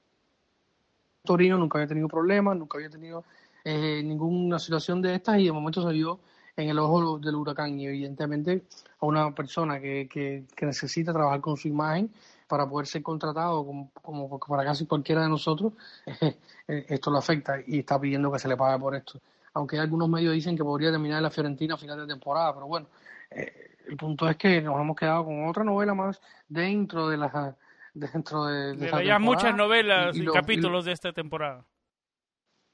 Torino, 1.24 1.58
nunca 1.58 1.78
había 1.78 1.88
tenido 1.88 2.08
problemas, 2.08 2.58
nunca 2.58 2.80
había 2.80 2.90
tenido 2.90 3.24
eh, 3.64 4.02
ninguna 4.04 4.58
situación 4.58 5.00
de 5.02 5.14
estas 5.14 5.38
y 5.38 5.46
de 5.46 5.52
momento 5.52 5.88
se 5.88 5.94
vio 5.94 6.20
en 6.56 6.70
el 6.70 6.80
ojo 6.80 7.20
del 7.20 7.36
huracán 7.36 7.80
y 7.80 7.88
evidentemente 7.88 8.64
a 9.00 9.06
una 9.06 9.34
persona 9.34 9.80
que, 9.80 10.08
que, 10.08 10.46
que 10.56 10.66
necesita 10.66 11.14
trabajar 11.14 11.42
con 11.42 11.58
su 11.58 11.68
imagen 11.68 12.12
para 12.48 12.70
poder 12.70 12.88
ser 12.88 13.02
contratado 13.02 13.66
como, 13.66 13.92
como 13.94 14.40
para 14.40 14.64
casi 14.64 14.86
cualquiera 14.86 15.24
de 15.24 15.30
nosotros, 15.30 15.74
eh, 16.68 16.86
esto 16.88 17.10
lo 17.10 17.18
afecta 17.18 17.56
y 17.66 17.80
está 17.80 18.00
pidiendo 18.00 18.32
que 18.32 18.40
se 18.40 18.48
le 18.48 18.56
pague 18.56 18.80
por 18.80 18.96
esto. 18.96 19.20
Aunque 19.56 19.80
algunos 19.80 20.10
medios 20.10 20.34
dicen 20.34 20.56
que 20.56 20.64
podría 20.64 20.92
terminar 20.92 21.18
en 21.18 21.24
la 21.24 21.30
Fiorentina 21.30 21.76
a 21.76 21.78
final 21.78 22.00
de 22.00 22.08
temporada, 22.08 22.54
pero 22.54 22.68
bueno, 22.68 22.88
eh, 23.32 23.76
el 23.88 23.98
punto 23.98 24.30
es 24.30 24.38
que 24.38 24.62
nos 24.62 24.80
hemos 24.80 24.96
quedado 24.96 25.26
con 25.26 25.48
otra 25.48 25.64
novela 25.64 25.94
más 25.94 26.22
dentro 26.48 27.10
de 27.10 27.18
la 27.18 27.56
dentro 27.94 28.46
de, 28.46 28.76
de, 28.76 28.92
de 28.92 29.06
ya 29.06 29.20
muchas 29.20 29.56
novelas 29.56 30.16
y, 30.16 30.26
capítulos 30.26 30.86
y, 30.86 30.88
de 30.88 30.94
esta 30.94 31.14
temporada. 31.14 31.66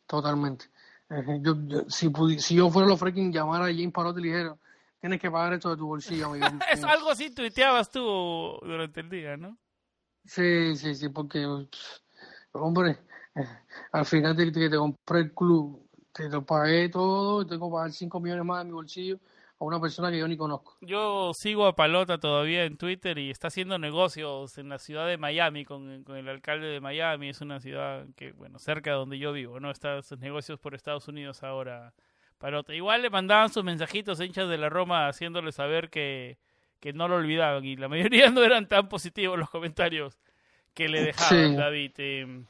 Totalmente. 0.07 0.65
Yo, 1.09 1.55
yo, 1.65 1.89
si, 1.89 2.11
si 2.39 2.55
yo 2.55 2.69
fuera 2.69 2.87
los 2.87 2.99
freaking 2.99 3.31
llamar 3.31 3.63
a 3.63 3.65
James 3.65 3.91
Parotti 3.91 4.21
ligero, 4.21 4.59
tienes 4.99 5.19
que 5.19 5.31
pagar 5.31 5.53
esto 5.53 5.71
de 5.71 5.77
tu 5.77 5.87
bolsillo, 5.87 6.27
amigo. 6.27 6.45
es 6.71 6.83
algo 6.83 7.09
así 7.09 7.31
tuiteabas 7.31 7.89
tú 7.89 8.01
durante 8.61 8.99
el 8.99 9.09
día, 9.09 9.35
¿no? 9.35 9.57
Sí, 10.25 10.75
sí, 10.75 10.93
sí, 10.93 11.09
porque, 11.09 11.47
hombre, 12.51 12.99
al 13.91 14.05
final 14.05 14.35
de 14.35 14.51
que 14.51 14.69
te 14.69 14.77
compré 14.77 15.19
el 15.21 15.33
club, 15.33 15.89
te 16.11 16.29
lo 16.29 16.45
pagué 16.45 16.89
todo, 16.89 17.45
tengo 17.45 17.69
que 17.69 17.73
pagar 17.73 17.91
5 17.91 18.19
millones 18.19 18.45
más 18.45 18.59
de 18.59 18.65
mi 18.65 18.71
bolsillo 18.71 19.19
a 19.59 19.65
una 19.65 19.79
persona 19.79 20.09
que 20.09 20.19
yo 20.19 20.27
ni 20.27 20.37
conozco. 20.37 20.77
Yo 20.81 21.31
sigo 21.33 21.65
a 21.65 21.75
Palota 21.75 22.17
todavía 22.17 22.63
en 22.63 22.77
Twitter 22.77 23.17
y 23.17 23.29
está 23.29 23.49
haciendo 23.49 23.77
negocios 23.77 24.57
en 24.57 24.69
la 24.69 24.79
ciudad 24.79 25.07
de 25.07 25.17
Miami 25.17 25.65
con, 25.65 26.03
con 26.03 26.15
el 26.15 26.29
alcalde 26.29 26.67
de 26.67 26.79
Miami. 26.79 27.29
Es 27.29 27.41
una 27.41 27.59
ciudad 27.59 28.05
que, 28.15 28.31
bueno, 28.31 28.57
cerca 28.59 28.91
de 28.91 28.97
donde 28.97 29.19
yo 29.19 29.33
vivo, 29.33 29.59
¿no? 29.59 29.69
Está 29.69 30.01
sus 30.01 30.19
negocios 30.19 30.59
por 30.59 30.75
Estados 30.75 31.07
Unidos 31.07 31.43
ahora. 31.43 31.93
Palota. 32.37 32.73
Igual 32.73 33.01
le 33.01 33.09
mandaban 33.09 33.49
sus 33.49 33.65
mensajitos 33.65 34.21
hinchas 34.21 34.47
de 34.47 34.57
la 34.57 34.69
Roma 34.69 35.09
haciéndole 35.09 35.51
saber 35.51 35.89
que, 35.89 36.37
que 36.79 36.93
no 36.93 37.09
lo 37.09 37.17
olvidaban 37.17 37.65
y 37.65 37.75
la 37.75 37.89
mayoría 37.89 38.29
no 38.31 38.43
eran 38.43 38.67
tan 38.67 38.87
positivos 38.87 39.37
los 39.37 39.49
comentarios 39.49 40.17
que 40.73 40.87
le 40.87 41.03
dejaban, 41.03 41.49
sí. 41.51 41.55
David. 41.55 41.91
Eh, 41.97 42.45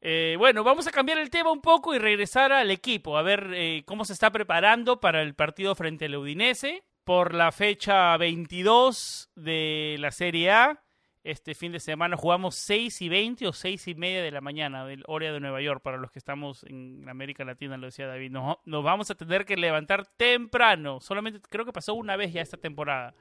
eh, 0.00 0.36
bueno, 0.38 0.64
vamos 0.64 0.86
a 0.86 0.90
cambiar 0.90 1.18
el 1.18 1.30
tema 1.30 1.52
un 1.52 1.60
poco 1.60 1.94
y 1.94 1.98
regresar 1.98 2.52
al 2.52 2.70
equipo, 2.70 3.18
a 3.18 3.22
ver 3.22 3.50
eh, 3.54 3.82
cómo 3.84 4.04
se 4.04 4.12
está 4.12 4.30
preparando 4.30 5.00
para 5.00 5.22
el 5.22 5.34
partido 5.34 5.74
frente 5.74 6.06
al 6.06 6.16
Udinese 6.16 6.82
por 7.04 7.34
la 7.34 7.52
fecha 7.52 8.16
22 8.16 9.30
de 9.34 9.96
la 9.98 10.10
Serie 10.10 10.50
A. 10.50 10.82
Este 11.22 11.54
fin 11.54 11.70
de 11.70 11.80
semana 11.80 12.16
jugamos 12.16 12.54
6 12.54 13.02
y 13.02 13.08
20 13.10 13.46
o 13.48 13.52
6 13.52 13.88
y 13.88 13.94
media 13.94 14.22
de 14.22 14.30
la 14.30 14.40
mañana 14.40 14.86
del 14.86 15.04
hora 15.06 15.32
de 15.32 15.40
Nueva 15.40 15.60
York 15.60 15.82
para 15.82 15.98
los 15.98 16.10
que 16.10 16.18
estamos 16.18 16.64
en 16.64 17.06
América 17.08 17.44
Latina, 17.44 17.76
lo 17.76 17.86
decía 17.86 18.06
David. 18.06 18.30
Nos, 18.30 18.56
nos 18.64 18.82
vamos 18.82 19.10
a 19.10 19.14
tener 19.14 19.44
que 19.44 19.56
levantar 19.56 20.06
temprano. 20.06 20.98
Solamente 21.00 21.40
creo 21.50 21.66
que 21.66 21.72
pasó 21.72 21.92
una 21.92 22.16
vez 22.16 22.32
ya 22.32 22.40
esta 22.40 22.56
temporada 22.56 23.14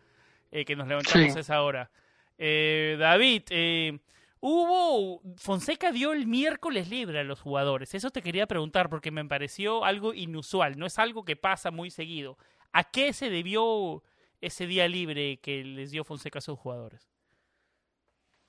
eh, 0.52 0.64
que 0.64 0.78
nos 0.78 0.88
levantamos 0.88 1.34
sí. 1.34 1.38
a 1.38 1.42
esa 1.42 1.62
hora. 1.62 1.92
Eh, 2.38 2.96
David, 2.98 3.44
eh, 3.50 4.00
Hubo, 4.42 5.22
Fonseca 5.36 5.92
dio 5.92 6.14
el 6.14 6.26
miércoles 6.26 6.90
libre 6.90 7.20
a 7.20 7.24
los 7.24 7.42
jugadores. 7.42 7.94
Eso 7.94 8.10
te 8.10 8.22
quería 8.22 8.48
preguntar 8.48 8.90
porque 8.90 9.12
me 9.12 9.26
pareció 9.26 9.84
algo 9.84 10.14
inusual. 10.14 10.78
No 10.78 10.86
es 10.86 10.98
algo 10.98 11.26
que 11.26 11.36
pasa 11.36 11.72
muy 11.72 11.92
seguido. 11.92 12.38
¿A 12.72 12.86
qué 12.86 13.12
se 13.12 13.30
debió 13.30 14.04
ese 14.40 14.66
día 14.66 14.88
libre 14.88 15.38
que 15.38 15.64
les 15.64 15.92
dio 15.92 16.06
Fonseca 16.06 16.40
a 16.40 16.42
sus 16.42 16.58
jugadores? 16.58 17.10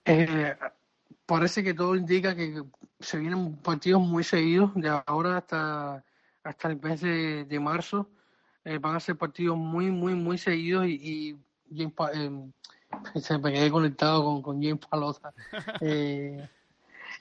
Eh, 0.04 0.56
parece 1.26 1.64
que 1.64 1.74
todo 1.74 1.96
indica 1.96 2.36
que 2.36 2.62
se 3.00 3.18
vienen 3.18 3.56
partidos 3.56 4.02
muy 4.02 4.22
seguidos 4.22 4.72
de 4.74 4.88
ahora 5.06 5.38
hasta, 5.38 6.04
hasta 6.44 6.68
el 6.68 6.80
mes 6.80 7.00
de, 7.00 7.44
de 7.44 7.60
marzo. 7.60 8.08
Eh, 8.64 8.78
van 8.78 8.94
a 8.94 9.00
ser 9.00 9.16
partidos 9.16 9.56
muy, 9.56 9.90
muy, 9.90 10.14
muy 10.14 10.38
seguidos 10.38 10.86
y, 10.86 10.94
y, 10.94 11.36
y 11.70 11.82
eh, 11.84 12.50
se 13.20 13.38
me 13.38 13.53
quedé 13.53 13.70
conectado 13.70 14.24
con, 14.24 14.43
con 14.43 14.62
James 14.62 14.84
Palota. 14.86 15.32
Eh, 15.80 16.49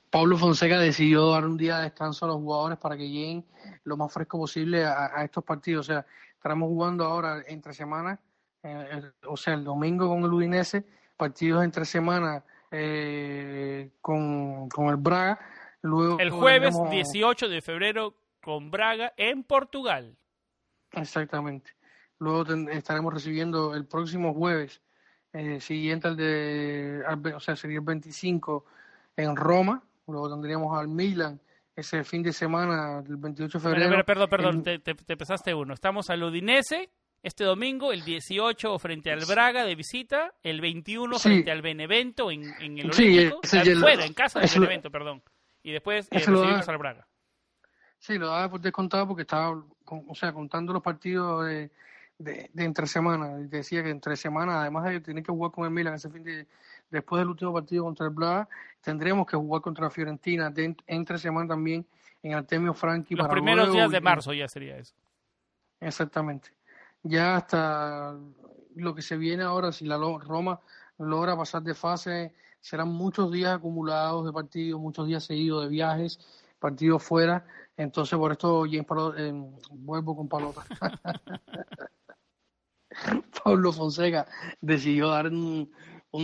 Pablo 0.10 0.38
Fonseca 0.38 0.80
decidió 0.80 1.32
dar 1.32 1.46
un 1.46 1.58
día 1.58 1.78
de 1.78 1.84
descanso 1.84 2.26
a 2.26 2.30
los 2.30 2.38
jugadores 2.38 2.78
para 2.80 2.98
que 2.98 3.08
lleguen 3.08 3.46
lo 3.84 3.96
más 3.96 4.12
fresco 4.12 4.40
posible 4.40 4.84
a, 4.86 5.12
a 5.16 5.24
estos 5.24 5.44
partidos. 5.44 5.88
O 5.88 5.92
sea, 5.94 6.06
estaremos 6.34 6.70
jugando 6.70 7.06
ahora 7.06 7.44
entre 7.48 7.74
semanas, 7.74 8.18
eh, 8.64 9.12
o 9.28 9.38
sea, 9.38 9.54
el 9.54 9.64
domingo 9.64 10.08
con 10.08 10.24
el 10.24 10.34
Udinese, 10.34 10.86
partidos 11.16 11.64
entre 11.64 11.86
semanas 11.86 12.44
eh, 12.72 13.92
con, 14.02 14.70
con 14.70 14.88
el 14.88 14.96
Braga. 14.96 15.40
Luego 15.82 16.20
el 16.20 16.30
jueves 16.30 16.72
tenemos... 16.72 16.92
18 16.92 17.50
de 17.50 17.62
febrero 17.62 18.16
con 18.42 18.72
Braga 18.72 19.14
en 19.18 19.44
Portugal. 19.44 20.18
Exactamente. 20.92 21.72
luego 22.18 22.52
estaremos 22.72 23.14
recibiendo 23.14 23.76
el 23.76 23.86
próximo 23.86 24.34
jueves 24.34 24.82
eh, 25.34 25.60
siguiente 25.62 26.08
al 26.08 26.16
de, 26.16 27.04
o 27.36 27.40
sea, 27.40 27.56
sería 27.56 27.80
el 27.80 27.86
25 27.86 28.66
en 29.16 29.36
Roma, 29.36 29.82
luego 30.08 30.30
tendríamos 30.30 30.78
al 30.78 30.88
Milan 30.88 31.40
ese 31.76 32.04
fin 32.04 32.24
de 32.24 32.34
semana 32.34 33.02
del 33.02 33.18
28 33.18 33.58
de 33.58 33.64
febrero. 33.64 34.06
perdón, 34.06 34.30
perdón, 34.30 34.64
te, 34.64 34.80
te, 34.80 35.18
pasaste 35.18 35.54
uno. 35.54 35.74
Estamos 35.74 36.10
al 36.10 36.24
Udinese 36.24 36.90
este 37.22 37.44
domingo, 37.44 37.92
el 37.92 38.04
18 38.04 38.80
frente 38.80 39.12
al 39.12 39.26
Braga 39.26 39.66
de 39.66 39.76
visita, 39.76 40.34
el 40.42 40.62
21 40.62 41.20
frente 41.20 41.52
al 41.52 41.62
Benevento 41.62 42.32
en, 42.32 42.44
en 42.60 42.80
el 42.80 42.92
Olímpico, 42.92 43.42
fuera, 43.80 44.06
en 44.06 44.14
casa 44.14 44.40
del 44.40 44.50
Benevento, 44.54 44.90
perdón. 44.90 45.22
Y 45.64 45.72
después 45.72 46.08
eh, 46.12 46.20
recibimos 46.20 46.68
al 46.68 46.78
Braga. 46.78 47.08
Sí, 47.98 48.18
lo 48.18 48.28
daba 48.28 48.50
por 48.50 48.62
descontado 48.62 49.08
porque 49.08 49.24
estaba, 49.24 49.62
o 49.86 50.16
sea, 50.16 50.32
contando 50.32 50.72
los 50.72 50.82
partidos 50.82 51.46
de, 51.46 51.70
de, 52.20 52.52
entre 52.56 52.86
semana. 52.86 53.30
Decía 53.38 53.84
que 53.84 53.90
entre 53.90 54.16
semana, 54.16 54.62
además 54.62 54.86
de 54.86 55.02
tener 55.02 55.24
que 55.24 55.32
jugar 55.32 55.52
con 55.52 55.66
el 55.66 55.72
Milan 55.72 55.96
ese 55.96 56.10
fin 56.12 56.24
de, 56.24 56.46
después 56.92 57.20
del 57.20 57.30
último 57.30 57.52
partido 57.52 57.84
contra 57.86 58.06
el 58.06 58.14
Braga, 58.14 58.48
tendríamos 58.82 59.26
que 59.26 59.36
jugar 59.36 59.64
contra 59.64 59.86
la 59.86 59.90
Fiorentina 59.90 60.54
entre 60.86 61.18
semana 61.18 61.48
también 61.48 61.84
en 62.22 62.36
Artemio 62.36 62.76
Franchi. 62.76 63.16
Los 63.16 63.28
primeros 63.28 63.72
días 63.72 63.90
de 63.90 64.00
marzo 64.00 64.34
ya 64.34 64.48
sería 64.48 64.78
eso. 64.78 64.94
Exactamente 65.80 66.52
ya 67.04 67.38
hasta 67.38 68.16
lo 68.76 68.96
que 68.96 69.02
se 69.02 69.18
viene 69.18 69.44
ahora, 69.44 69.72
si 69.72 69.86
la 69.86 69.98
Roma 69.98 70.60
logra 70.98 71.36
pasar 71.38 71.64
de 71.64 71.74
fase, 71.74 72.34
serán 72.62 72.90
muchos 72.90 73.32
días 73.32 73.56
acumulados 73.56 74.26
de 74.26 74.34
partidos, 74.34 74.80
muchos 74.82 75.08
días 75.08 75.24
seguidos 75.24 75.64
de 75.64 75.70
viajes, 75.70 76.20
partidos 76.60 77.04
fuera. 77.04 77.46
Entonces, 77.78 78.18
por 78.18 78.32
esto, 78.32 78.64
James 78.64 78.86
eh, 79.18 79.34
vuelvo 79.72 80.16
con 80.16 80.28
Palota. 80.28 80.66
Pablo 83.44 83.72
Fonseca 83.72 84.28
decidió 84.62 85.10
dar 85.10 85.28
un, 85.28 85.70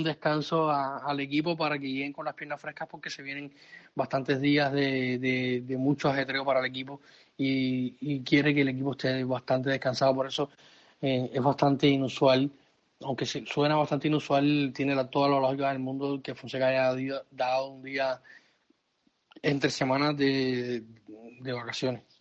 descanso 0.03 0.69
al 0.69 1.19
equipo 1.19 1.55
para 1.55 1.77
que 1.77 1.87
lleguen 1.87 2.13
con 2.13 2.25
las 2.25 2.33
piernas 2.33 2.59
frescas 2.59 2.87
porque 2.89 3.09
se 3.09 3.21
vienen 3.21 3.53
bastantes 3.93 4.41
días 4.41 4.71
de, 4.71 5.63
mucho 5.77 6.09
ajetreo 6.09 6.43
para 6.43 6.59
el 6.59 6.65
equipo 6.65 7.01
y, 7.37 8.21
quiere 8.21 8.53
que 8.53 8.61
el 8.61 8.69
equipo 8.69 8.91
esté 8.91 9.23
bastante 9.23 9.69
descansado. 9.69 10.15
Por 10.15 10.27
eso 10.27 10.49
eh, 11.01 11.29
es 11.33 11.41
bastante 11.41 11.87
inusual, 11.87 12.51
aunque 13.01 13.25
suena 13.25 13.75
bastante 13.75 14.07
inusual, 14.07 14.71
tiene 14.73 14.95
la, 14.95 15.09
toda 15.09 15.29
la 15.29 15.39
lógica 15.39 15.69
del 15.69 15.79
mundo 15.79 16.21
que 16.23 16.35
Fonseca 16.35 16.67
haya 16.67 17.23
dado 17.31 17.67
un 17.69 17.83
día 17.83 18.21
entre 19.41 19.69
semanas 19.69 20.17
de 20.17 20.83
vacaciones. 21.43 22.14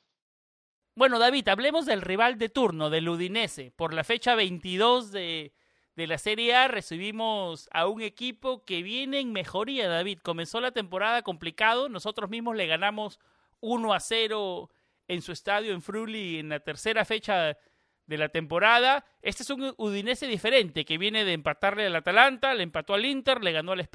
Bueno, 0.97 1.19
David, 1.19 1.49
hablemos 1.49 1.87
del 1.87 2.03
rival 2.03 2.39
de 2.39 2.49
turno, 2.49 2.89
del 2.89 3.09
Udinese. 3.09 3.73
Por 3.73 3.93
la 3.93 4.05
fecha 4.05 4.37
22 4.37 5.11
de, 5.11 5.53
de 5.97 6.07
la 6.07 6.19
Serie 6.19 6.55
A 6.55 6.69
recibimos 6.69 7.69
a 7.73 7.89
un 7.89 8.01
equipo 8.01 8.65
que 8.65 8.85
viene 8.85 9.19
en 9.19 9.33
mejoría, 9.33 9.89
David. 9.89 10.21
Comenzó 10.23 10.61
la 10.61 10.71
temporada 10.71 11.23
complicado, 11.23 11.89
nosotros 11.89 12.31
mismos 12.31 12.55
le 12.55 12.69
ganamos 12.69 13.19
1 13.59 13.93
a 13.93 13.99
0 13.99 14.71
en 15.09 15.21
su 15.21 15.33
estadio 15.33 15.73
en 15.73 15.83
Fruli 15.83 16.39
en 16.39 16.51
la 16.51 16.61
tercera 16.61 17.05
fecha 17.05 17.59
de 18.07 18.19
la 18.19 18.29
temporada. 18.29 19.05
Este 19.21 19.43
es 19.43 19.51
un 19.51 19.75
Udinese 19.77 20.29
diferente 20.29 20.85
que 20.85 20.97
viene 20.97 21.25
de 21.25 21.33
empatarle 21.33 21.87
al 21.87 21.97
Atalanta, 21.97 22.55
le 22.55 22.63
empató 22.63 22.95
al 22.95 23.05
Inter, 23.05 23.43
le 23.43 23.51
ganó 23.51 23.73
a 23.73 23.77
la 23.77 23.89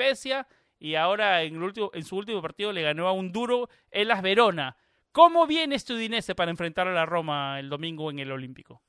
y 0.80 0.96
ahora 0.96 1.44
en, 1.44 1.56
el 1.56 1.64
último, 1.64 1.92
en 1.94 2.04
su 2.04 2.18
último 2.18 2.42
partido 2.42 2.74
le 2.74 2.82
ganó 2.82 3.08
a 3.08 3.14
un 3.14 3.32
duro 3.32 3.70
en 3.90 4.10
las 4.10 4.22
Verona. 4.22 4.76
¿Cómo 5.20 5.46
viene 5.46 5.76
este 5.76 5.92
Udinese 5.92 6.34
para 6.34 6.50
enfrentar 6.50 6.88
a 6.88 6.94
la 6.94 7.06
Roma 7.06 7.60
el 7.60 7.68
domingo 7.68 8.10
en 8.10 8.20
el 8.20 8.32
Olímpico? 8.32 8.82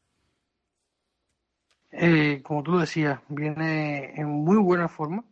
Eh, 1.91 2.41
como 2.45 2.63
tú 2.63 2.79
decías, 2.79 3.19
viene 3.27 4.15
en 4.15 4.29
muy 4.29 4.59
buena 4.59 4.87
forma. 4.87 5.25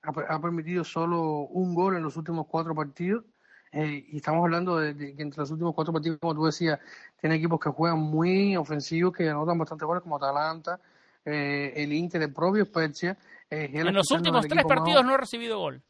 ha 0.00 0.40
permitido 0.40 0.82
solo 0.82 1.40
un 1.40 1.74
gol 1.74 1.96
en 1.96 2.02
los 2.02 2.16
últimos 2.16 2.46
cuatro 2.46 2.74
partidos 2.74 3.26
eh, 3.70 4.06
y 4.08 4.16
estamos 4.16 4.44
hablando 4.44 4.78
de, 4.78 4.96
que 4.96 5.20
entre 5.20 5.40
los 5.40 5.50
últimos 5.50 5.74
cuatro 5.74 5.92
partidos, 5.92 6.18
como 6.18 6.34
tú 6.34 6.46
decías, 6.46 6.80
tiene 7.20 7.36
equipos 7.36 7.60
que 7.60 7.68
juegan 7.68 7.98
muy 7.98 8.56
ofensivos, 8.56 9.12
que 9.12 9.28
anotan 9.28 9.58
bastante 9.58 9.84
goles, 9.84 10.02
como 10.02 10.16
Atalanta, 10.16 10.80
eh, 11.22 11.74
el 11.76 11.92
Inter, 11.92 12.22
el 12.22 12.32
propio 12.32 12.64
Spezia. 12.64 13.14
Eh, 13.50 13.72
en 13.74 13.92
los 13.92 14.10
últimos 14.10 14.48
tres 14.48 14.64
partidos 14.64 15.04
no 15.04 15.12
ha 15.12 15.18
recibido 15.18 15.58
gol. 15.58 15.82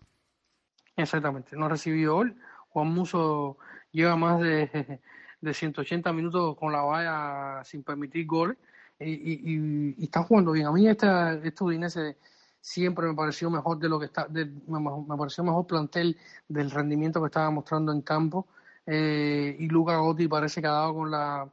Exactamente, 0.97 1.55
no 1.55 1.67
ha 1.67 1.69
recibido 1.69 2.17
gol. 2.17 2.35
Juan 2.71 2.89
Muso 2.89 3.59
lleva 3.97 4.15
más 4.17 4.41
de, 4.41 5.01
de 5.41 5.55
180 5.55 6.13
minutos 6.13 6.57
con 6.57 6.73
la 6.73 6.83
valla 6.83 7.65
sin 7.65 7.83
permitir 7.83 8.27
goles 8.27 8.57
y, 9.01 9.95
y, 9.99 10.05
está 10.05 10.23
jugando 10.23 10.53
bien. 10.53 10.67
A 10.67 10.73
mí 10.73 10.89
esta, 10.89 11.35
este 11.35 11.65
Udinese 11.65 12.17
siempre 12.61 13.07
me 13.07 13.15
pareció 13.15 13.51
mejor 13.51 13.79
de 13.79 13.89
lo 13.89 13.99
que 13.99 14.07
está, 14.07 14.29
me, 14.29 15.17
pareció 15.17 15.45
mejor 15.45 15.67
plantel 15.67 16.17
del 16.49 16.71
rendimiento 16.71 17.21
que 17.21 17.27
estaba 17.27 17.51
mostrando 17.51 17.93
en 17.93 18.03
campo. 18.03 18.47
Eh, 18.87 19.57
y 19.59 19.69
Luca 19.69 19.97
Gotti 19.97 20.29
parece 20.29 20.61
que 20.61 20.67
ha 20.69 20.73
dado 20.73 20.95
con 20.95 21.11
la, 21.11 21.49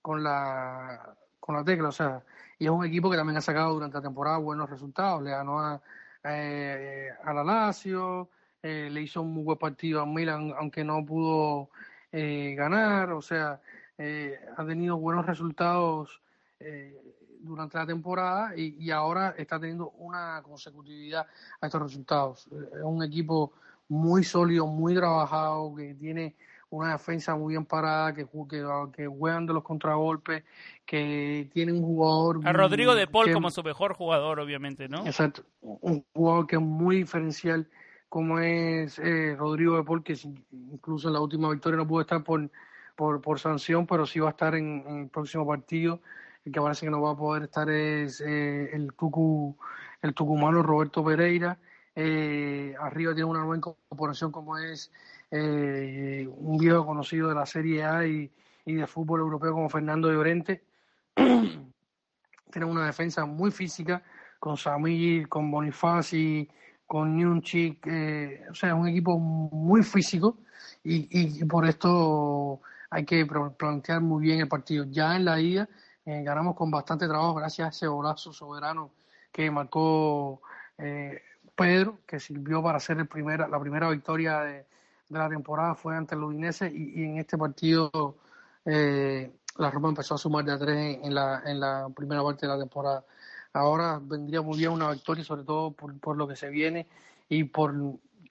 con 0.00 0.22
la, 0.22 1.14
con 1.38 1.54
la 1.54 1.64
tecla, 1.64 1.88
o 1.88 1.92
sea, 1.92 2.22
y 2.58 2.64
es 2.64 2.70
un 2.70 2.84
equipo 2.84 3.10
que 3.10 3.16
también 3.16 3.36
ha 3.36 3.40
sacado 3.40 3.74
durante 3.74 3.96
la 3.96 4.02
temporada 4.02 4.38
buenos 4.38 4.68
resultados. 4.68 5.22
Le 5.22 5.30
ganó 5.30 5.60
a, 5.60 5.80
eh, 6.24 7.08
a 7.24 7.32
la 7.32 7.44
Lazio, 7.44 8.28
eh, 8.62 8.88
le 8.90 9.02
hizo 9.02 9.22
un 9.22 9.32
muy 9.32 9.44
buen 9.44 9.58
partido 9.58 10.00
a 10.00 10.06
Milan, 10.06 10.52
aunque 10.58 10.84
no 10.84 11.04
pudo 11.04 11.70
ganar, 12.12 13.10
o 13.12 13.22
sea, 13.22 13.58
ha 14.56 14.66
tenido 14.66 14.98
buenos 14.98 15.24
resultados 15.24 16.20
durante 17.42 17.78
la 17.78 17.86
temporada 17.86 18.56
y, 18.56 18.90
ahora 18.90 19.34
está 19.36 19.58
teniendo 19.58 19.90
una 19.90 20.42
consecutividad 20.42 21.26
a 21.60 21.66
estos 21.66 21.82
resultados. 21.82 22.46
Es 22.46 22.82
un 22.82 23.02
equipo 23.02 23.52
muy 23.88 24.24
sólido, 24.24 24.66
muy 24.66 24.94
trabajado, 24.94 25.74
que 25.74 25.94
tiene 25.94 26.36
una 26.70 26.92
defensa 26.92 27.36
muy 27.36 27.52
bien 27.52 27.66
parada, 27.66 28.14
que, 28.14 28.26
que, 28.48 28.64
que 28.94 29.06
juegan 29.06 29.44
de 29.44 29.52
los 29.52 29.62
contragolpes, 29.62 30.44
que 30.86 31.50
tiene 31.52 31.72
un 31.72 31.82
jugador... 31.82 32.40
A 32.44 32.52
Rodrigo 32.52 32.94
de 32.94 33.06
Paul 33.06 33.32
como 33.32 33.50
su 33.50 33.62
mejor 33.62 33.94
jugador, 33.94 34.40
obviamente, 34.40 34.88
¿no? 34.88 35.04
Exacto, 35.06 35.42
un 35.60 36.04
jugador 36.14 36.46
que 36.46 36.56
es 36.56 36.62
muy 36.62 36.96
diferencial, 36.96 37.68
como 38.12 38.40
es 38.40 38.98
eh, 38.98 39.34
Rodrigo 39.38 39.78
de 39.78 39.84
Paul, 39.84 40.04
que 40.04 40.14
incluso 40.50 41.08
en 41.08 41.14
la 41.14 41.20
última 41.20 41.50
victoria 41.50 41.78
no 41.78 41.88
pudo 41.88 42.02
estar 42.02 42.22
por, 42.22 42.50
por, 42.94 43.40
sanción, 43.40 43.86
pero 43.86 44.04
sí 44.04 44.20
va 44.20 44.28
a 44.28 44.32
estar 44.32 44.54
en 44.54 44.84
el 44.86 45.08
próximo 45.08 45.46
partido 45.46 45.98
el 46.44 46.52
que 46.52 46.60
parece 46.60 46.84
que 46.84 46.90
no 46.90 47.00
va 47.00 47.12
a 47.12 47.16
poder 47.16 47.44
estar 47.44 47.70
es 47.70 48.20
eh, 48.20 48.68
el, 48.74 48.92
tucu, 48.92 49.56
el 50.02 50.12
tucumano 50.12 50.62
Roberto 50.62 51.02
Pereira. 51.02 51.58
Eh, 51.96 52.74
arriba 52.78 53.14
tiene 53.14 53.30
una 53.30 53.40
nueva 53.40 53.56
incorporación 53.56 54.30
como 54.30 54.58
es 54.58 54.92
eh, 55.30 56.28
un 56.30 56.58
viejo 56.58 56.84
conocido 56.84 57.30
de 57.30 57.34
la 57.34 57.46
Serie 57.46 57.82
A 57.82 58.06
y, 58.06 58.30
de 58.66 58.86
fútbol 58.86 59.20
europeo 59.20 59.54
como 59.54 59.70
Fernando 59.70 60.12
Llorente. 60.12 60.64
tiene 61.14 62.66
una 62.66 62.84
defensa 62.84 63.24
muy 63.24 63.50
física 63.50 64.02
con 64.38 64.58
Samir, 64.58 65.30
con 65.30 65.50
Bonifaci, 65.50 66.46
con 66.92 67.16
Nunchik, 67.16 67.86
o 68.50 68.54
sea, 68.54 68.74
un 68.74 68.86
equipo 68.86 69.18
muy 69.18 69.82
físico 69.82 70.36
y, 70.84 71.40
y 71.40 71.44
por 71.46 71.66
esto 71.66 72.60
hay 72.92 73.06
que 73.06 73.26
plantear 73.56 74.02
muy 74.02 74.22
bien 74.22 74.40
el 74.40 74.48
partido. 74.48 74.84
Ya 74.90 75.16
en 75.16 75.24
la 75.24 75.40
ida 75.40 75.66
eh, 76.04 76.22
ganamos 76.22 76.54
con 76.54 76.70
bastante 76.70 77.08
trabajo 77.08 77.34
gracias 77.34 77.66
a 77.66 77.70
ese 77.70 77.86
golazo 77.86 78.34
soberano 78.34 78.90
que 79.32 79.50
marcó 79.50 80.42
eh, 80.76 81.22
Pedro, 81.56 82.00
que 82.06 82.20
sirvió 82.20 82.62
para 82.62 82.76
hacer 82.76 82.98
el 82.98 83.08
primera, 83.08 83.48
la 83.48 83.58
primera 83.58 83.88
victoria 83.88 84.40
de, 84.40 84.66
la 85.08 85.28
temporada, 85.28 85.74
fue 85.74 85.96
ante 85.96 86.14
el 86.14 86.22
Udinese 86.22 86.70
y, 86.70 87.04
en 87.04 87.18
este 87.18 87.38
partido 87.38 88.16
eh, 88.66 89.32
la 89.56 89.70
Roma 89.70 89.88
empezó 89.88 90.14
a 90.14 90.18
sumar 90.18 90.44
de 90.44 90.52
a 90.52 90.58
tres 90.58 90.98
en 91.02 91.14
la, 91.14 91.42
en 91.46 91.60
la 91.60 91.88
primera 91.94 92.22
parte 92.22 92.46
de 92.46 92.52
la 92.52 92.58
temporada. 92.58 93.04
Ahora 93.52 94.00
vendría 94.02 94.40
muy 94.40 94.58
bien 94.58 94.70
una 94.70 94.90
victoria, 94.92 95.24
sobre 95.24 95.44
todo 95.44 95.72
por, 95.72 95.98
por 96.00 96.16
lo 96.16 96.26
que 96.26 96.36
se 96.36 96.48
viene 96.48 96.86
y 97.28 97.44
por 97.44 97.74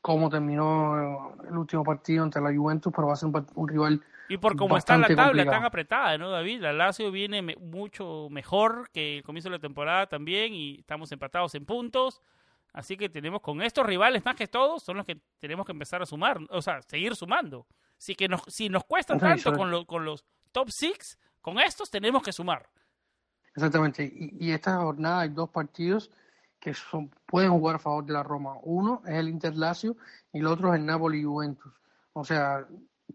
cómo 0.01 0.29
terminó 0.29 1.35
el 1.47 1.57
último 1.57 1.83
partido 1.83 2.23
ante 2.23 2.41
la 2.41 2.53
Juventus, 2.53 2.91
pero 2.95 3.07
va 3.07 3.13
a 3.13 3.17
ser 3.17 3.29
un 3.55 3.67
rival 3.67 4.01
y 4.31 4.37
por 4.37 4.55
cómo 4.55 4.77
está 4.77 4.97
la 4.97 5.13
tabla 5.13 5.43
tan 5.43 5.65
apretada, 5.65 6.17
¿no, 6.17 6.29
David? 6.29 6.61
La 6.61 6.71
Lazio 6.71 7.11
viene 7.11 7.41
mucho 7.41 8.29
mejor 8.31 8.89
que 8.93 9.17
el 9.17 9.23
comienzo 9.23 9.49
de 9.49 9.57
la 9.57 9.59
temporada 9.59 10.07
también 10.07 10.53
y 10.53 10.79
estamos 10.79 11.11
empatados 11.11 11.53
en 11.55 11.65
puntos. 11.65 12.21
Así 12.71 12.95
que 12.95 13.09
tenemos 13.09 13.41
con 13.41 13.61
estos 13.61 13.85
rivales 13.85 14.23
más 14.23 14.37
que 14.37 14.47
todos, 14.47 14.83
son 14.83 14.95
los 14.95 15.05
que 15.05 15.17
tenemos 15.37 15.65
que 15.65 15.73
empezar 15.73 16.01
a 16.01 16.05
sumar, 16.05 16.39
o 16.49 16.61
sea, 16.61 16.81
seguir 16.83 17.13
sumando. 17.17 17.67
Si, 17.97 18.15
que 18.15 18.29
nos, 18.29 18.41
si 18.47 18.69
nos 18.69 18.85
cuesta 18.85 19.17
tanto 19.17 19.51
con, 19.51 19.83
con 19.83 20.05
los 20.05 20.23
top 20.53 20.69
six, 20.69 21.19
con 21.41 21.59
estos 21.59 21.91
tenemos 21.91 22.23
que 22.23 22.31
sumar. 22.31 22.69
Exactamente. 23.55 24.03
Y, 24.03 24.47
y 24.47 24.51
esta 24.51 24.77
jornada 24.77 25.21
hay 25.21 25.29
dos 25.29 25.49
partidos 25.49 26.11
que 26.59 26.73
son, 26.75 27.09
pueden 27.25 27.51
jugar 27.51 27.77
a 27.77 27.79
favor 27.79 28.05
de 28.05 28.13
la 28.13 28.23
Roma. 28.23 28.55
Uno 28.63 29.01
es 29.05 29.15
el 29.15 29.29
Inter 29.29 29.55
Lazio 29.55 29.97
y 30.31 30.39
el 30.39 30.47
otro 30.47 30.73
es 30.73 30.79
el 30.79 30.85
Napoli 30.85 31.23
Juventus. 31.23 31.73
O 32.13 32.23
sea, 32.23 32.65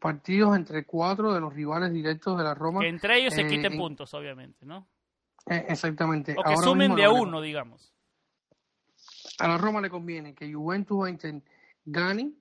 partidos 0.00 0.56
entre 0.56 0.84
cuatro 0.84 1.32
de 1.32 1.40
los 1.40 1.54
rivales 1.54 1.92
directos 1.92 2.36
de 2.36 2.44
la 2.44 2.54
Roma. 2.54 2.80
Que 2.80 2.88
entre 2.88 3.18
ellos 3.18 3.32
se 3.32 3.42
eh, 3.42 3.48
quiten 3.48 3.76
puntos, 3.76 4.12
obviamente, 4.14 4.66
¿no? 4.66 4.88
Eh, 5.46 5.64
exactamente. 5.68 6.34
O 6.36 6.42
que 6.42 6.56
sumen 6.56 6.94
de 6.96 7.04
a 7.04 7.10
uno, 7.10 7.40
digamos. 7.40 7.92
A 9.38 9.46
la 9.46 9.58
Roma 9.58 9.80
le 9.80 9.90
conviene 9.90 10.34
que 10.34 10.52
Juventus 10.52 10.98
o 10.98 11.06
Inter 11.06 11.40
ganen 11.84 12.36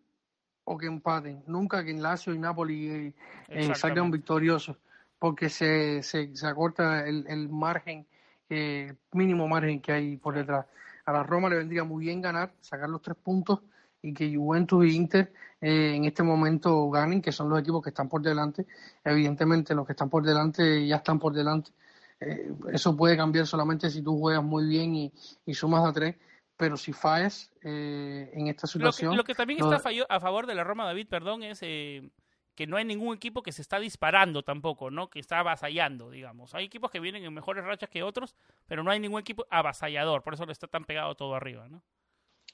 o 0.63 0.77
que 0.77 0.87
empaten. 0.87 1.43
Nunca 1.45 1.83
que 1.83 1.91
en 1.91 2.01
Lazio 2.01 2.33
y 2.33 2.39
Napoli 2.39 3.13
eh 3.47 3.75
salgan 3.75 4.09
victoriosos, 4.09 4.77
porque 5.19 5.49
se, 5.49 6.03
se, 6.03 6.35
se 6.35 6.47
acorta 6.47 7.07
el, 7.07 7.25
el 7.27 7.49
margen, 7.49 8.05
eh, 8.49 8.93
mínimo 9.13 9.47
margen 9.47 9.81
que 9.81 9.91
hay 9.91 10.17
por 10.17 10.35
detrás. 10.35 10.65
A 11.05 11.13
la 11.13 11.23
Roma 11.23 11.49
le 11.49 11.57
vendría 11.57 11.83
muy 11.83 12.05
bien 12.05 12.21
ganar, 12.21 12.51
sacar 12.61 12.89
los 12.89 13.01
tres 13.01 13.17
puntos 13.17 13.61
y 14.01 14.13
que 14.13 14.35
Juventus 14.35 14.85
e 14.85 14.89
Inter 14.89 15.33
eh, 15.61 15.95
en 15.95 16.05
este 16.05 16.23
momento 16.23 16.89
ganen, 16.89 17.21
que 17.21 17.31
son 17.31 17.49
los 17.49 17.59
equipos 17.59 17.83
que 17.83 17.89
están 17.89 18.07
por 18.07 18.21
delante. 18.21 18.65
Evidentemente 19.03 19.73
los 19.73 19.85
que 19.85 19.93
están 19.93 20.09
por 20.09 20.23
delante 20.23 20.85
ya 20.85 20.97
están 20.97 21.19
por 21.19 21.33
delante. 21.33 21.71
Eh, 22.19 22.53
eso 22.71 22.95
puede 22.95 23.17
cambiar 23.17 23.47
solamente 23.47 23.89
si 23.89 24.01
tú 24.01 24.17
juegas 24.19 24.43
muy 24.43 24.67
bien 24.67 24.95
y, 24.95 25.13
y 25.45 25.53
sumas 25.53 25.85
a 25.87 25.91
tres, 25.91 26.15
pero 26.55 26.77
si 26.77 26.93
fallas 26.93 27.51
eh, 27.63 28.31
en 28.33 28.47
esta 28.47 28.67
situación... 28.67 29.17
Lo 29.17 29.23
que, 29.23 29.35
también 29.35 29.59
está 29.59 29.81
a 30.09 30.19
favor 30.19 30.47
de 30.47 30.55
la 30.55 30.63
Roma, 30.63 30.85
David, 30.85 31.07
perdón, 31.09 31.43
es 31.43 31.61
que 32.55 32.67
no 32.67 32.77
hay 32.77 32.85
ningún 32.85 33.15
equipo 33.15 33.43
que 33.43 33.51
se 33.51 33.61
está 33.61 33.79
disparando 33.79 34.43
tampoco, 34.43 34.89
¿no? 34.89 35.09
Que 35.09 35.19
está 35.19 35.39
avasallando, 35.39 36.09
digamos. 36.09 36.55
Hay 36.55 36.65
equipos 36.65 36.89
que 36.89 36.99
vienen 36.99 37.23
en 37.23 37.33
mejores 37.33 37.63
rachas 37.63 37.89
que 37.89 38.03
otros, 38.03 38.35
pero 38.67 38.83
no 38.83 38.91
hay 38.91 38.99
ningún 38.99 39.19
equipo 39.19 39.45
avasallador, 39.49 40.23
por 40.23 40.33
eso 40.33 40.45
le 40.45 40.53
está 40.53 40.67
tan 40.67 40.85
pegado 40.85 41.15
todo 41.15 41.35
arriba, 41.35 41.67
¿no? 41.67 41.83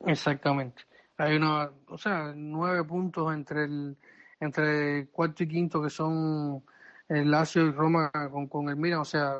Exactamente. 0.06 0.84
Hay 1.18 1.36
una, 1.36 1.72
o 1.88 1.98
sea, 1.98 2.34
nueve 2.36 2.84
puntos 2.84 3.32
entre 3.34 3.66
el 3.66 3.98
entre 4.40 5.08
cuarto 5.08 5.44
y 5.44 5.48
quinto 5.48 5.82
que 5.82 5.90
son 5.90 6.64
el 7.08 7.30
Lazio 7.30 7.68
y 7.68 7.72
Roma 7.72 8.12
con, 8.32 8.48
con 8.48 8.70
el 8.70 8.76
Milan, 8.76 9.00
o 9.00 9.06
sea, 9.06 9.36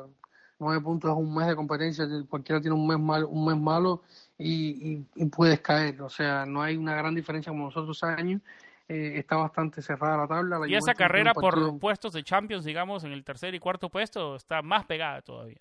nueve 0.58 0.80
puntos 0.80 1.10
es 1.10 1.16
un 1.16 1.34
mes 1.34 1.48
de 1.48 1.56
competencia, 1.56 2.06
cualquiera 2.28 2.60
tiene 2.60 2.76
un 2.76 2.86
mes 2.86 2.98
malo, 2.98 3.28
un 3.28 3.44
mes 3.46 3.56
malo 3.56 4.02
y, 4.38 5.04
y, 5.16 5.24
puedes 5.26 5.60
caer, 5.60 6.00
o 6.02 6.08
sea, 6.08 6.46
no 6.46 6.62
hay 6.62 6.76
una 6.76 6.94
gran 6.94 7.14
diferencia 7.14 7.50
como 7.50 7.64
nosotros 7.64 8.02
años, 8.04 8.40
eh, 8.88 9.12
está 9.16 9.36
bastante 9.36 9.80
cerrada 9.80 10.16
la 10.16 10.26
tabla. 10.26 10.68
y 10.68 10.74
esa 10.74 10.94
carrera 10.94 11.32
por 11.32 11.78
puestos 11.78 12.12
de 12.12 12.22
Champions, 12.22 12.64
digamos, 12.64 13.04
en 13.04 13.12
el 13.12 13.24
tercer 13.24 13.54
y 13.54 13.58
cuarto 13.58 13.88
puesto, 13.88 14.36
está 14.36 14.62
más 14.62 14.84
pegada 14.84 15.22
todavía. 15.22 15.60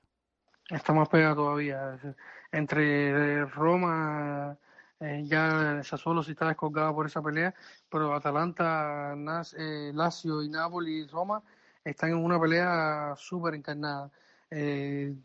Está 0.70 0.94
más 0.94 1.10
pegada 1.10 1.36
todavía. 1.36 2.00
Entre 2.52 3.46
Roma, 3.46 4.58
eh, 5.00 5.24
ya 5.26 5.84
Sassuolo 5.84 6.24
sí 6.24 6.32
está 6.32 6.48
descolgado 6.48 6.94
por 6.96 7.06
esa 7.06 7.22
pelea, 7.22 7.54
pero 7.90 8.14
Atalanta, 8.14 9.14
eh, 9.58 9.92
Lazio 9.94 10.42
y 10.42 10.50
Napoli 10.50 11.02
y 11.02 11.08
Roma 11.08 11.42
están 11.84 12.12
en 12.12 12.18
una 12.18 12.40
pelea 12.40 13.14
súper 13.18 13.56
encarnada. 13.56 14.10
40-40, 14.50 15.18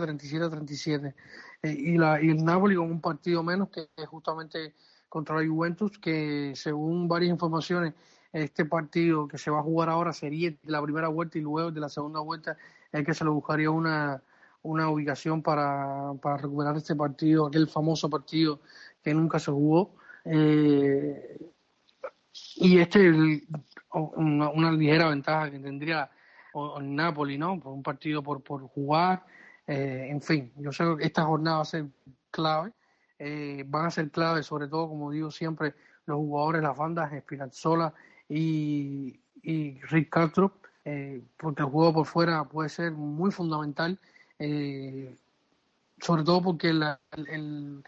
37-37. 0.00 1.14
y, 1.62 1.96
la, 1.96 2.22
y 2.22 2.30
el 2.30 2.44
Napoli 2.44 2.76
con 2.76 2.90
un 2.90 3.00
partido 3.00 3.42
menos 3.42 3.68
que 3.68 3.88
es 3.96 4.06
justamente 4.06 4.74
contra 5.14 5.40
la 5.40 5.46
Juventus, 5.46 5.96
que 6.00 6.52
según 6.56 7.06
varias 7.06 7.30
informaciones, 7.30 7.94
este 8.32 8.64
partido 8.64 9.28
que 9.28 9.38
se 9.38 9.48
va 9.48 9.60
a 9.60 9.62
jugar 9.62 9.88
ahora 9.88 10.12
sería 10.12 10.50
de 10.50 10.72
la 10.72 10.82
primera 10.82 11.06
vuelta 11.06 11.38
y 11.38 11.40
luego 11.40 11.70
de 11.70 11.78
la 11.78 11.88
segunda 11.88 12.18
vuelta 12.18 12.56
es 12.90 13.06
que 13.06 13.14
se 13.14 13.22
le 13.22 13.30
buscaría 13.30 13.70
una, 13.70 14.20
una 14.62 14.90
ubicación 14.90 15.40
para, 15.40 16.14
para 16.20 16.38
recuperar 16.38 16.76
este 16.76 16.96
partido, 16.96 17.46
aquel 17.46 17.68
famoso 17.68 18.10
partido 18.10 18.58
que 19.04 19.14
nunca 19.14 19.38
se 19.38 19.52
jugó. 19.52 19.94
Eh, 20.24 21.38
y 22.56 22.78
este 22.78 23.08
una, 23.92 24.50
una, 24.50 24.72
ligera 24.72 25.10
ventaja 25.10 25.48
que 25.52 25.60
tendría 25.60 26.10
el 26.76 26.92
Napoli, 26.92 27.38
¿no? 27.38 27.60
Por 27.60 27.72
un 27.72 27.84
partido 27.84 28.20
por, 28.20 28.42
por 28.42 28.62
jugar. 28.62 29.24
Eh, 29.64 30.08
en 30.10 30.20
fin, 30.20 30.52
yo 30.56 30.72
sé 30.72 30.82
que 30.98 31.04
esta 31.04 31.22
jornada 31.22 31.58
va 31.58 31.62
a 31.62 31.66
ser 31.66 31.86
clave. 32.32 32.72
Eh, 33.26 33.64
van 33.66 33.86
a 33.86 33.90
ser 33.90 34.10
clave, 34.10 34.42
sobre 34.42 34.68
todo, 34.68 34.88
como 34.88 35.10
digo 35.10 35.30
siempre, 35.30 35.74
los 36.06 36.16
jugadores, 36.16 36.62
las 36.62 36.76
bandas, 36.76 37.12
Espinazzola 37.12 37.94
y, 38.28 39.18
y 39.42 39.80
Rick 39.82 40.10
Castro, 40.10 40.52
porque 41.38 41.62
el 41.62 41.68
juego 41.68 41.94
por 41.94 42.06
fuera 42.06 42.44
puede 42.44 42.68
ser 42.68 42.92
muy 42.92 43.30
fundamental 43.30 43.98
eh, 44.38 45.16
sobre 46.00 46.24
todo 46.24 46.42
porque 46.42 46.68
el, 46.68 46.82
el, 47.28 47.84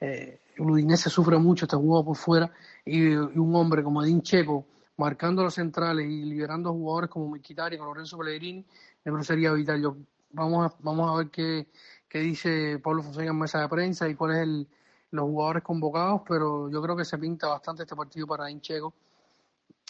eh, 0.00 0.40
Udinese 0.58 1.10
sufre 1.10 1.38
mucho 1.38 1.66
este 1.66 1.76
juego 1.76 2.04
por 2.04 2.16
fuera 2.16 2.50
y, 2.84 3.12
un 3.14 3.54
hombre 3.54 3.82
como 3.82 4.02
Edin 4.02 4.22
Checo 4.22 4.66
marcando 4.96 5.42
los 5.42 5.54
centrales 5.54 6.06
y 6.06 6.24
liberando 6.24 6.72
jugadores 6.72 7.10
como 7.10 7.30
Miquitari 7.30 7.78
con 7.78 7.86
Lorenzo 7.86 8.18
Pellegrini 8.18 8.64
me 9.04 9.24
sería 9.24 9.52
vital. 9.52 9.80
Yo, 9.80 9.96
vamos, 10.32 10.72
a, 10.72 10.76
vamos 10.80 11.10
a 11.10 11.18
ver 11.18 11.30
qué, 11.30 11.68
qué 12.08 12.20
dice 12.20 12.78
Pablo 12.82 13.02
Fonseca 13.02 13.30
en 13.30 13.38
mesa 13.38 13.60
de 13.60 13.68
prensa 13.68 14.08
y 14.08 14.14
cuáles 14.14 14.38
son 14.38 14.68
los 15.10 15.24
jugadores 15.24 15.62
convocados, 15.62 16.22
pero 16.28 16.70
yo 16.70 16.80
creo 16.82 16.96
que 16.96 17.04
se 17.04 17.18
pinta 17.18 17.48
bastante 17.48 17.82
este 17.82 17.96
partido 17.96 18.26
para 18.26 18.46
Edin 18.46 18.60
Checo 18.60 18.94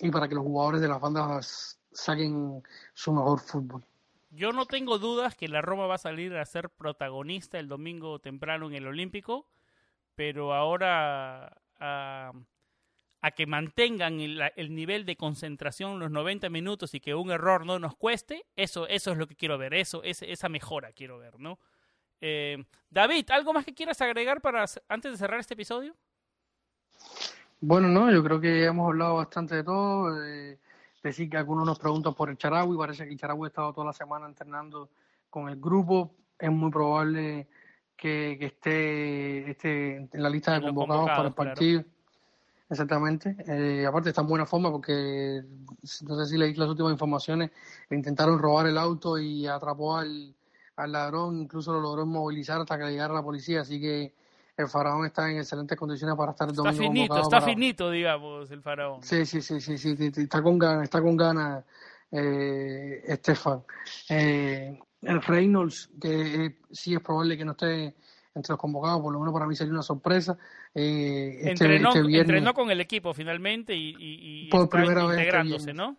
y 0.00 0.10
para 0.10 0.28
que 0.28 0.34
los 0.34 0.44
jugadores 0.44 0.80
de 0.80 0.88
las 0.88 1.00
bandas 1.00 1.78
saquen 1.92 2.62
su 2.94 3.12
mejor 3.12 3.40
fútbol. 3.40 3.84
Yo 4.30 4.52
no 4.52 4.64
tengo 4.66 4.98
dudas 4.98 5.34
que 5.34 5.48
la 5.48 5.60
Roma 5.60 5.86
va 5.86 5.96
a 5.96 5.98
salir 5.98 6.36
a 6.36 6.46
ser 6.46 6.70
protagonista 6.70 7.58
el 7.58 7.68
domingo 7.68 8.20
temprano 8.20 8.68
en 8.68 8.74
el 8.74 8.86
Olímpico, 8.86 9.46
pero 10.14 10.54
ahora 10.54 11.60
a, 11.80 12.32
que 13.34 13.46
mantengan 13.46 14.20
el, 14.20 14.74
nivel 14.74 15.04
de 15.04 15.16
concentración 15.16 15.98
los 15.98 16.10
90 16.10 16.48
minutos 16.48 16.94
y 16.94 17.00
que 17.00 17.14
un 17.14 17.30
error 17.30 17.66
no 17.66 17.78
nos 17.78 17.96
cueste, 17.96 18.46
eso, 18.54 18.86
eso 18.86 19.12
es 19.12 19.18
lo 19.18 19.26
que 19.26 19.34
quiero 19.34 19.58
ver, 19.58 19.74
eso, 19.74 20.02
esa 20.04 20.48
mejora 20.48 20.92
quiero 20.92 21.18
ver, 21.18 21.38
¿no? 21.40 21.58
Eh, 22.20 22.62
David, 22.90 23.30
¿algo 23.30 23.52
más 23.52 23.64
que 23.64 23.74
quieras 23.74 24.00
agregar 24.00 24.40
para 24.40 24.64
antes 24.88 25.12
de 25.12 25.18
cerrar 25.18 25.40
este 25.40 25.54
episodio? 25.54 25.94
Bueno, 27.60 27.88
no, 27.88 28.10
yo 28.10 28.22
creo 28.22 28.40
que 28.40 28.64
hemos 28.64 28.88
hablado 28.88 29.16
bastante 29.16 29.56
de 29.56 29.64
todo. 29.64 30.22
Eh, 30.24 30.58
decir 31.02 31.30
que 31.30 31.36
algunos 31.36 31.66
nos 31.66 31.78
preguntan 31.78 32.14
por 32.14 32.30
el 32.30 32.36
Charagüi, 32.36 32.76
parece 32.76 33.04
que 33.04 33.12
el 33.12 33.18
Charagüi 33.18 33.46
ha 33.46 33.48
estado 33.48 33.72
toda 33.72 33.86
la 33.86 33.92
semana 33.92 34.26
entrenando 34.26 34.90
con 35.28 35.48
el 35.48 35.60
grupo, 35.60 36.14
es 36.38 36.50
muy 36.50 36.70
probable 36.70 37.48
que, 37.96 38.32
esté, 38.40 39.50
esté, 39.50 39.96
en 39.96 40.22
la 40.22 40.30
lista 40.30 40.54
de 40.54 40.62
convocados, 40.62 41.06
para 41.06 41.28
el 41.28 41.34
partido. 41.34 41.84
Exactamente. 42.68 43.36
Eh, 43.46 43.84
aparte 43.86 44.10
está 44.10 44.22
en 44.22 44.28
buena 44.28 44.46
forma 44.46 44.70
porque 44.70 45.42
no 46.02 46.16
sé 46.16 46.26
si 46.26 46.38
leí 46.38 46.54
las 46.54 46.68
últimas 46.68 46.92
informaciones, 46.92 47.50
le 47.88 47.96
intentaron 47.96 48.38
robar 48.38 48.66
el 48.66 48.78
auto 48.78 49.18
y 49.18 49.46
atrapó 49.46 49.96
al, 49.96 50.34
al 50.82 50.92
ladrón, 50.92 51.42
incluso 51.42 51.72
lo 51.72 51.80
logró 51.80 52.06
movilizar 52.06 52.60
hasta 52.60 52.78
que 52.78 52.84
llegara 52.84 53.14
la 53.14 53.22
policía, 53.22 53.60
así 53.62 53.80
que 53.80 54.14
el 54.56 54.68
faraón 54.68 55.06
está 55.06 55.30
en 55.30 55.38
excelentes 55.38 55.78
condiciones 55.78 56.16
para 56.16 56.32
estar 56.32 56.48
el 56.48 56.54
domingo. 56.54 56.72
Está 56.72 56.82
finito, 56.82 57.20
está 57.20 57.40
finito, 57.40 57.90
digamos, 57.90 58.50
el 58.50 58.62
faraón. 58.62 59.02
Sí, 59.02 59.24
sí, 59.26 59.40
sí, 59.40 59.60
sí, 59.60 59.78
sí, 59.78 60.10
está 60.16 60.42
con 60.42 60.58
ganas, 60.58 60.84
está 60.84 61.00
con 61.00 61.16
ganas, 61.16 61.64
eh, 62.10 63.02
Estefan. 63.06 63.62
Eh, 64.08 64.78
el 65.02 65.22
Reynolds, 65.22 65.90
que 66.00 66.46
eh, 66.46 66.58
sí 66.70 66.94
es 66.94 67.00
probable 67.00 67.36
que 67.36 67.44
no 67.44 67.52
esté 67.52 67.94
entre 68.34 68.52
los 68.52 68.58
convocados, 68.58 69.00
por 69.00 69.12
lo 69.12 69.18
menos 69.18 69.32
para 69.32 69.46
mí 69.46 69.56
sería 69.56 69.72
una 69.72 69.82
sorpresa. 69.82 70.36
Eh, 70.74 71.36
este, 71.38 71.50
entrenó, 71.50 71.94
este 71.94 72.18
entrenó, 72.18 72.54
con 72.54 72.70
el 72.70 72.80
equipo 72.80 73.12
finalmente 73.12 73.74
y, 73.74 73.96
y, 73.98 74.48
por 74.50 74.68
primera 74.68 75.06
vez 75.06 75.18
este 75.52 75.74
¿no? 75.74 75.96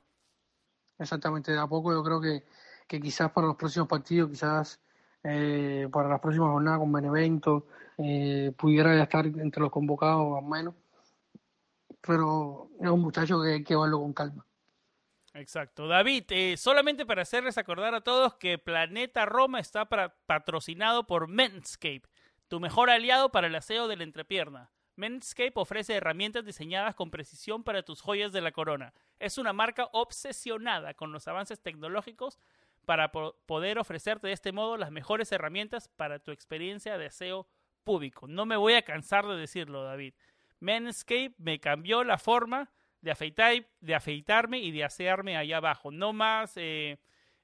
Exactamente, 0.97 1.51
de 1.51 1.59
a 1.59 1.67
poco 1.67 1.91
yo 1.91 2.03
creo 2.03 2.21
que, 2.21 2.43
que 2.91 2.99
quizás 2.99 3.31
para 3.31 3.47
los 3.47 3.55
próximos 3.55 3.87
partidos, 3.87 4.29
quizás 4.29 4.81
eh, 5.23 5.87
para 5.93 6.09
las 6.09 6.19
próximas 6.19 6.49
jornadas 6.49 6.79
con 6.79 6.91
Benevento, 6.91 7.67
eh, 7.97 8.51
pudiera 8.57 9.01
estar 9.01 9.25
entre 9.25 9.61
los 9.61 9.71
convocados 9.71 10.37
al 10.37 10.43
menos. 10.43 10.75
Pero 12.01 12.67
es 12.81 12.89
un 12.89 12.99
muchacho 12.99 13.41
que 13.41 13.53
hay 13.53 13.63
que 13.63 13.77
verlo 13.77 14.01
con 14.01 14.11
calma. 14.11 14.45
Exacto. 15.33 15.87
David, 15.87 16.25
eh, 16.31 16.57
solamente 16.57 17.05
para 17.05 17.21
hacerles 17.21 17.57
acordar 17.57 17.95
a 17.95 18.01
todos 18.01 18.35
que 18.35 18.57
Planeta 18.57 19.25
Roma 19.25 19.61
está 19.61 19.87
patrocinado 20.25 21.07
por 21.07 21.29
Menscape, 21.29 22.03
tu 22.49 22.59
mejor 22.59 22.89
aliado 22.89 23.31
para 23.31 23.47
el 23.47 23.55
aseo 23.55 23.87
de 23.87 23.95
la 23.95 24.03
entrepierna. 24.03 24.69
Menscape 24.97 25.53
ofrece 25.55 25.95
herramientas 25.95 26.43
diseñadas 26.43 26.93
con 26.95 27.09
precisión 27.09 27.63
para 27.63 27.83
tus 27.83 28.01
joyas 28.01 28.33
de 28.33 28.41
la 28.41 28.51
corona. 28.51 28.93
Es 29.17 29.37
una 29.37 29.53
marca 29.53 29.87
obsesionada 29.93 30.93
con 30.93 31.13
los 31.13 31.29
avances 31.29 31.61
tecnológicos 31.61 32.37
para 32.85 33.11
poder 33.11 33.79
ofrecerte 33.79 34.27
de 34.27 34.33
este 34.33 34.51
modo 34.51 34.77
las 34.77 34.91
mejores 34.91 35.31
herramientas 35.31 35.87
para 35.87 36.19
tu 36.19 36.31
experiencia 36.31 36.97
de 36.97 37.07
aseo 37.07 37.47
público. 37.83 38.27
No 38.27 38.45
me 38.45 38.57
voy 38.57 38.73
a 38.73 38.83
cansar 38.83 39.27
de 39.27 39.35
decirlo, 39.35 39.83
David. 39.83 40.13
Manscape 40.59 41.33
me 41.37 41.59
cambió 41.59 42.03
la 42.03 42.17
forma 42.17 42.71
de, 43.01 43.11
afeitar, 43.11 43.65
de 43.79 43.95
afeitarme 43.95 44.59
y 44.59 44.71
de 44.71 44.83
asearme 44.83 45.37
allá 45.37 45.57
abajo. 45.57 45.91
No 45.91 46.13
más 46.13 46.53
eh, 46.55 46.99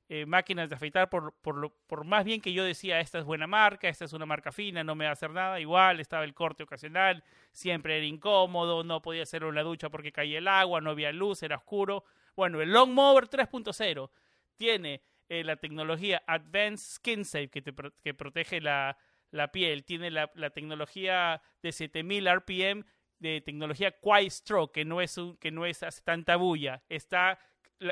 eh, 0.10 0.26
máquinas 0.26 0.70
de 0.70 0.76
afeitar, 0.76 1.10
por, 1.10 1.34
por, 1.42 1.74
por, 1.88 2.06
más 2.06 2.24
bien 2.24 2.40
que 2.40 2.54
yo 2.54 2.64
decía, 2.64 3.00
esta 3.00 3.20
es 3.20 3.26
buena 3.26 3.48
marca, 3.48 3.90
esta 3.90 4.06
es 4.06 4.14
una 4.14 4.26
marca 4.26 4.52
fina, 4.52 4.84
no 4.84 4.96
me 4.96 5.06
va 5.06 5.10
a 5.10 5.14
hacer 5.14 5.32
nada. 5.32 5.60
Igual 5.60 6.00
estaba 6.00 6.24
el 6.24 6.34
corte 6.34 6.64
ocasional, 6.64 7.24
siempre 7.52 7.98
era 7.98 8.06
incómodo, 8.06 8.84
no 8.84 9.02
podía 9.02 9.24
hacerlo 9.24 9.50
en 9.50 9.56
la 9.56 9.64
ducha 9.64 9.90
porque 9.90 10.12
caía 10.12 10.38
el 10.38 10.48
agua, 10.48 10.80
no 10.80 10.92
había 10.92 11.12
luz, 11.12 11.44
era 11.44 11.58
oscuro. 11.58 12.06
Bueno, 12.36 12.62
el 12.62 12.72
Long 12.72 12.92
Mover 12.92 13.28
3.0 13.28 14.10
tiene 14.56 15.02
eh, 15.30 15.44
la 15.44 15.58
tecnología 15.58 16.24
Advanced 16.28 16.96
Skin 16.96 17.26
Safe 17.26 17.50
que, 17.50 17.62
te, 17.62 17.74
que 18.04 18.14
protege 18.14 18.62
la, 18.62 18.98
la 19.32 19.52
piel. 19.52 19.84
Tiene 19.84 20.12
la, 20.12 20.32
la, 20.36 20.50
tecnología 20.50 21.42
de 21.62 21.72
7000 21.72 22.28
RPM 22.28 22.86
de 23.20 23.42
tecnología 23.42 23.92
Quiet 23.92 24.30
Stroke, 24.30 24.74
que 24.74 24.86
no 24.86 25.02
es, 25.02 25.18
un, 25.18 25.38
que 25.38 25.52
no 25.52 25.66
es 25.66 25.84
hace 25.84 26.02
tanta 26.02 26.36
bulla. 26.36 26.84
Está 26.90 27.40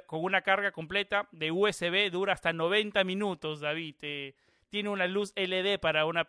con 0.07 0.23
una 0.23 0.41
carga 0.41 0.71
completa 0.71 1.27
de 1.31 1.51
USB, 1.51 2.09
dura 2.11 2.33
hasta 2.33 2.53
90 2.53 3.03
minutos, 3.03 3.59
David. 3.59 3.95
Eh, 4.01 4.35
tiene 4.69 4.89
una 4.89 5.07
luz 5.07 5.33
LED 5.35 5.79
para, 5.79 6.05
una 6.05 6.25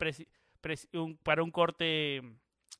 un, 0.92 1.16
para 1.18 1.42
un 1.42 1.50
corte 1.50 2.22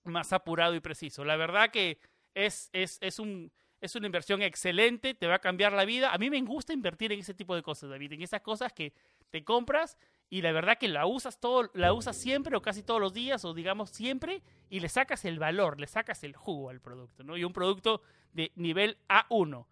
más 0.05 0.33
apurado 0.33 0.75
y 0.75 0.81
preciso. 0.81 1.25
La 1.25 1.37
verdad 1.37 1.71
que 1.71 1.99
es, 2.35 2.71
es, 2.73 2.99
es, 3.01 3.19
un, 3.19 3.51
es 3.87 3.97
una 3.97 4.07
inversión 4.07 4.43
excelente, 4.43 5.15
te 5.15 5.27
va 5.27 5.37
a 5.37 5.39
cambiar 5.39 5.73
la 5.73 5.85
vida. 5.85 6.13
A 6.13 6.19
mí 6.19 6.29
me 6.31 6.41
gusta 6.43 6.73
invertir 6.73 7.13
en 7.13 7.21
ese 7.21 7.35
tipo 7.35 7.55
de 7.55 7.63
cosas, 7.63 7.91
David, 7.91 8.13
en 8.13 8.23
esas 8.23 8.43
cosas 8.43 8.73
que 8.73 8.93
te 9.31 9.45
compras 9.45 9.97
y 10.29 10.43
la 10.43 10.53
verdad 10.53 10.79
que 10.79 10.89
la 10.89 11.07
usas 11.07 11.41
todo, 11.41 11.71
la 11.75 11.93
usas 11.93 12.17
siempre 12.17 12.57
o 12.57 12.63
casi 12.63 12.83
todos 12.83 13.01
los 13.01 13.15
días 13.15 13.45
o 13.45 13.55
digamos 13.55 13.91
siempre 13.91 14.43
y 14.69 14.81
le 14.81 14.89
sacas 14.89 15.25
el 15.25 15.39
valor, 15.39 15.81
le 15.81 15.87
sacas 15.87 16.25
el 16.25 16.35
jugo 16.37 16.71
al 16.71 16.81
producto, 16.81 17.23
¿no? 17.25 17.37
Y 17.37 17.45
un 17.45 17.53
producto 17.53 18.03
de 18.33 18.53
nivel 18.57 18.99
A1. 19.09 19.67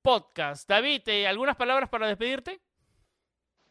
podcast. 0.00 0.66
David, 0.66 1.26
¿algunas 1.26 1.56
palabras 1.56 1.90
para 1.90 2.06
despedirte? 2.06 2.62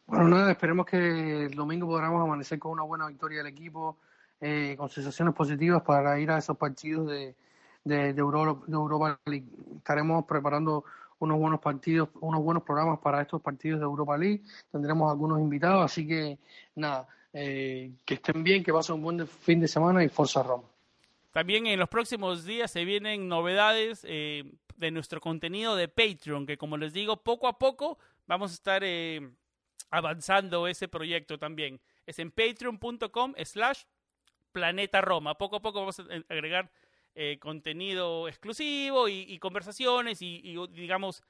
Bueno, 0.08 0.26
nada, 0.26 0.52
esperemos 0.52 0.86
que 0.86 1.44
el 1.44 1.54
domingo 1.54 1.86
podamos 1.86 2.22
amanecer 2.22 2.58
con 2.58 2.72
una 2.72 2.82
buena 2.82 3.06
victoria 3.08 3.38
del 3.38 3.48
equipo, 3.48 3.98
eh, 4.40 4.74
con 4.78 4.88
sensaciones 4.88 5.34
positivas 5.34 5.82
para 5.82 6.18
ir 6.18 6.30
a 6.30 6.38
esos 6.38 6.56
partidos 6.56 7.08
de, 7.08 7.34
de, 7.84 8.14
de, 8.14 8.18
Europa, 8.18 9.20
League. 9.26 9.44
Estaremos 9.76 10.24
preparando 10.24 10.82
unos 11.18 11.38
buenos 11.38 11.60
partidos, 11.60 12.08
unos 12.20 12.42
buenos 12.42 12.62
programas 12.62 13.00
para 13.00 13.20
estos 13.20 13.42
partidos 13.42 13.80
de 13.80 13.84
Europa 13.84 14.16
League. 14.16 14.40
Tendremos 14.72 15.10
algunos 15.10 15.40
invitados, 15.40 15.84
así 15.84 16.08
que 16.08 16.38
nada, 16.74 17.06
eh, 17.34 17.92
que 18.06 18.14
estén 18.14 18.42
bien, 18.42 18.64
que 18.64 18.72
pasen 18.72 18.94
un 18.94 19.02
buen 19.02 19.26
fin 19.26 19.60
de 19.60 19.68
semana 19.68 20.02
y 20.02 20.08
Forza 20.08 20.42
Roma. 20.42 20.64
También 21.32 21.66
en 21.66 21.78
los 21.78 21.90
próximos 21.90 22.46
días 22.46 22.70
se 22.70 22.86
vienen 22.86 23.28
novedades 23.28 24.06
eh, 24.08 24.54
de 24.78 24.90
nuestro 24.90 25.20
contenido 25.20 25.76
de 25.76 25.86
Patreon, 25.86 26.46
que 26.46 26.56
como 26.56 26.78
les 26.78 26.94
digo, 26.94 27.18
poco 27.18 27.46
a 27.46 27.58
poco 27.58 27.98
vamos 28.26 28.52
a 28.52 28.54
estar 28.54 28.82
eh, 28.82 29.20
avanzando 29.90 30.66
ese 30.66 30.88
proyecto 30.88 31.38
también. 31.38 31.80
Es 32.06 32.18
en 32.18 32.30
patreon.com 32.30 33.34
slash 33.44 33.82
planeta 34.52 35.00
Roma. 35.00 35.36
Poco 35.36 35.56
a 35.56 35.62
poco 35.62 35.80
vamos 35.80 36.00
a 36.00 36.04
agregar 36.28 36.70
eh, 37.14 37.38
contenido 37.40 38.28
exclusivo 38.28 39.08
y, 39.08 39.38
conversaciones 39.38 40.22
y, 40.22 40.56
digamos, 40.70 41.22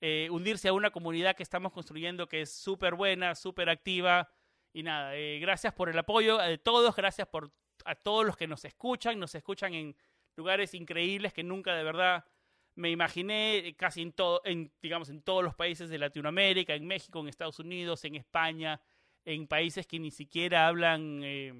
eh, 0.00 0.28
hundirse 0.30 0.68
a 0.68 0.72
una 0.72 0.90
comunidad 0.90 1.36
que 1.36 1.42
estamos 1.42 1.72
construyendo 1.72 2.26
que 2.26 2.42
es 2.42 2.52
súper 2.52 2.94
buena, 2.94 3.34
súper 3.34 3.68
activa. 3.68 4.28
Y 4.72 4.82
nada, 4.82 5.14
gracias 5.40 5.72
por 5.72 5.88
el 5.88 5.98
apoyo 5.98 6.38
de 6.38 6.58
todos, 6.58 6.94
gracias 6.94 7.28
por 7.28 7.50
a 7.86 7.94
todos 7.94 8.26
los 8.26 8.36
que 8.36 8.46
nos 8.46 8.64
escuchan, 8.64 9.18
nos 9.18 9.34
escuchan 9.34 9.72
en 9.74 9.96
lugares 10.36 10.74
increíbles 10.74 11.32
que 11.32 11.42
nunca 11.42 11.74
de 11.74 11.84
verdad 11.84 12.24
me 12.76 12.90
imaginé 12.90 13.74
casi 13.76 14.02
en 14.02 14.12
todo, 14.12 14.42
en, 14.44 14.70
digamos, 14.82 15.08
en 15.08 15.22
todos 15.22 15.42
los 15.42 15.54
países 15.54 15.88
de 15.88 15.98
Latinoamérica, 15.98 16.74
en 16.74 16.86
México, 16.86 17.18
en 17.18 17.28
Estados 17.28 17.58
Unidos, 17.58 18.04
en 18.04 18.14
España, 18.14 18.80
en 19.24 19.48
países 19.48 19.86
que 19.86 19.98
ni 19.98 20.10
siquiera 20.10 20.68
hablan 20.68 21.22
eh, 21.24 21.54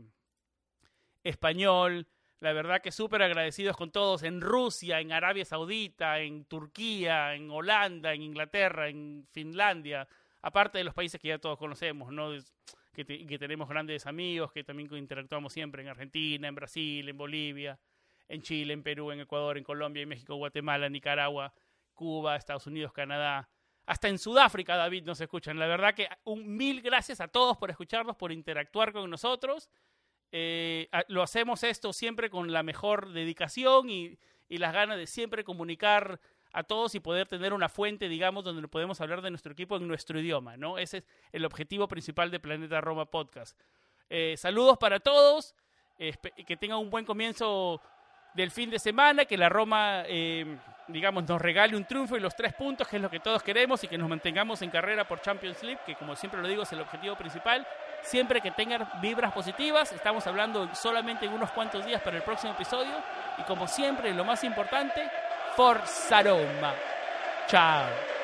español. 1.24 2.06
La 2.40 2.52
verdad 2.52 2.82
que 2.82 2.92
súper 2.92 3.22
agradecidos 3.22 3.78
con 3.78 3.90
todos, 3.90 4.22
en 4.22 4.42
Rusia, 4.42 5.00
en 5.00 5.10
Arabia 5.10 5.46
Saudita, 5.46 6.20
en 6.20 6.44
Turquía, 6.44 7.34
en 7.34 7.50
Holanda, 7.50 8.12
en 8.12 8.20
Inglaterra, 8.20 8.90
en 8.90 9.26
Finlandia, 9.32 10.06
aparte 10.42 10.76
de 10.78 10.84
los 10.84 10.92
países 10.92 11.18
que 11.18 11.28
ya 11.28 11.38
todos 11.38 11.58
conocemos, 11.58 12.12
¿no? 12.12 12.30
Que, 12.92 13.04
que 13.04 13.38
tenemos 13.38 13.68
grandes 13.68 14.06
amigos, 14.06 14.52
que 14.52 14.64
también 14.64 14.94
interactuamos 14.94 15.52
siempre 15.52 15.82
en 15.82 15.88
Argentina, 15.88 16.46
en 16.46 16.54
Brasil, 16.54 17.08
en 17.08 17.16
Bolivia 17.16 17.78
en 18.29 18.43
Chile, 18.43 18.72
en 18.72 18.83
Perú, 18.83 19.11
en 19.11 19.20
Ecuador, 19.20 19.59
en 19.59 19.64
Colombia, 19.64 20.03
en 20.03 20.09
México, 20.09 20.35
Guatemala, 20.37 20.89
Nicaragua, 20.89 21.53
Cuba, 21.95 22.37
Estados 22.37 22.66
Unidos, 22.66 22.93
Canadá. 22.93 23.49
Hasta 23.87 24.09
en 24.09 24.18
Sudáfrica, 24.18 24.77
David, 24.77 25.05
nos 25.05 25.20
escuchan. 25.20 25.59
La 25.59 25.66
verdad 25.66 25.95
que 25.95 26.09
un 26.24 26.57
mil 26.57 26.83
gracias 26.83 27.20
a 27.20 27.29
todos 27.29 27.57
por 27.57 27.70
escucharnos, 27.70 28.16
por 28.16 28.33
interactuar 28.33 28.93
con 28.93 29.09
nosotros. 29.09 29.70
Eh, 30.33 30.89
lo 31.09 31.22
hacemos 31.22 31.62
esto 31.62 31.93
siempre 31.93 32.29
con 32.29 32.53
la 32.53 32.64
mejor 32.64 33.12
dedicación 33.12 33.89
y, 33.89 34.18
y, 34.49 34.59
las 34.59 34.72
ganas 34.72 34.99
de 34.99 35.07
siempre 35.07 35.45
comunicar 35.45 36.20
a 36.53 36.64
todos 36.64 36.97
y 36.97 37.01
poder 37.01 37.29
tener 37.29 37.53
una 37.53 37.68
fuente, 37.68 38.09
digamos, 38.09 38.43
donde 38.43 38.66
podemos 38.66 39.01
hablar 39.01 39.22
de 39.22 39.31
nuestro 39.31 39.53
equipo 39.53 39.77
en 39.77 39.87
nuestro 39.87 40.18
idioma, 40.18 40.57
¿no? 40.57 40.79
Ese 40.79 40.99
es 40.99 41.05
el 41.31 41.45
objetivo 41.45 41.87
principal 41.87 42.33
de 42.33 42.41
Planeta 42.41 42.81
Roma 42.81 43.09
Podcast. 43.09 43.57
Eh, 44.11 44.35
saludos 44.37 44.79
para 44.79 44.99
todos, 44.99 45.55
que 45.99 46.57
tengan 46.57 46.79
un 46.79 46.91
buen 46.91 47.05
comienzo 47.05 47.81
del 48.37 48.51
fin 48.51 48.68
de 48.68 48.78
semana, 48.78 49.24
que 49.24 49.39
la 49.39 49.49
Roma, 49.49 50.03
eh, 50.07 50.59
digamos, 50.89 51.26
nos 51.26 51.41
regale 51.41 51.74
un 51.74 51.87
triunfo 51.87 52.18
y 52.18 52.20
los 52.20 52.37
tres 52.37 52.53
puntos, 52.53 52.87
que 52.87 52.97
es 52.97 53.03
lo 53.03 53.09
que 53.11 53.18
todos 53.18 53.43
queremos, 53.43 53.82
y 53.82 53.89
que 53.89 53.97
nos 53.97 54.09
mantengamos 54.09 54.61
en 54.61 54.70
carrera 54.70 55.09
por 55.09 55.22
Champions 55.22 55.62
League, 55.62 55.80
que 55.87 55.95
como 55.95 56.14
siempre 56.14 56.43
lo 56.43 56.47
digo 56.47 56.62
es 56.62 56.72
el 56.72 56.80
objetivo 56.82 57.16
principal. 57.16 57.66
Siempre 58.03 58.43
que 58.43 58.51
tengan 58.51 58.87
vibras 59.01 59.32
positivas, 59.32 59.91
estamos 59.91 60.26
hablando 60.26 60.72
solamente 60.74 61.24
en 61.24 61.32
unos 61.32 61.51
cuantos 61.51 61.84
días 61.87 62.03
para 62.03 62.18
el 62.18 62.22
próximo 62.22 62.53
episodio, 62.53 62.93
y 63.39 63.43
como 63.45 63.66
siempre, 63.66 64.12
lo 64.12 64.24
más 64.24 64.45
importante, 64.45 65.11
Forza 65.57 66.22
Roma. 66.22 66.74
Chao. 67.49 68.15